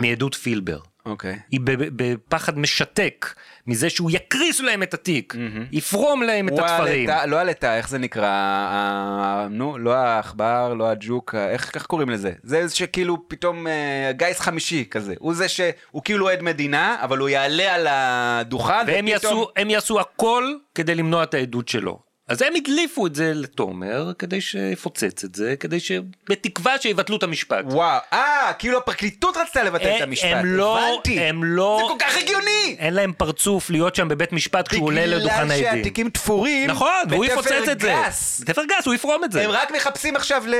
מעדות 0.01 0.35
פילבר. 0.35 0.79
אוקיי. 1.05 1.39
היא 1.51 1.59
ב- 1.63 1.71
ב- 1.71 2.03
בפחד 2.03 2.59
משתק 2.59 3.33
מזה 3.67 3.89
שהוא 3.89 4.11
יקריס 4.13 4.59
להם 4.59 4.83
את 4.83 4.93
התיק, 4.93 5.35
מהמם. 5.35 5.65
יפרום 5.71 6.23
להם 6.23 6.47
את 6.47 6.53
התפרים. 6.59 7.09
וואלטה, 7.09 7.25
לא 7.25 7.35
הלטה, 7.37 7.77
איך 7.77 7.89
זה 7.89 7.97
נקרא? 7.97 8.27
ה- 8.27 9.47
נו, 9.49 9.77
לא 9.77 9.93
העכבר, 9.93 10.73
לא 10.73 10.89
הג'וק, 10.89 11.35
איך 11.35 11.71
איך 11.75 11.85
קוראים 11.85 12.09
לזה? 12.09 12.31
זה 12.43 12.67
זה 12.67 12.75
שכאילו 12.75 13.27
פתאום 13.27 13.67
אה, 13.67 14.11
גיס 14.11 14.39
חמישי 14.39 14.85
כזה. 14.91 15.13
הוא 15.19 15.33
זה 15.33 15.47
שהוא 15.47 16.01
כאילו 16.03 16.29
עד 16.29 16.41
מדינה, 16.41 16.97
אבל 17.01 17.17
הוא 17.17 17.29
יעלה 17.29 17.75
על 17.75 17.87
הדוכן, 17.89 18.73
והם 18.87 19.05
ופתאום- 19.15 19.37
יעשו, 19.37 19.69
יעשו 19.69 19.99
הכל 19.99 20.43
כדי 20.75 20.95
למנוע 20.95 21.23
את 21.23 21.33
העדות 21.33 21.67
שלו. 21.67 22.10
אז 22.31 22.41
הם 22.41 22.53
הדליפו 22.55 23.07
את 23.07 23.15
זה 23.15 23.31
לתומר 23.35 24.11
כדי 24.19 24.41
שיפוצץ 24.41 25.23
את 25.23 25.35
זה, 25.35 25.55
כדי 25.59 25.79
ש... 25.79 25.91
בתקווה 26.29 26.79
שיבטלו 26.81 27.17
את 27.17 27.23
המשפט. 27.23 27.65
וואו, 27.65 27.99
אה, 28.13 28.51
כאילו 28.59 28.77
הפרקליטות 28.77 29.37
רצתה 29.37 29.63
לבטל 29.63 29.83
את 29.87 29.95
הם- 29.97 30.03
המשפט, 30.03 30.27
הם 30.31 30.45
לא, 30.45 30.79
הבנתי. 30.79 31.19
הם 31.19 31.43
לא, 31.43 31.79
זה 31.81 31.93
כל 31.93 32.05
כך 32.05 32.17
הגיוני! 32.17 32.75
אין 32.79 32.93
להם 32.93 33.13
פרצוף 33.17 33.69
להיות 33.69 33.95
שם 33.95 34.07
בבית 34.07 34.31
משפט 34.31 34.67
כשהוא 34.67 34.85
עולה 34.85 35.05
לדוכן 35.05 35.33
בגלל 35.43 35.51
העדים. 35.51 35.77
שהתיקים 35.77 36.09
תפורים, 36.09 36.69
נכון, 36.69 36.89
והוא 37.09 37.25
יפוצץ 37.25 37.67
את 37.71 37.79
זה. 37.79 37.95
בתפר 38.41 38.61
גס, 38.65 38.85
הוא 38.85 38.93
יפרום 38.93 39.23
את 39.23 39.31
זה. 39.31 39.43
הם 39.43 39.51
רק 39.51 39.71
מחפשים 39.71 40.15
עכשיו 40.15 40.43
ל... 40.47 40.55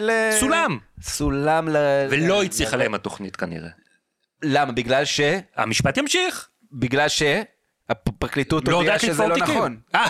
ל... 0.00 0.10
סולם. 0.40 0.78
סולם 1.02 1.68
ל... 1.68 1.76
ולא 2.10 2.42
הצליחה 2.42 2.76
להם 2.76 2.94
התוכנית 2.94 3.36
כנראה. 3.36 3.68
למה? 4.42 4.72
בגלל 4.72 5.04
ש... 5.04 5.20
המשפט 5.56 5.96
ימשיך. 5.96 6.48
בגלל 6.72 7.08
ש... 7.08 7.22
הפרקליטות 7.88 8.68
לא 8.68 8.76
הודיעה 8.76 8.98
שזה 8.98 9.26
לא. 9.26 9.36
נכון. 9.36 9.76
אה, 9.94 10.04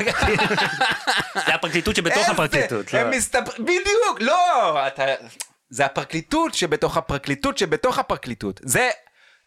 זה 1.47 1.55
הפרקליטות 1.55 1.97
שבתוך 1.97 2.29
הפרקליטות. 2.29 2.93
לא. 2.93 2.99
הם 2.99 3.11
מסתבר... 3.11 3.53
בדיוק, 3.59 4.20
לא! 4.20 4.87
אתה... 4.87 5.05
זה 5.70 5.85
הפרקליטות 5.85 6.55
שבתוך 6.55 6.97
הפרקליטות 6.97 7.59
שבתוך 7.59 7.99
הפרקליטות. 7.99 8.61
זה... 8.64 8.91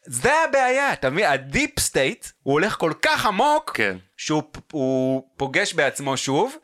זה 0.05 0.32
הבעיה, 0.43 0.93
אתה 0.93 1.09
מבין? 1.09 1.25
ה 1.26 1.36
deep 1.36 1.80
state, 1.80 2.26
הוא 2.43 2.53
הולך 2.53 2.75
כל 2.77 2.93
כך 3.01 3.25
עמוק, 3.25 3.71
כן. 3.73 3.97
שהוא 4.17 4.43
הוא 4.71 5.23
פוגש 5.38 5.73
בעצמו 5.73 6.17
שוב, 6.17 6.55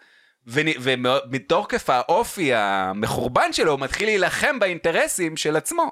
ומתוקף 0.48 1.90
האופי 1.90 2.54
המחורבן 2.54 3.54
שלו, 3.54 3.72
הוא 3.72 3.80
מתחיל 3.80 4.08
להילחם 4.08 4.60
באינטרסים 4.60 5.38
של 5.38 5.56
עצמו. 5.56 5.92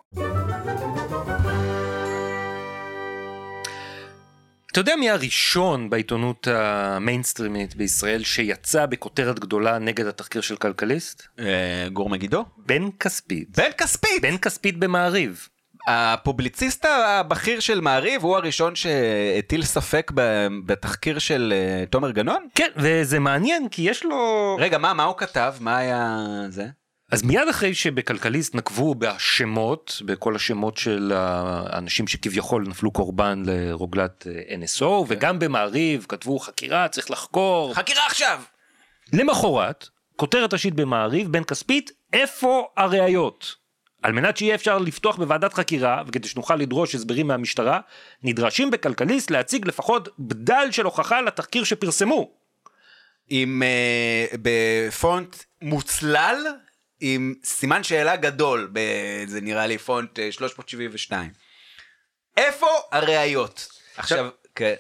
אתה 4.74 4.82
יודע 4.82 4.96
מי 4.96 5.10
הראשון 5.10 5.90
בעיתונות 5.90 6.48
המיינסטרימית 6.48 7.76
בישראל 7.76 8.24
שיצא 8.24 8.86
בכותרת 8.86 9.40
גדולה 9.40 9.80
נגד 9.80 10.06
התחקיר 10.06 10.42
של 10.42 10.56
כלכליסט? 10.56 11.24
גור 11.94 12.10
מגידו? 12.10 12.46
בן 12.58 12.92
כספית. 13.00 13.58
בן 13.58 13.72
כספית! 13.78 14.22
בן 14.22 14.38
כספית 14.38 14.78
במעריב. 14.78 15.48
הפובליציסט 15.88 16.86
הבכיר 16.86 17.60
של 17.60 17.82
מעריב 17.82 18.24
הוא 18.24 18.36
הראשון 18.38 18.76
שהטיל 18.76 19.64
ספק 19.64 20.12
בתחקיר 20.66 21.20
של 21.20 21.54
אה, 21.56 21.86
תומר 21.86 22.12
גנון? 22.12 22.48
כן, 22.56 22.70
וזה 22.76 23.20
מעניין 23.20 23.70
כי 23.70 23.82
יש 23.82 24.06
לו... 24.06 24.58
רגע, 24.60 24.78
מה, 24.78 24.94
מה 24.94 25.04
הוא 25.04 25.18
כתב? 25.18 25.54
מה 25.60 25.78
היה 25.78 26.18
זה? 26.50 26.68
אז 27.14 27.24
מיד 27.24 27.48
אחרי 27.50 27.74
שבכלכליסט 27.74 28.56
נקבו 28.56 28.96
בשמות, 28.96 30.02
בכל 30.06 30.36
השמות 30.36 30.78
של 30.78 31.12
האנשים 31.16 32.08
שכביכול 32.08 32.66
נפלו 32.68 32.92
קורבן 32.92 33.44
לרוגלת 33.46 34.28
אה, 34.28 34.56
NSO, 34.56 35.06
וגם 35.08 35.40
במעריב 35.40 36.06
כתבו 36.10 36.40
חקירה, 36.40 36.88
צריך 36.88 37.12
לחקור. 37.12 37.74
חקירה 37.74 38.06
עכשיו! 38.06 38.42
למחרת, 39.14 39.88
כותרת 40.16 40.54
ראשית 40.54 40.74
במעריב, 40.74 41.32
בן 41.32 41.44
כספית, 41.44 41.92
איפה 42.14 42.68
הראיות? 42.78 43.56
על 44.04 44.12
מנת 44.12 44.38
שיהיה 44.38 44.56
אפשר 44.56 44.78
לפתוח 44.78 45.16
בוועדת 45.16 45.54
חקירה, 45.54 46.04
וכדי 46.08 46.28
שנוכל 46.28 46.56
לדרוש 46.56 46.96
הסברים 46.96 47.28
מהמשטרה, 47.28 47.80
נדרשים 48.24 48.72
בכלכליסט 48.72 49.32
להציג 49.32 49.68
לפחות 49.68 50.10
בדל 50.20 50.68
של 50.72 50.86
הוכחה 50.86 51.22
לתחקיר 51.22 51.64
שפרסמו. 51.64 52.32
עם, 53.30 53.64
אה, 53.64 54.26
בפונט 54.42 55.36
מוצלל, 55.62 56.38
עם 57.06 57.34
סימן 57.44 57.84
שאלה 57.84 58.16
גדול, 58.16 58.70
ב, 58.74 58.80
זה 59.28 59.42
נראה 59.42 59.68
לי 59.68 59.78
פונט 59.78 60.20
אה, 60.20 60.32
372. 60.32 61.30
איפה 62.38 62.68
הראיות? 62.92 63.68
עכשיו, 63.98 64.30
כן, 64.56 64.74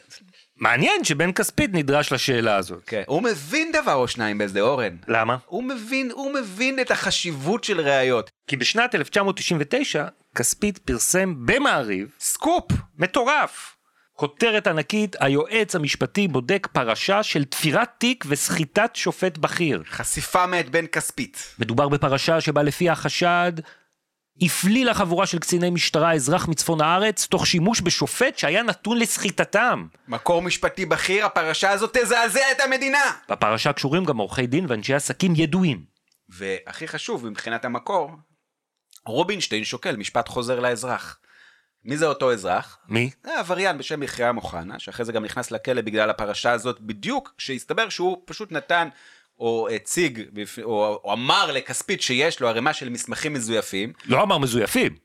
מעניין 0.57 1.03
שבן 1.03 1.32
כספית 1.32 1.69
נדרש 1.74 2.11
לשאלה 2.13 2.55
הזאת. 2.55 2.84
כן. 2.86 3.03
הוא 3.07 3.24
מבין 3.24 3.71
דבר 3.71 3.93
או 3.93 4.07
שניים 4.07 4.38
בזה, 4.38 4.61
אורן. 4.61 4.95
למה? 5.07 5.38
הוא 5.45 5.63
מבין, 5.63 6.11
הוא 6.11 6.34
מבין 6.34 6.80
את 6.80 6.91
החשיבות 6.91 7.63
של 7.63 7.82
ראיות. 7.82 8.30
כי 8.47 8.57
בשנת 8.57 8.95
1999, 8.95 10.05
כספית 10.36 10.78
פרסם 10.78 11.45
במעריב 11.45 12.07
סקופ! 12.19 12.71
מטורף. 12.97 13.76
כותרת 14.14 14.68
ענקית, 14.68 15.16
היועץ 15.20 15.76
המשפטי 15.76 16.28
בודק 16.28 16.68
פרשה 16.72 17.24
של 17.24 17.43
תפירת 17.45 17.89
תיק 17.97 18.26
וסחיטת 18.28 18.91
שופט 18.93 19.38
בכיר. 19.38 19.84
חשיפה 19.89 20.45
מאת 20.45 20.70
בן 20.70 20.88
כספית. 20.88 21.55
מדובר 21.59 21.89
בפרשה 21.89 22.41
שבה 22.41 22.64
לפי 22.64 22.89
החשד 22.89 23.53
הפלילה 24.41 24.93
חבורה 24.93 25.26
של 25.26 25.39
קציני 25.39 25.70
משטרה 25.70 26.14
אזרח 26.14 26.47
מצפון 26.47 26.82
הארץ 26.82 27.28
תוך 27.28 27.47
שימוש 27.47 27.82
בשופט 27.82 28.38
שהיה 28.38 28.64
נתון 28.64 28.99
לסחיטתם. 28.99 29.88
מקור 30.07 30.41
משפטי 30.41 30.86
בכיר, 30.86 31.26
הפרשה 31.26 31.70
הזאת 31.70 31.97
תזעזע 31.97 32.51
את 32.51 32.61
המדינה! 32.61 33.11
בפרשה 33.30 33.74
קשורים 33.74 34.05
גם 34.05 34.18
עורכי 34.18 34.47
דין 34.47 34.66
ואנשי 34.70 34.93
עסקים 34.93 35.34
ידועים. 35.36 35.84
והכי 36.30 36.88
חשוב 36.88 37.30
מבחינת 37.30 37.66
המקור, 37.66 38.11
רובינשטיין 39.05 39.64
שוקל 39.64 39.95
משפט 39.95 40.30
חוזר 40.30 40.59
לאזרח. 40.59 41.18
מי 41.86 41.97
זה 41.97 42.05
אותו 42.05 42.31
אזרח? 42.34 42.77
מי? 42.89 43.09
זה 43.23 43.39
עבריין 43.39 43.77
בשם 43.77 44.03
יחיא 44.03 44.31
מוחנה, 44.31 44.79
שאחרי 44.79 45.05
זה 45.05 45.11
גם 45.11 45.25
נכנס 45.25 45.51
לכלא 45.51 45.81
בגלל 45.81 46.09
הפרשה 46.09 46.51
הזאת 46.51 46.79
בדיוק, 46.81 47.34
שהסתבר 47.38 47.89
שהוא 47.89 48.17
פשוט 48.25 48.51
נתן 48.51 48.88
או 49.39 49.67
הציג 49.75 50.21
או, 50.63 50.99
או 51.03 51.13
אמר 51.13 51.51
לכספית 51.51 52.01
שיש 52.01 52.39
לו 52.39 52.47
ערימה 52.47 52.73
של 52.73 52.89
מסמכים 52.89 53.34
מזויפים. 53.34 53.93
לא 54.05 54.21
אמר 54.23 54.38
מזויפים. 54.38 54.95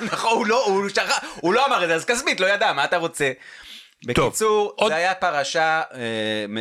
נכון, 0.00 0.32
הוא 0.38 0.46
לא, 0.46 0.64
הוא, 0.66 0.88
שכח, 0.88 1.18
הוא 1.40 1.54
לא 1.54 1.66
אמר 1.66 1.82
את 1.84 1.88
זה, 1.88 1.94
אז 1.94 2.04
כספית 2.04 2.40
לא 2.40 2.46
ידע, 2.46 2.72
מה 2.72 2.84
אתה 2.84 2.96
רוצה? 2.96 3.32
בקיצור, 4.04 4.72
עוד- 4.76 4.90
זה 4.92 4.96
היה 4.96 5.14
פרשה 5.14 5.82
אה, 5.94 5.98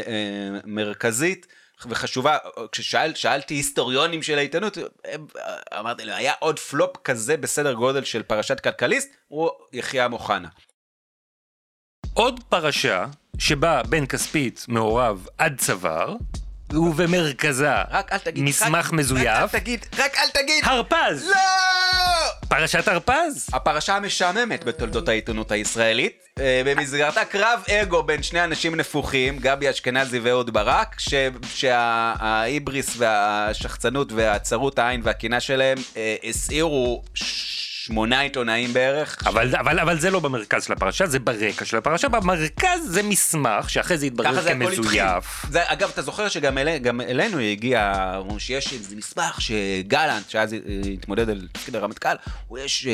אה, 0.08 0.60
מרכזית 0.66 1.48
וחשובה. 1.86 2.38
כששאלתי 2.72 3.54
היסטוריונים 3.54 4.24
של 4.24 4.38
העיתונות, 4.38 4.78
אמרתי 5.80 6.06
להם, 6.06 6.18
היה 6.18 6.34
עוד 6.40 6.60
פלופ 6.60 6.98
כזה 7.04 7.38
בסדר 7.38 7.74
גודל 7.74 8.04
של 8.04 8.24
פרשת 8.24 8.60
כלכליסט, 8.60 9.10
הוא 9.28 9.50
יחיא 9.74 10.08
מוחנה. 10.08 10.50
עוד 12.14 12.44
פרשה 12.50 13.06
שבה 13.38 13.84
בן 13.84 14.06
כספית 14.06 14.66
מעורב 14.68 15.28
עד 15.38 15.60
צוואר, 15.60 16.16
ובמרכזה 16.74 17.82
רק 17.90 18.12
אל 18.12 18.18
תגיד, 18.18 18.44
מסמך 18.44 18.86
רק, 18.86 18.92
מזויף, 18.92 19.28
רק 19.28 19.56
אל 19.56 19.60
תגיד, 19.60 19.86
רק 19.98 20.18
אל 20.18 20.30
תגיד, 20.34 20.64
הרפז! 20.64 21.28
לא! 21.30 22.17
פרשת 22.50 22.88
הרפז! 22.88 23.48
הפרשה 23.54 23.96
המשעממת 23.96 24.64
בתולדות 24.64 25.10
העיתונות 25.10 25.52
הישראלית, 25.52 26.14
אה, 26.40 26.62
במסגרתה 26.66 27.26
קרב 27.26 27.64
אגו 27.72 28.04
בין 28.04 28.24
שני 28.24 28.44
אנשים 28.44 28.76
נפוחים, 28.76 29.40
גבי 29.40 29.70
אשכנזי 29.70 30.20
ואהוד 30.20 30.54
ברק, 30.54 30.96
ש- 31.00 31.14
שההיבריס 31.54 32.94
והשחצנות 32.98 34.12
והצרות 34.12 34.80
העין 34.80 35.02
והקינה 35.04 35.40
שלהם 35.40 35.78
אה, 35.98 36.16
הסעירו 36.24 37.04
שמונה 37.88 38.20
עיתונאים 38.20 38.74
בערך. 38.74 39.18
אבל, 39.26 39.56
אבל, 39.56 39.80
אבל 39.80 40.00
זה 40.00 40.10
לא 40.10 40.20
במרכז 40.20 40.64
של 40.64 40.74
הפרשה, 40.74 41.08
זה 41.08 41.20
ברקע 41.20 41.66
של 41.66 41.78
הפרשה. 41.78 42.10
במרכז 42.10 42.80
זה 42.86 43.04
מסמך 43.04 43.70
שאחרי 43.70 43.98
זה 43.98 44.06
התברר 44.06 44.40
התחיל. 44.40 44.54
כמזויף. 44.54 45.46
זה, 45.50 45.62
אגב, 45.66 45.90
אתה 45.94 46.02
זוכר 46.02 46.30
שגם 46.30 46.58
אל, 46.58 46.68
אלינו 47.02 47.40
הגיע, 47.40 47.94
שיש 48.38 48.74
איזה 48.74 48.96
מסמך 48.96 49.42
שגלנט, 49.42 50.30
שאז 50.30 50.54
אה, 50.54 50.60
התמודד 50.94 51.30
על 51.30 51.48
תפקיד 51.52 51.76
הרמטכ"ל, 51.76 52.16
הוא 52.48 52.60
יש, 52.60 52.88
אה, 52.88 52.92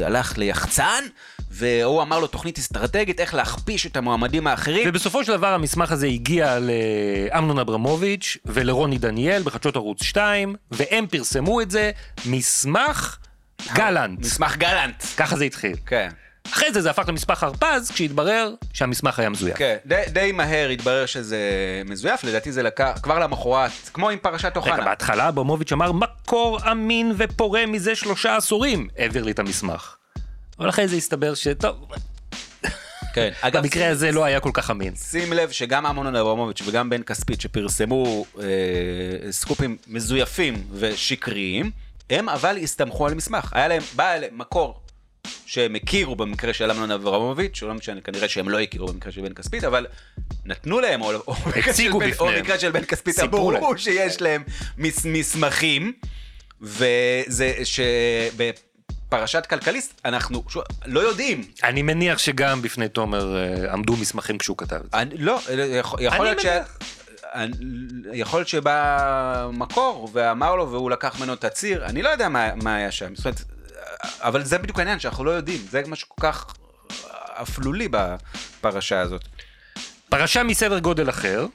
אה, 0.00 0.06
הלך 0.06 0.38
ליחצן, 0.38 1.04
והוא 1.50 2.02
אמר 2.02 2.18
לו 2.18 2.26
תוכנית 2.26 2.58
אסטרטגית 2.58 3.20
איך 3.20 3.34
להכפיש 3.34 3.86
את 3.86 3.96
המועמדים 3.96 4.46
האחרים. 4.46 4.88
ובסופו 4.88 5.24
של 5.24 5.32
דבר 5.32 5.54
המסמך 5.54 5.92
הזה 5.92 6.06
הגיע 6.06 6.58
לאמנון 6.58 7.58
אברמוביץ' 7.58 8.36
ולרוני 8.46 8.98
דניאל 8.98 9.42
בחדשות 9.42 9.76
ערוץ 9.76 10.02
2, 10.02 10.54
והם 10.70 11.06
פרסמו 11.06 11.60
את 11.60 11.70
זה, 11.70 11.90
מסמך 12.26 13.16
גלנט. 13.72 14.20
מסמך 14.20 14.56
גלנט. 14.56 15.04
ככה 15.16 15.36
זה 15.36 15.44
התחיל. 15.44 15.76
כן. 15.86 16.08
אחרי 16.52 16.72
זה 16.72 16.80
זה 16.80 16.90
הפך 16.90 17.08
למסמך 17.08 17.42
הרפז, 17.42 17.90
כשהתברר 17.90 18.54
שהמסמך 18.72 19.18
היה 19.18 19.28
מזויף. 19.28 19.56
כן, 19.56 19.76
די, 19.86 20.02
די 20.08 20.32
מהר 20.32 20.68
התברר 20.68 21.06
שזה 21.06 21.38
מזויף, 21.84 22.24
לדעתי 22.24 22.52
זה 22.52 22.62
לקח, 22.62 22.98
כבר 23.02 23.18
למחרת, 23.18 23.70
כמו 23.92 24.10
עם 24.10 24.18
פרשת 24.18 24.56
אוחנה. 24.56 24.74
רגע, 24.74 24.84
בהתחלה 24.84 25.28
אברמוביץ' 25.28 25.72
אמר, 25.72 25.92
מקור 25.92 26.70
אמין 26.72 27.12
ופורה 27.16 27.66
מזה 27.66 27.94
שלושה 27.94 28.36
עשורים, 28.36 28.88
העביר 28.98 29.24
לי 29.24 29.30
את 29.30 29.38
המסמך. 29.38 29.96
אבל 30.58 30.68
אחרי 30.68 30.88
זה 30.88 30.96
הסתבר 30.96 31.34
שטוב, 31.34 31.88
כן. 33.14 33.30
אגב, 33.40 33.62
במקרה 33.62 33.88
הזה 33.88 34.12
לא 34.12 34.24
היה 34.24 34.40
כל 34.40 34.50
כך 34.54 34.70
אמין. 34.70 34.94
שים 34.96 35.32
לב 35.32 35.50
שגם 35.50 35.86
אמנון 35.86 36.16
אברמוביץ' 36.16 36.62
וגם 36.66 36.90
בן 36.90 37.02
כספית 37.02 37.40
שפרסמו 37.40 38.24
אה, 38.38 38.44
סקופים 39.32 39.76
מזויפים 39.86 40.62
ושקריים, 40.72 41.70
הם 42.10 42.28
אבל 42.28 42.56
הסתמכו 42.62 43.06
על 43.06 43.14
מסמך. 43.14 43.52
היה 43.54 43.68
להם, 43.68 43.82
בא 43.96 44.12
אליהם 44.14 44.38
מקור 44.38 44.80
שהם 45.46 45.74
הכירו 45.74 46.16
במקרה 46.16 46.52
של 46.52 46.70
אמנון 46.70 46.90
אברמוביץ', 46.90 47.62
לא 47.62 47.74
משנה, 47.74 48.00
כנראה 48.00 48.28
שהם 48.28 48.48
לא 48.48 48.60
הכירו 48.60 48.86
במקרה 48.86 49.12
של 49.12 49.20
בן 49.20 49.34
כספית, 49.34 49.64
אבל 49.64 49.86
נתנו 50.44 50.80
להם, 50.80 51.02
או, 51.02 51.12
או, 51.26 51.32
במקרה, 51.34 51.62
של 51.62 51.70
הציגו 51.70 51.98
בן, 51.98 52.10
או. 52.18 52.26
במקרה 52.26 52.58
של 52.58 52.70
בן 52.70 52.84
כספית, 52.84 53.18
אמרו 53.18 53.50
להם. 53.52 53.62
שיש 53.76 54.22
להם 54.22 54.42
מס, 54.78 55.04
מסמכים, 55.04 55.92
וזה 56.60 57.52
שבפרשת 57.64 59.46
כלכליסט 59.46 60.00
אנחנו 60.04 60.44
שוב, 60.48 60.62
לא 60.86 61.00
יודעים. 61.00 61.44
אני 61.64 61.82
מניח 61.82 62.18
שגם 62.18 62.62
בפני 62.62 62.88
תומר 62.88 63.36
אה, 63.36 63.72
עמדו 63.72 63.96
מסמכים 63.96 64.38
כשהוא 64.38 64.56
כתב 64.56 64.76
את 64.76 64.90
זה. 64.92 64.98
אני, 64.98 65.16
לא, 65.18 65.40
יכול, 65.74 66.00
יכול 66.02 66.18
אני 66.18 66.24
להיות 66.24 66.40
ש... 66.40 66.44
מניח. 66.46 66.78
אני- 66.80 66.99
יכול 68.12 68.40
להיות 68.40 68.48
שבא 68.48 69.48
מקור 69.52 70.08
ואמר 70.12 70.54
לו 70.56 70.70
והוא 70.70 70.90
לקח 70.90 71.18
ממנו 71.18 71.36
תצהיר, 71.36 71.84
אני 71.84 72.02
לא 72.02 72.08
יודע 72.08 72.28
מה, 72.28 72.54
מה 72.54 72.74
היה 72.74 72.90
שם, 72.90 73.14
זאת 73.14 73.26
אומרת, 73.26 73.42
אבל 74.18 74.44
זה 74.44 74.58
בדיוק 74.58 74.78
העניין 74.78 74.98
שאנחנו 75.00 75.24
לא 75.24 75.30
יודעים, 75.30 75.60
זה 75.70 75.82
מה 75.86 75.96
שכל 75.96 76.14
כך 76.20 76.54
אפלולי 77.42 77.88
בפרשה 77.90 79.00
הזאת. 79.00 79.24
פרשה 80.08 80.42
מסדר 80.42 80.78
גודל 80.78 81.08
אחר, 81.08 81.46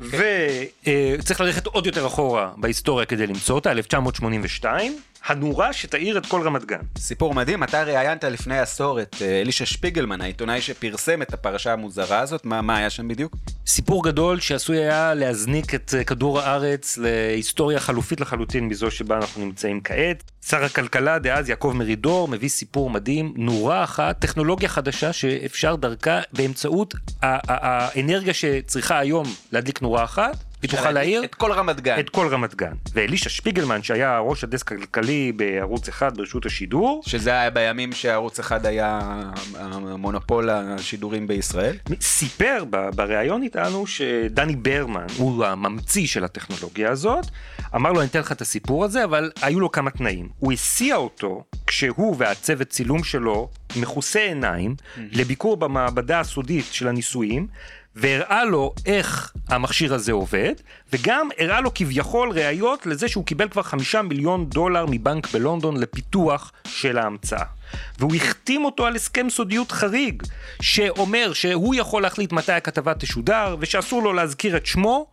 וצריך 0.00 1.40
ללכת 1.40 1.66
עוד 1.66 1.86
יותר 1.86 2.06
אחורה 2.06 2.50
בהיסטוריה 2.56 3.06
כדי 3.06 3.26
למצוא 3.26 3.54
אותה, 3.54 3.70
1982, 3.70 5.00
הנורה 5.26 5.72
שתאיר 5.72 6.18
את 6.18 6.26
כל 6.26 6.42
רמת 6.42 6.64
גן. 6.64 6.80
סיפור 6.98 7.34
מדהים, 7.34 7.62
אתה 7.62 7.82
ראיינת 7.82 8.24
לפני 8.24 8.58
עשור 8.58 9.02
את 9.02 9.16
אה, 9.20 9.40
אלישע 9.40 9.66
שפיגלמן, 9.66 10.20
העיתונאי 10.20 10.60
שפרסם 10.60 11.22
את 11.22 11.34
הפרשה 11.34 11.72
המוזרה 11.72 12.20
הזאת, 12.20 12.44
מה, 12.44 12.62
מה 12.62 12.76
היה 12.76 12.90
שם 12.90 13.08
בדיוק? 13.08 13.36
סיפור 13.66 14.04
גדול 14.04 14.40
שעשוי 14.40 14.78
היה 14.78 15.14
להזניק 15.14 15.74
את 15.74 15.94
אה, 15.98 16.04
כדור 16.04 16.40
הארץ 16.40 16.98
להיסטוריה 16.98 17.80
חלופית 17.80 18.20
לחלוטין 18.20 18.68
מזו 18.68 18.90
שבה 18.90 19.16
אנחנו 19.16 19.44
נמצאים 19.44 19.80
כעת. 19.84 20.22
שר 20.48 20.64
הכלכלה 20.64 21.18
דאז 21.18 21.48
יעקב 21.48 21.72
מרידור 21.74 22.28
מביא 22.28 22.48
סיפור 22.48 22.90
מדהים, 22.90 23.34
נורה 23.36 23.84
אחת, 23.84 24.20
טכנולוגיה 24.20 24.68
חדשה 24.68 25.12
שאפשר 25.12 25.76
דרכה 25.76 26.20
באמצעות 26.32 26.94
האנרגיה 27.22 28.34
שצריכה 28.34 28.98
היום 28.98 29.26
להדליק 29.52 29.82
נורה 29.82 30.04
אחת, 30.04 30.44
היא 30.72 30.78
תוכל 30.78 30.90
להאיר 30.90 31.24
את 31.24 31.34
כל 31.34 31.52
רמת 31.52 31.80
גן. 31.80 32.00
את 32.00 32.10
כל 32.10 32.28
רמת 32.28 32.54
גן. 32.54 32.72
ואלישע 32.92 33.30
שפיגלמן 33.30 33.82
שהיה 33.82 34.18
ראש 34.18 34.44
הדסק 34.44 34.72
הכלכלי 34.72 35.32
בערוץ 35.32 35.88
אחד 35.88 36.16
ברשות 36.16 36.46
השידור, 36.46 37.02
שזה 37.06 37.30
היה 37.30 37.50
בימים 37.50 37.92
שערוץ 37.92 38.38
אחד 38.38 38.66
היה 38.66 39.20
המונופול 39.54 40.50
השידורים 40.50 41.26
בישראל. 41.26 41.76
סיפר 42.00 42.64
בריאיון 42.94 43.42
איתנו 43.42 43.86
שדני 43.86 44.56
ברמן 44.56 45.06
הוא 45.16 45.44
הממציא 45.44 46.06
של 46.06 46.24
הטכנולוגיה 46.24 46.90
הזאת, 46.90 47.26
אמר 47.74 47.92
לו 47.92 48.00
אני 48.00 48.08
אתן 48.08 48.20
לך 48.20 48.32
את 48.32 48.40
הסיפור 48.40 48.84
הזה 48.84 49.04
אבל 49.04 49.30
היו 49.42 49.60
לו 49.60 49.72
כמה 49.72 49.90
תנאים. 49.90 50.28
הוא 50.38 50.52
הסיע 50.52 50.96
אותו 50.96 51.44
כשהוא 51.66 52.16
והצוות 52.18 52.68
צילום 52.68 53.04
שלו 53.04 53.48
מכוסה 53.76 54.20
עיניים 54.20 54.74
לביקור 54.96 55.56
במעבדה 55.56 56.20
הסודית 56.20 56.64
של 56.70 56.88
הניסויים. 56.88 57.46
והראה 57.96 58.44
לו 58.44 58.74
איך 58.86 59.32
המכשיר 59.48 59.94
הזה 59.94 60.12
עובד, 60.12 60.52
וגם 60.92 61.28
הראה 61.38 61.60
לו 61.60 61.74
כביכול 61.74 62.30
ראיות 62.30 62.86
לזה 62.86 63.08
שהוא 63.08 63.24
קיבל 63.24 63.48
כבר 63.48 63.62
חמישה 63.62 64.02
מיליון 64.02 64.46
דולר 64.46 64.86
מבנק 64.88 65.32
בלונדון 65.32 65.76
לפיתוח 65.76 66.52
של 66.68 66.98
ההמצאה. 66.98 67.44
והוא 67.98 68.14
החתים 68.14 68.64
אותו 68.64 68.86
על 68.86 68.96
הסכם 68.96 69.30
סודיות 69.30 69.72
חריג, 69.72 70.22
שאומר 70.62 71.32
שהוא 71.32 71.74
יכול 71.74 72.02
להחליט 72.02 72.32
מתי 72.32 72.52
הכתבה 72.52 72.94
תשודר, 72.94 73.56
ושאסור 73.60 74.02
לו 74.02 74.12
להזכיר 74.12 74.56
את 74.56 74.66
שמו, 74.66 75.06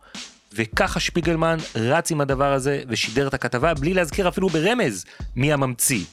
וככה 0.54 1.00
שפיגלמן 1.00 1.56
רץ 1.76 2.10
עם 2.10 2.20
הדבר 2.20 2.52
הזה 2.52 2.82
ושידר 2.88 3.28
את 3.28 3.34
הכתבה 3.34 3.74
בלי 3.74 3.94
להזכיר 3.94 4.28
אפילו 4.28 4.48
ברמז 4.48 5.04
מי 5.36 5.52
הממציא. 5.52 6.04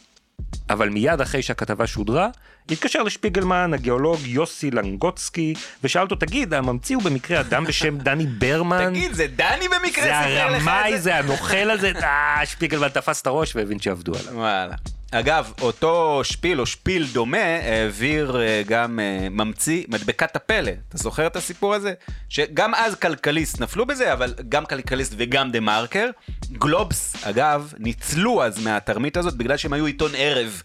אבל 0.72 0.90
מיד 0.90 1.22
אחרי 1.22 1.42
שהכתבה 1.42 1.88
שודרה, 1.88 2.30
התקשר 2.70 3.04
לשפיגלמן 3.04 3.74
הגיאולוג 3.74 4.20
יוסי 4.24 4.72
לנגוצקי, 4.72 5.54
ושאל 5.84 6.02
אותו, 6.02 6.16
תגיד, 6.16 6.54
הממציא 6.54 6.96
הוא 6.96 7.04
במקרה 7.04 7.40
אדם 7.40 7.64
בשם 7.64 7.98
דני 7.98 8.26
ברמן? 8.26 8.90
תגיד, 8.90 9.14
זה 9.14 9.28
דני 9.36 9.68
במקרה 9.68 10.04
זה 10.04 10.44
הרמאי? 10.44 11.00
זה 11.00 11.16
הנוכל 11.16 11.70
הזה, 11.70 11.92
אה, 12.04 12.46
שפיגלמן 12.46 12.90
תפס 12.90 13.22
את 13.22 13.28
הראש 13.28 13.56
והבין 13.56 13.80
שעבדו 13.80 14.14
עליו. 14.16 14.34
וואלה. 14.36 14.76
אגב, 15.14 15.54
אותו 15.62 16.22
שפיל 16.24 16.62
או 16.62 16.66
שפיל 16.66 17.08
דומה 17.14 17.38
העביר 17.64 18.42
אה, 18.42 18.62
גם 18.68 19.00
אה, 19.00 19.28
ממציא 19.30 19.84
מדבקת 19.88 20.36
הפלא. 20.36 20.72
אתה 20.90 20.98
זוכר 20.98 21.28
את 21.28 21.36
הסיפור 21.36 21.74
הזה? 21.74 21.94
שגם 22.30 22.76
אז 22.76 22.96
כלכליסט 22.96 23.60
נפלו 23.62 23.86
בזה, 23.86 24.14
אבל 24.14 24.34
גם 24.50 24.66
כלכליסט 24.66 25.14
וגם 25.18 25.52
דה 25.52 25.60
מרקר. 25.60 26.10
גלובס, 26.52 27.16
אגב, 27.24 27.74
ניצלו 27.78 28.44
אז 28.44 28.64
מהתרמית 28.64 29.18
הזאת 29.18 29.34
בגלל 29.38 29.58
שהם 29.58 29.74
היו 29.74 29.86
עיתון 29.86 30.12
ערב. 30.18 30.64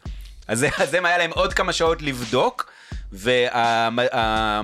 אז 0.48 0.66
אז 0.78 0.94
הם 0.94 1.06
היה 1.06 1.18
להם 1.18 1.30
עוד 1.34 1.54
כמה 1.54 1.72
שעות 1.72 2.02
לבדוק, 2.02 2.72
והמדבקה 3.12 4.54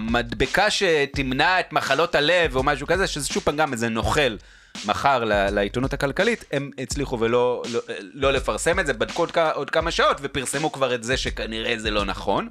שתמנע 0.70 1.60
את 1.60 1.72
מחלות 1.72 2.14
הלב 2.14 2.56
או 2.56 2.62
משהו 2.62 2.86
כזה, 2.86 3.06
שזה 3.06 3.28
שוב 3.28 3.42
פעם 3.42 3.56
גם 3.56 3.72
איזה 3.72 3.88
נוכל 3.88 4.36
מכר 4.86 5.24
ל- 5.24 5.50
לעיתונות 5.50 5.92
הכלכלית, 5.92 6.44
הם 6.52 6.70
הצליחו 6.78 7.20
ולא 7.20 7.62
לא, 7.72 7.80
לא 8.14 8.32
לפרסם 8.32 8.80
את 8.80 8.86
זה, 8.86 8.92
בדקו 8.92 9.22
עוד, 9.22 9.32
עוד 9.54 9.70
כמה 9.70 9.90
שעות 9.90 10.16
ופרסמו 10.20 10.72
כבר 10.72 10.94
את 10.94 11.04
זה 11.04 11.16
שכנראה 11.16 11.74
זה 11.78 11.90
לא 11.90 12.04
נכון. 12.04 12.48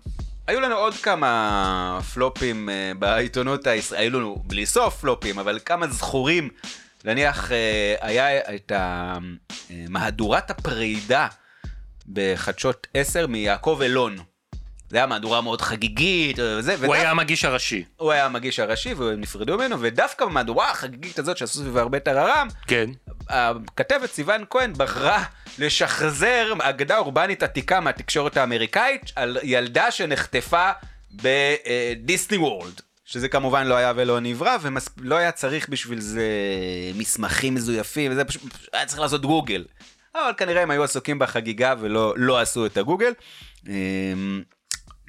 היו 0.47 0.59
לנו 0.61 0.75
עוד 0.75 0.93
כמה 0.93 1.99
פלופים 2.13 2.69
אה, 2.69 2.91
בעיתונות 2.99 3.67
הישראלית, 3.67 4.11
היו 4.13 4.19
לנו 4.19 4.43
בלי 4.47 4.65
סוף 4.65 4.99
פלופים, 4.99 5.39
אבל 5.39 5.59
כמה 5.65 5.87
זכורים. 5.87 6.49
נניח 7.05 7.51
אה, 7.51 7.95
היה 8.01 8.55
את 8.55 8.71
אה, 8.71 9.17
מהדורת 9.89 10.51
הפרידה 10.51 11.27
בחדשות 12.13 12.87
10 12.93 13.27
מיעקב 13.27 13.79
אלון. 13.83 14.17
זה 14.91 14.97
היה 14.97 15.05
מהדורה 15.05 15.41
מאוד 15.41 15.61
חגיגית 15.61 16.39
וזה, 16.39 16.75
הוא 16.85 16.95
היה 16.95 17.11
המגיש 17.11 17.45
הראשי. 17.45 17.83
הוא 17.97 18.11
היה 18.11 18.25
המגיש 18.25 18.59
הראשי 18.59 18.93
והם 18.93 19.21
נפרדו 19.21 19.57
ממנו, 19.57 19.81
ודווקא 19.81 20.25
במהדורה 20.25 20.71
החגיגית 20.71 21.19
הזאת 21.19 21.37
שעשו 21.37 21.59
סביבה 21.59 21.81
הרבה 21.81 21.99
טררם, 21.99 22.47
כן. 22.67 22.89
הכתבת 23.29 24.11
סיוון 24.11 24.43
כהן 24.49 24.73
בחרה 24.77 25.23
לשחזר 25.59 26.53
אגדה 26.61 26.97
אורבנית 26.97 27.43
עתיקה 27.43 27.79
מהתקשורת 27.79 28.37
האמריקאית 28.37 29.11
על 29.15 29.37
ילדה 29.43 29.91
שנחטפה 29.91 30.71
בדיסני 31.11 32.37
וורלד. 32.37 32.81
שזה 33.05 33.27
כמובן 33.27 33.67
לא 33.67 33.75
היה 33.75 33.93
ולא 33.95 34.19
נברא, 34.19 34.57
ולא 34.97 35.15
היה 35.15 35.31
צריך 35.31 35.69
בשביל 35.69 36.01
זה 36.01 36.27
מסמכים 36.95 37.55
מזויפים, 37.55 38.11
וזה 38.11 38.25
פשוט, 38.25 38.41
היה 38.73 38.85
צריך 38.85 38.99
לעשות 38.99 39.21
גוגל. 39.21 39.63
אבל 40.15 40.31
כנראה 40.37 40.61
הם 40.61 40.71
היו 40.71 40.83
עסוקים 40.83 41.19
בחגיגה 41.19 41.75
ולא 41.79 42.13
לא 42.17 42.39
עשו 42.39 42.65
את 42.65 42.77
הגוגל. 42.77 43.11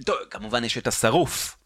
טוב, 0.04 0.16
כמובן 0.30 0.64
יש 0.64 0.78
את 0.78 0.86
השרוף. 0.86 1.56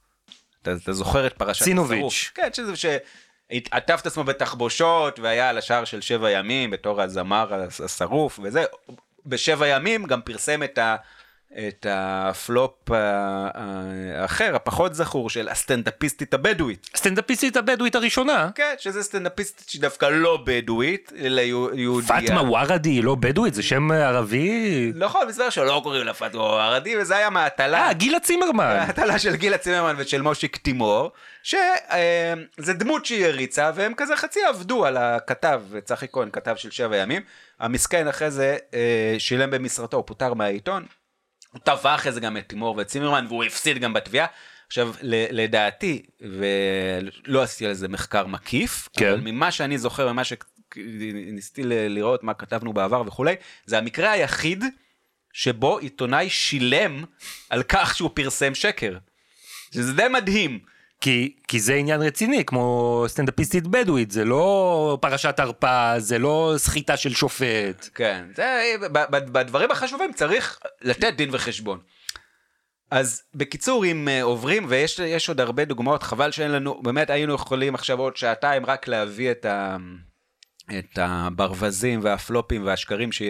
אתה, 0.62 0.72
אתה 0.82 0.92
זוכר 0.92 1.26
את 1.26 1.32
פרשת 1.32 1.64
צינוביץ'. 1.64 1.98
השרוף. 1.98 2.32
כן, 2.34 2.48
שזה 2.52 2.72
שעטף 2.76 3.98
את 4.00 4.06
עצמו 4.06 4.24
בתחבושות 4.24 5.18
והיה 5.18 5.48
על 5.48 5.58
השער 5.58 5.84
של 5.84 6.00
שבע 6.00 6.30
ימים 6.30 6.70
בתור 6.70 7.02
הזמר 7.02 7.66
השרוף 7.84 8.40
וזה. 8.42 8.64
בשבע 9.26 9.66
ימים 9.66 10.04
גם 10.04 10.22
פרסם 10.22 10.62
את, 10.62 10.78
ה, 10.78 10.96
את 11.68 11.86
הפלופ 11.90 12.90
ה- 12.90 12.96
ה- 13.54 13.82
האחר, 14.22 14.56
הפחות 14.56 14.94
זכור, 14.94 15.30
של 15.30 15.48
הסטנדאפיסטית 15.48 16.34
הבדואית. 16.34 16.88
הסטנדאפיסטית 16.94 17.56
הבדואית 17.56 17.94
הראשונה. 17.94 18.50
כן, 18.54 18.74
שזה 18.78 19.02
סטנדאפיסטית 19.02 19.68
שהיא 19.68 19.82
דווקא 19.82 20.06
לא 20.06 20.38
בדואית, 20.46 21.12
אלא 21.18 21.40
יהו- 21.40 21.70
יהודייה. 21.74 22.20
פאטמה 22.20 22.42
ווארדי 22.42 22.88
היא 22.90 23.04
לא 23.04 23.14
בדואית, 23.14 23.54
זה 23.54 23.62
שם 23.62 23.90
ערבי? 23.92 24.92
נכון, 24.94 25.28
מסתבר 25.28 25.50
שלא 25.50 25.80
קוראים 25.82 26.04
לה 26.06 26.14
פאטמה 26.14 26.40
ווארדי, 26.42 26.96
וזה 26.96 27.16
היה 27.16 27.30
מהטלה. 27.30 27.78
אה, 27.86 27.92
גילה 27.92 28.20
צימרמן. 28.20 28.64
ההטלה 28.64 29.18
של 29.18 29.36
גילה 29.36 29.58
צימרמן 29.58 29.94
ושל 29.98 30.22
מושיק 30.22 30.56
תימור, 30.56 31.10
שזה 31.42 32.72
דמות 32.74 33.06
שהיא 33.06 33.26
הריצה, 33.26 33.70
והם 33.74 33.92
כזה 33.96 34.16
חצי 34.16 34.40
עבדו 34.48 34.86
על 34.86 34.96
הכתב, 34.96 35.62
צחי 35.84 36.06
כהן, 36.12 36.28
כתב 36.32 36.54
של 36.56 36.70
שבע 36.70 36.96
ימים. 36.96 37.22
המסכן 37.60 38.08
אחרי 38.08 38.30
זה 38.30 38.56
אה, 38.74 39.14
שילם 39.18 39.50
במשרתו, 39.50 39.96
הוא 39.96 40.04
פוטר 40.06 40.34
מהעיתון. 40.34 40.84
הוא 41.52 41.60
תבע 41.64 41.94
אחרי 41.94 42.12
זה 42.12 42.20
גם 42.20 42.36
את 42.36 42.48
תימור 42.48 42.76
ואת 42.76 42.86
צימרמן, 42.86 43.26
והוא 43.28 43.44
הפסיד 43.44 43.78
גם 43.78 43.92
בתביעה. 43.92 44.26
עכשיו, 44.66 44.94
לדעתי, 45.02 46.02
ולא 46.20 47.42
עשיתי 47.42 47.66
על 47.66 47.74
זה 47.74 47.88
מחקר 47.88 48.26
מקיף, 48.26 48.88
כן. 48.92 49.12
אבל 49.12 49.20
ממה 49.20 49.52
שאני 49.52 49.78
זוכר, 49.78 50.12
ממה 50.12 50.22
שניסיתי 50.24 51.62
לראות 51.64 52.24
מה 52.24 52.34
כתבנו 52.34 52.72
בעבר 52.72 53.02
וכולי, 53.06 53.34
זה 53.66 53.78
המקרה 53.78 54.10
היחיד 54.10 54.64
שבו 55.32 55.78
עיתונאי 55.78 56.30
שילם 56.30 57.04
על 57.50 57.62
כך 57.62 57.96
שהוא 57.96 58.10
פרסם 58.14 58.54
שקר. 58.54 58.98
שזה 59.74 59.92
די 59.92 60.08
מדהים. 60.12 60.75
כי, 61.00 61.36
כי 61.48 61.60
זה 61.60 61.74
עניין 61.74 62.02
רציני, 62.02 62.44
כמו 62.44 63.04
סטנדאפיסטית 63.08 63.66
בדואית, 63.66 64.10
זה 64.10 64.24
לא 64.24 64.98
פרשת 65.00 65.40
הרפז, 65.40 66.08
זה 66.08 66.18
לא 66.18 66.54
סחיטה 66.56 66.96
של 66.96 67.14
שופט. 67.14 67.88
כן, 67.94 68.24
זה, 68.36 68.74
בדברים 69.08 69.70
החשובים 69.70 70.12
צריך 70.12 70.58
לתת 70.82 71.14
דין 71.16 71.28
וחשבון. 71.32 71.78
אז 72.90 73.22
בקיצור, 73.34 73.84
אם 73.86 74.08
uh, 74.08 74.24
עוברים, 74.24 74.66
ויש 74.68 74.98
יש 74.98 75.28
עוד 75.28 75.40
הרבה 75.40 75.64
דוגמאות, 75.64 76.02
חבל 76.02 76.30
שאין 76.30 76.50
לנו, 76.50 76.82
באמת 76.82 77.10
היינו 77.10 77.34
יכולים 77.34 77.74
עכשיו 77.74 77.98
עוד 77.98 78.16
שעתיים 78.16 78.66
רק 78.66 78.88
להביא 78.88 79.30
את, 79.30 79.44
ה, 79.44 79.76
את 80.78 80.98
הברווזים 81.02 82.00
והפלופים 82.02 82.66
והשקרים 82.66 83.12
ש... 83.12 83.22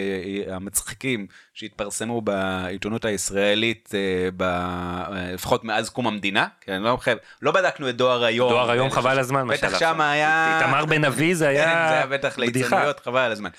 המצחיקים 0.50 1.26
שהתפרסמו 1.54 2.20
בעיתונות 2.20 3.04
הישראלית, 3.04 3.90
אה, 3.94 4.28
ב... 4.36 4.42
אה, 4.42 5.32
לפחות 5.32 5.64
מאז 5.64 5.90
קום 5.90 6.06
המדינה, 6.06 6.46
כן, 6.60 6.82
לא, 6.82 6.96
חייב, 7.00 7.18
לא 7.42 7.52
בדקנו 7.52 7.88
את 7.88 7.96
דואר 7.96 8.24
היום. 8.24 8.50
דואר 8.50 8.70
היום 8.70 8.90
חבל 8.90 9.10
על 9.10 9.18
הזמן. 9.18 9.48
בטח 9.48 9.78
שם 9.78 10.00
היה... 10.00 10.60
איתמר 10.60 10.84
בן 10.84 11.04
אבי 11.04 11.34
זה 11.34 11.48
היה... 11.48 11.64
כן, 11.64 11.88
זה 11.88 11.94
היה 11.94 12.06
בטח 12.06 12.38
ליצנויות, 12.38 13.00
חבל 13.00 13.20
על 13.20 13.32
הזמן. 13.32 13.50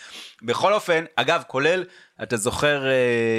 בכל 0.41 0.73
אופן, 0.73 1.05
אגב, 1.15 1.43
כולל, 1.47 1.83
אתה 2.23 2.37
זוכר 2.37 2.83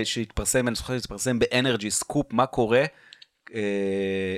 שהתפרסם, 0.05 0.69
אני 0.69 0.75
זוכר 0.75 0.95
שהתפרסם 0.95 1.39
באנרג'י 1.39 1.91
סקופ, 1.91 2.33
מה 2.33 2.47
קורה, 2.47 2.85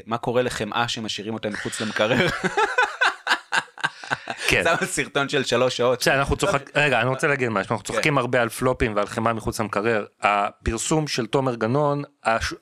מה 0.06 0.18
קורה 0.18 0.42
לחמאה 0.42 0.88
שמשאירים 0.88 1.34
אותה 1.34 1.50
מחוץ 1.50 1.80
למקרר. 1.80 2.26
כן. 4.48 4.64
שמו 4.64 4.86
סרטון 4.86 5.28
של 5.28 5.44
שלוש 5.44 5.76
שעות. 5.76 6.08
אנחנו 6.08 6.36
צוחקים, 6.36 6.74
רגע, 6.74 7.00
אני 7.00 7.08
רוצה 7.08 7.26
להגיד 7.26 7.48
משהו, 7.48 7.72
אנחנו 7.72 7.84
צוחקים 7.84 8.18
הרבה 8.18 8.42
על 8.42 8.48
פלופים 8.48 8.96
ועל 8.96 9.06
חמאה 9.06 9.32
מחוץ 9.32 9.60
למקרר. 9.60 10.04
הפרסום 10.20 11.08
של 11.08 11.26
תומר 11.26 11.54
גנון, 11.54 12.02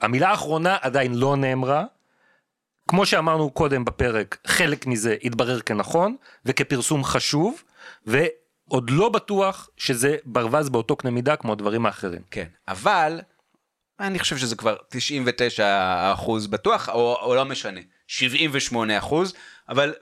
המילה 0.00 0.28
האחרונה 0.28 0.76
עדיין 0.80 1.14
לא 1.14 1.36
נאמרה. 1.36 1.84
כמו 2.88 3.06
שאמרנו 3.06 3.50
קודם 3.50 3.84
בפרק, 3.84 4.38
חלק 4.46 4.86
מזה 4.86 5.16
התברר 5.24 5.60
כנכון 5.60 6.16
וכפרסום 6.44 7.04
חשוב, 7.04 7.62
ועוד 8.06 8.90
לא 8.90 9.08
בטוח 9.08 9.68
שזה 9.76 10.16
ברווז 10.24 10.68
באותו 10.68 10.96
קנה 10.96 11.10
מידה 11.10 11.36
כמו 11.36 11.52
הדברים 11.52 11.86
האחרים. 11.86 12.22
כן, 12.30 12.46
אבל 12.68 13.20
אני 14.00 14.18
חושב 14.18 14.36
שזה 14.36 14.56
כבר 14.56 14.76
99 14.88 15.66
אחוז 16.12 16.46
בטוח, 16.46 16.88
או, 16.88 17.18
או 17.22 17.34
לא 17.34 17.44
משנה, 17.44 17.80
78 18.06 18.98
אחוז, 18.98 19.34
אבל 19.68 19.94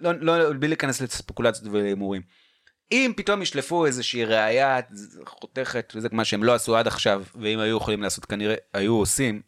לא, 0.00 0.12
לא, 0.20 0.52
בלי 0.52 0.68
להיכנס 0.68 1.00
לספקולציות 1.00 1.68
ולהימורים. 1.72 2.22
אם 2.92 3.12
פתאום 3.16 3.42
ישלפו 3.42 3.86
איזושהי 3.86 4.24
ראייה 4.24 4.80
חותכת, 5.26 5.92
וזה 5.96 6.08
מה 6.12 6.24
שהם 6.24 6.44
לא 6.44 6.54
עשו 6.54 6.76
עד 6.76 6.86
עכשיו, 6.86 7.22
ואם 7.34 7.58
היו 7.58 7.76
יכולים 7.76 8.02
לעשות 8.02 8.24
כנראה, 8.24 8.54
היו 8.72 8.94
עושים, 8.94 9.42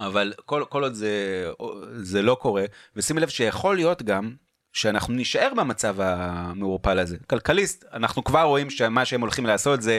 אבל 0.00 0.32
כל, 0.44 0.64
כל 0.68 0.82
עוד 0.82 0.94
זה, 0.94 1.46
זה 1.92 2.22
לא 2.22 2.34
קורה, 2.40 2.64
ושימי 2.96 3.20
לב 3.20 3.28
שיכול 3.28 3.76
להיות 3.76 4.02
גם 4.02 4.34
שאנחנו 4.72 5.14
נישאר 5.14 5.52
במצב 5.56 6.00
המעורפל 6.00 6.98
הזה. 6.98 7.16
כלכליסט, 7.26 7.84
אנחנו 7.92 8.24
כבר 8.24 8.42
רואים 8.42 8.70
שמה 8.70 9.04
שהם 9.04 9.20
הולכים 9.20 9.46
לעשות 9.46 9.82
זה, 9.82 9.98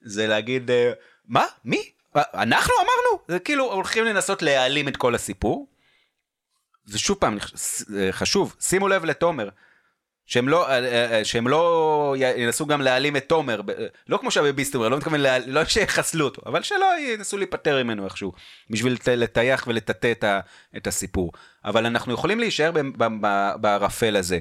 זה 0.00 0.26
להגיד, 0.26 0.70
אה, 0.70 0.92
מה? 1.28 1.44
מי? 1.64 1.90
אנחנו 2.16 2.74
אמרנו? 2.74 3.24
זה 3.28 3.38
כאילו 3.38 3.72
הולכים 3.72 4.04
לנסות 4.04 4.42
להעלים 4.42 4.88
את 4.88 4.96
כל 4.96 5.14
הסיפור. 5.14 5.66
ושוב 6.88 7.16
פעם, 7.20 7.38
חשוב, 8.10 8.56
שימו 8.60 8.88
לב 8.88 9.04
לתומר, 9.04 9.48
שהם 10.26 10.48
לא, 10.48 10.68
אה, 10.68 11.12
אה, 11.12 11.24
שהם 11.24 11.48
לא 11.48 12.14
ינסו 12.18 12.66
גם 12.66 12.80
להעלים 12.80 13.16
את 13.16 13.28
תומר, 13.28 13.60
לא 14.08 14.16
כמו 14.18 14.30
שהיה 14.30 14.52
בביסטומר, 14.52 14.88
לא 14.88 14.96
מתכוון, 14.96 15.20
לה, 15.20 15.38
לא 15.38 15.64
שיחסלו 15.64 16.24
אותו, 16.24 16.42
אבל 16.46 16.62
שלא 16.62 16.86
ינסו 17.00 17.36
להיפטר 17.36 17.84
ממנו 17.84 18.04
איכשהו, 18.04 18.32
בשביל 18.70 18.96
לטייח 19.06 19.64
ולטאטא 19.66 20.12
את, 20.12 20.24
את 20.76 20.86
הסיפור. 20.86 21.32
אבל 21.64 21.86
אנחנו 21.86 22.12
יכולים 22.12 22.40
להישאר 22.40 22.70
בערפל 23.60 24.16
הזה. 24.16 24.38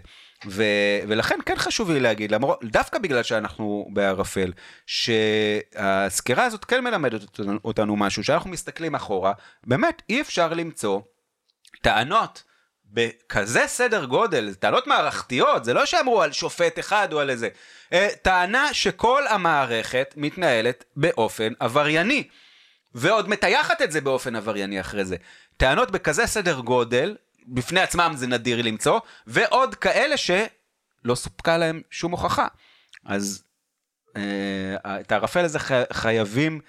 ו, 0.48 0.64
ולכן 1.08 1.40
כן 1.46 1.56
חשוב 1.58 1.92
לי 1.92 2.00
להגיד, 2.00 2.32
למרות, 2.32 2.60
דווקא 2.64 3.00
בגלל 3.00 3.24
שאנחנו 3.24 3.88
בערפל, 3.94 4.52
שהסקירה 4.86 6.46
הזאת 6.46 6.66
כן 6.66 6.84
מלמדת 6.84 7.40
אותנו 7.66 7.96
משהו, 7.96 8.24
שאנחנו 8.24 8.50
מסתכלים 8.50 8.96
אחורה, 8.96 9.34
באמת 9.68 10.02
אי 10.10 10.22
אפשר 10.22 10.54
למצוא 10.54 11.02
טענות 11.82 12.44
בכזה 12.86 13.64
סדר 13.68 14.06
גודל, 14.06 14.54
טענות 14.54 14.88
מערכתיות, 14.88 15.66
זה 15.66 15.74
לא 15.74 15.86
שאמרו 15.86 16.22
על 16.22 16.32
שופט 16.32 16.80
אחד 16.80 17.14
או 17.14 17.20
על 17.20 17.30
איזה, 17.30 17.50
אה, 17.94 18.08
טענה 18.22 18.74
שכל 18.74 19.28
המערכת 19.28 20.14
מתנהלת 20.18 20.84
באופן 20.96 21.54
עברייני, 21.60 22.28
ועוד 22.96 23.30
מטייחת 23.30 23.82
את 23.82 23.92
זה 23.92 24.02
באופן 24.02 24.36
עברייני 24.36 24.80
אחרי 24.80 25.06
זה. 25.06 25.16
טענות 25.58 25.92
בכזה 25.92 26.28
סדר 26.28 26.60
גודל, 26.60 27.16
בפני 27.48 27.82
עצמם 27.82 28.14
זה 28.16 28.28
נדיר 28.28 28.62
למצוא, 28.62 29.00
ועוד 29.28 29.76
כאלה 29.76 30.18
שלא 30.18 31.16
סופקה 31.16 31.58
להם 31.58 31.82
שום 31.92 32.12
הוכחה. 32.12 32.48
אז 33.06 33.44
אה, 34.16 34.76
את 35.00 35.12
הערפל 35.12 35.46
הזה 35.46 35.60
חייבים 35.94 36.60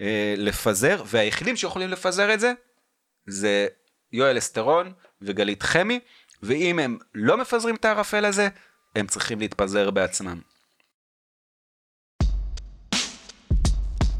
אה, 0.00 0.34
לפזר, 0.36 1.02
והיחידים 1.06 1.56
שיכולים 1.56 1.90
לפזר 1.90 2.34
את 2.34 2.40
זה, 2.40 2.52
זה 3.26 3.66
יואל 4.14 4.38
אסטרון 4.38 4.92
וגלית 5.22 5.62
חמי, 5.62 6.00
ואם 6.42 6.78
הם 6.78 6.98
לא 7.14 7.36
מפזרים 7.36 7.74
את 7.74 7.84
הערפל 7.84 8.24
הזה, 8.24 8.48
הם 8.96 9.06
צריכים 9.06 9.38
להתפזר 9.38 9.90
בעצמם. 9.90 10.40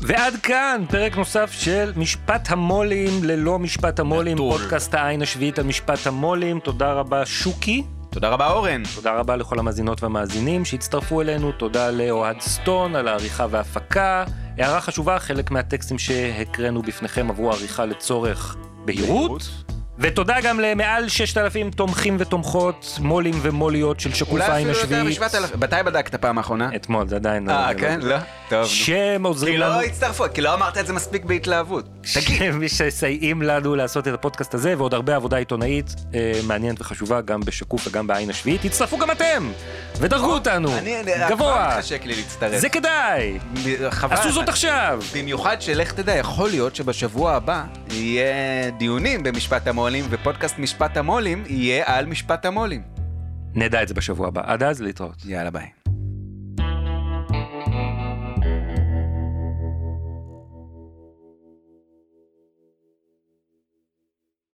ועד 0.01 0.34
כאן 0.42 0.84
פרק 0.90 1.16
נוסף 1.16 1.53
של 1.53 1.92
משפט 1.97 2.51
המו"לים 2.51 3.24
ללא 3.24 3.59
משפט 3.59 4.01
המו"לים, 4.01 4.36
פודקאסט 4.36 4.95
העין 4.95 5.22
השביעית 5.22 5.59
על 5.59 5.64
משפט 5.64 6.07
המו"לים. 6.07 6.61
תודה 6.61 6.92
רבה 6.92 7.26
שוקי. 7.26 7.82
תודה 8.11 8.28
רבה 8.28 8.51
אורן. 8.51 8.82
תודה 8.95 9.18
רבה 9.18 9.36
לכל 9.36 9.59
המאזינות 9.59 10.03
והמאזינים 10.03 10.64
שהצטרפו 10.64 11.20
אלינו, 11.20 11.53
תודה 11.53 11.90
לאוהד 11.90 12.40
סטון 12.40 12.97
על 12.97 13.09
העריכה 13.09 13.47
וההפקה. 13.51 14.24
הערה 14.59 14.80
חשובה, 14.80 15.18
חלק 15.18 15.51
מהטקסטים 15.51 15.99
שהקראנו 15.99 16.82
בפניכם 16.82 17.30
עברו 17.30 17.53
עריכה 17.53 17.84
לצורך 17.84 18.57
בהירות. 18.84 19.42
ותודה 19.99 20.40
גם 20.42 20.61
למעל 20.61 21.09
6,000 21.09 21.70
תומכים 21.70 22.16
ותומכות, 22.18 22.99
מו"לים 23.01 23.34
ומו"ליות 23.42 24.01
של 24.01 24.14
שקוף 24.14 24.40
העין 24.40 24.70
השביעית. 24.70 24.92
אולי 24.92 25.12
אפילו 25.16 25.24
יותר 25.24 25.40
מ-7,000, 25.53 25.57
מתי 25.57 25.76
בדקת 25.84 26.14
פעם 26.14 26.38
האחרונה? 26.38 26.70
אתמול, 26.76 27.09
זה 27.09 27.16
עדיין... 27.16 27.51
אה, 27.51 27.72
לא- 27.72 27.78
כן? 27.78 28.01
לא? 28.03 28.16
טוב. 28.49 28.66
שהם 28.66 29.26
עוזרים 29.26 29.61
לנו... 29.61 29.72
כי 29.72 29.78
לא 29.78 29.82
הצטרפו, 29.82 30.24
כי 30.34 30.40
לא 30.40 30.55
אמרת 30.55 30.78
את 30.78 30.86
זה 30.86 30.92
מספיק 30.92 31.24
בהתלהבות. 31.24 31.84
שהם 32.03 32.61
מסייעים 32.61 33.42
לנו 33.42 33.74
לעשות 33.74 34.09
את 34.09 34.14
הפודקאסט 34.14 34.55
הזה, 34.55 34.74
ועוד 34.78 34.95
הרבה 34.95 35.16
עבודה 35.16 35.36
עיתונאית 35.36 35.95
אה, 36.14 36.32
מעניינת 36.47 36.80
וחשובה, 36.80 37.20
גם 37.20 37.40
בשקוף 37.40 37.86
וגם 37.86 38.07
בעין 38.07 38.30
השביעית. 38.30 38.61
תצטרפו 38.66 38.99
גם 38.99 39.11
אתם! 39.11 39.51
ודרגו 39.99 40.32
אותנו! 40.32 40.68
גבוה! 41.28 41.36
כבר 41.36 41.68
מתחשק 41.68 42.05
לי 42.05 42.14
להצטרף. 42.16 42.61
זה 42.61 42.68
כדאי! 42.68 43.38
עשו 44.11 44.32
זאת 44.32 44.49
עכשיו! 44.49 45.01
במיוחד 45.14 45.62
שלך 45.62 45.92
תדע, 45.92 46.14
יכול 46.16 46.51
להיות 46.51 46.76
שבשבוע 46.76 47.32
הבא 47.32 47.62
יהיה 47.90 48.70
דיונים 48.78 49.22
במשפט 49.22 49.66
המון. 49.66 49.84
המו"לים, 49.85 50.05
ופודקאסט 50.11 50.59
משפט 50.59 50.97
המו"לים 50.97 51.45
יהיה 51.47 51.85
על 51.87 52.07
משפט 52.07 52.45
המו"לים. 52.45 52.82
נדע 53.55 53.82
את 53.82 53.89
זה 53.89 53.95
בשבוע 53.95 54.28
הבא. 54.28 54.43
עד 54.45 54.62
אז 54.62 54.82
להתראות. 54.82 55.24
יאללה 55.24 55.51
ביי. 55.51 55.74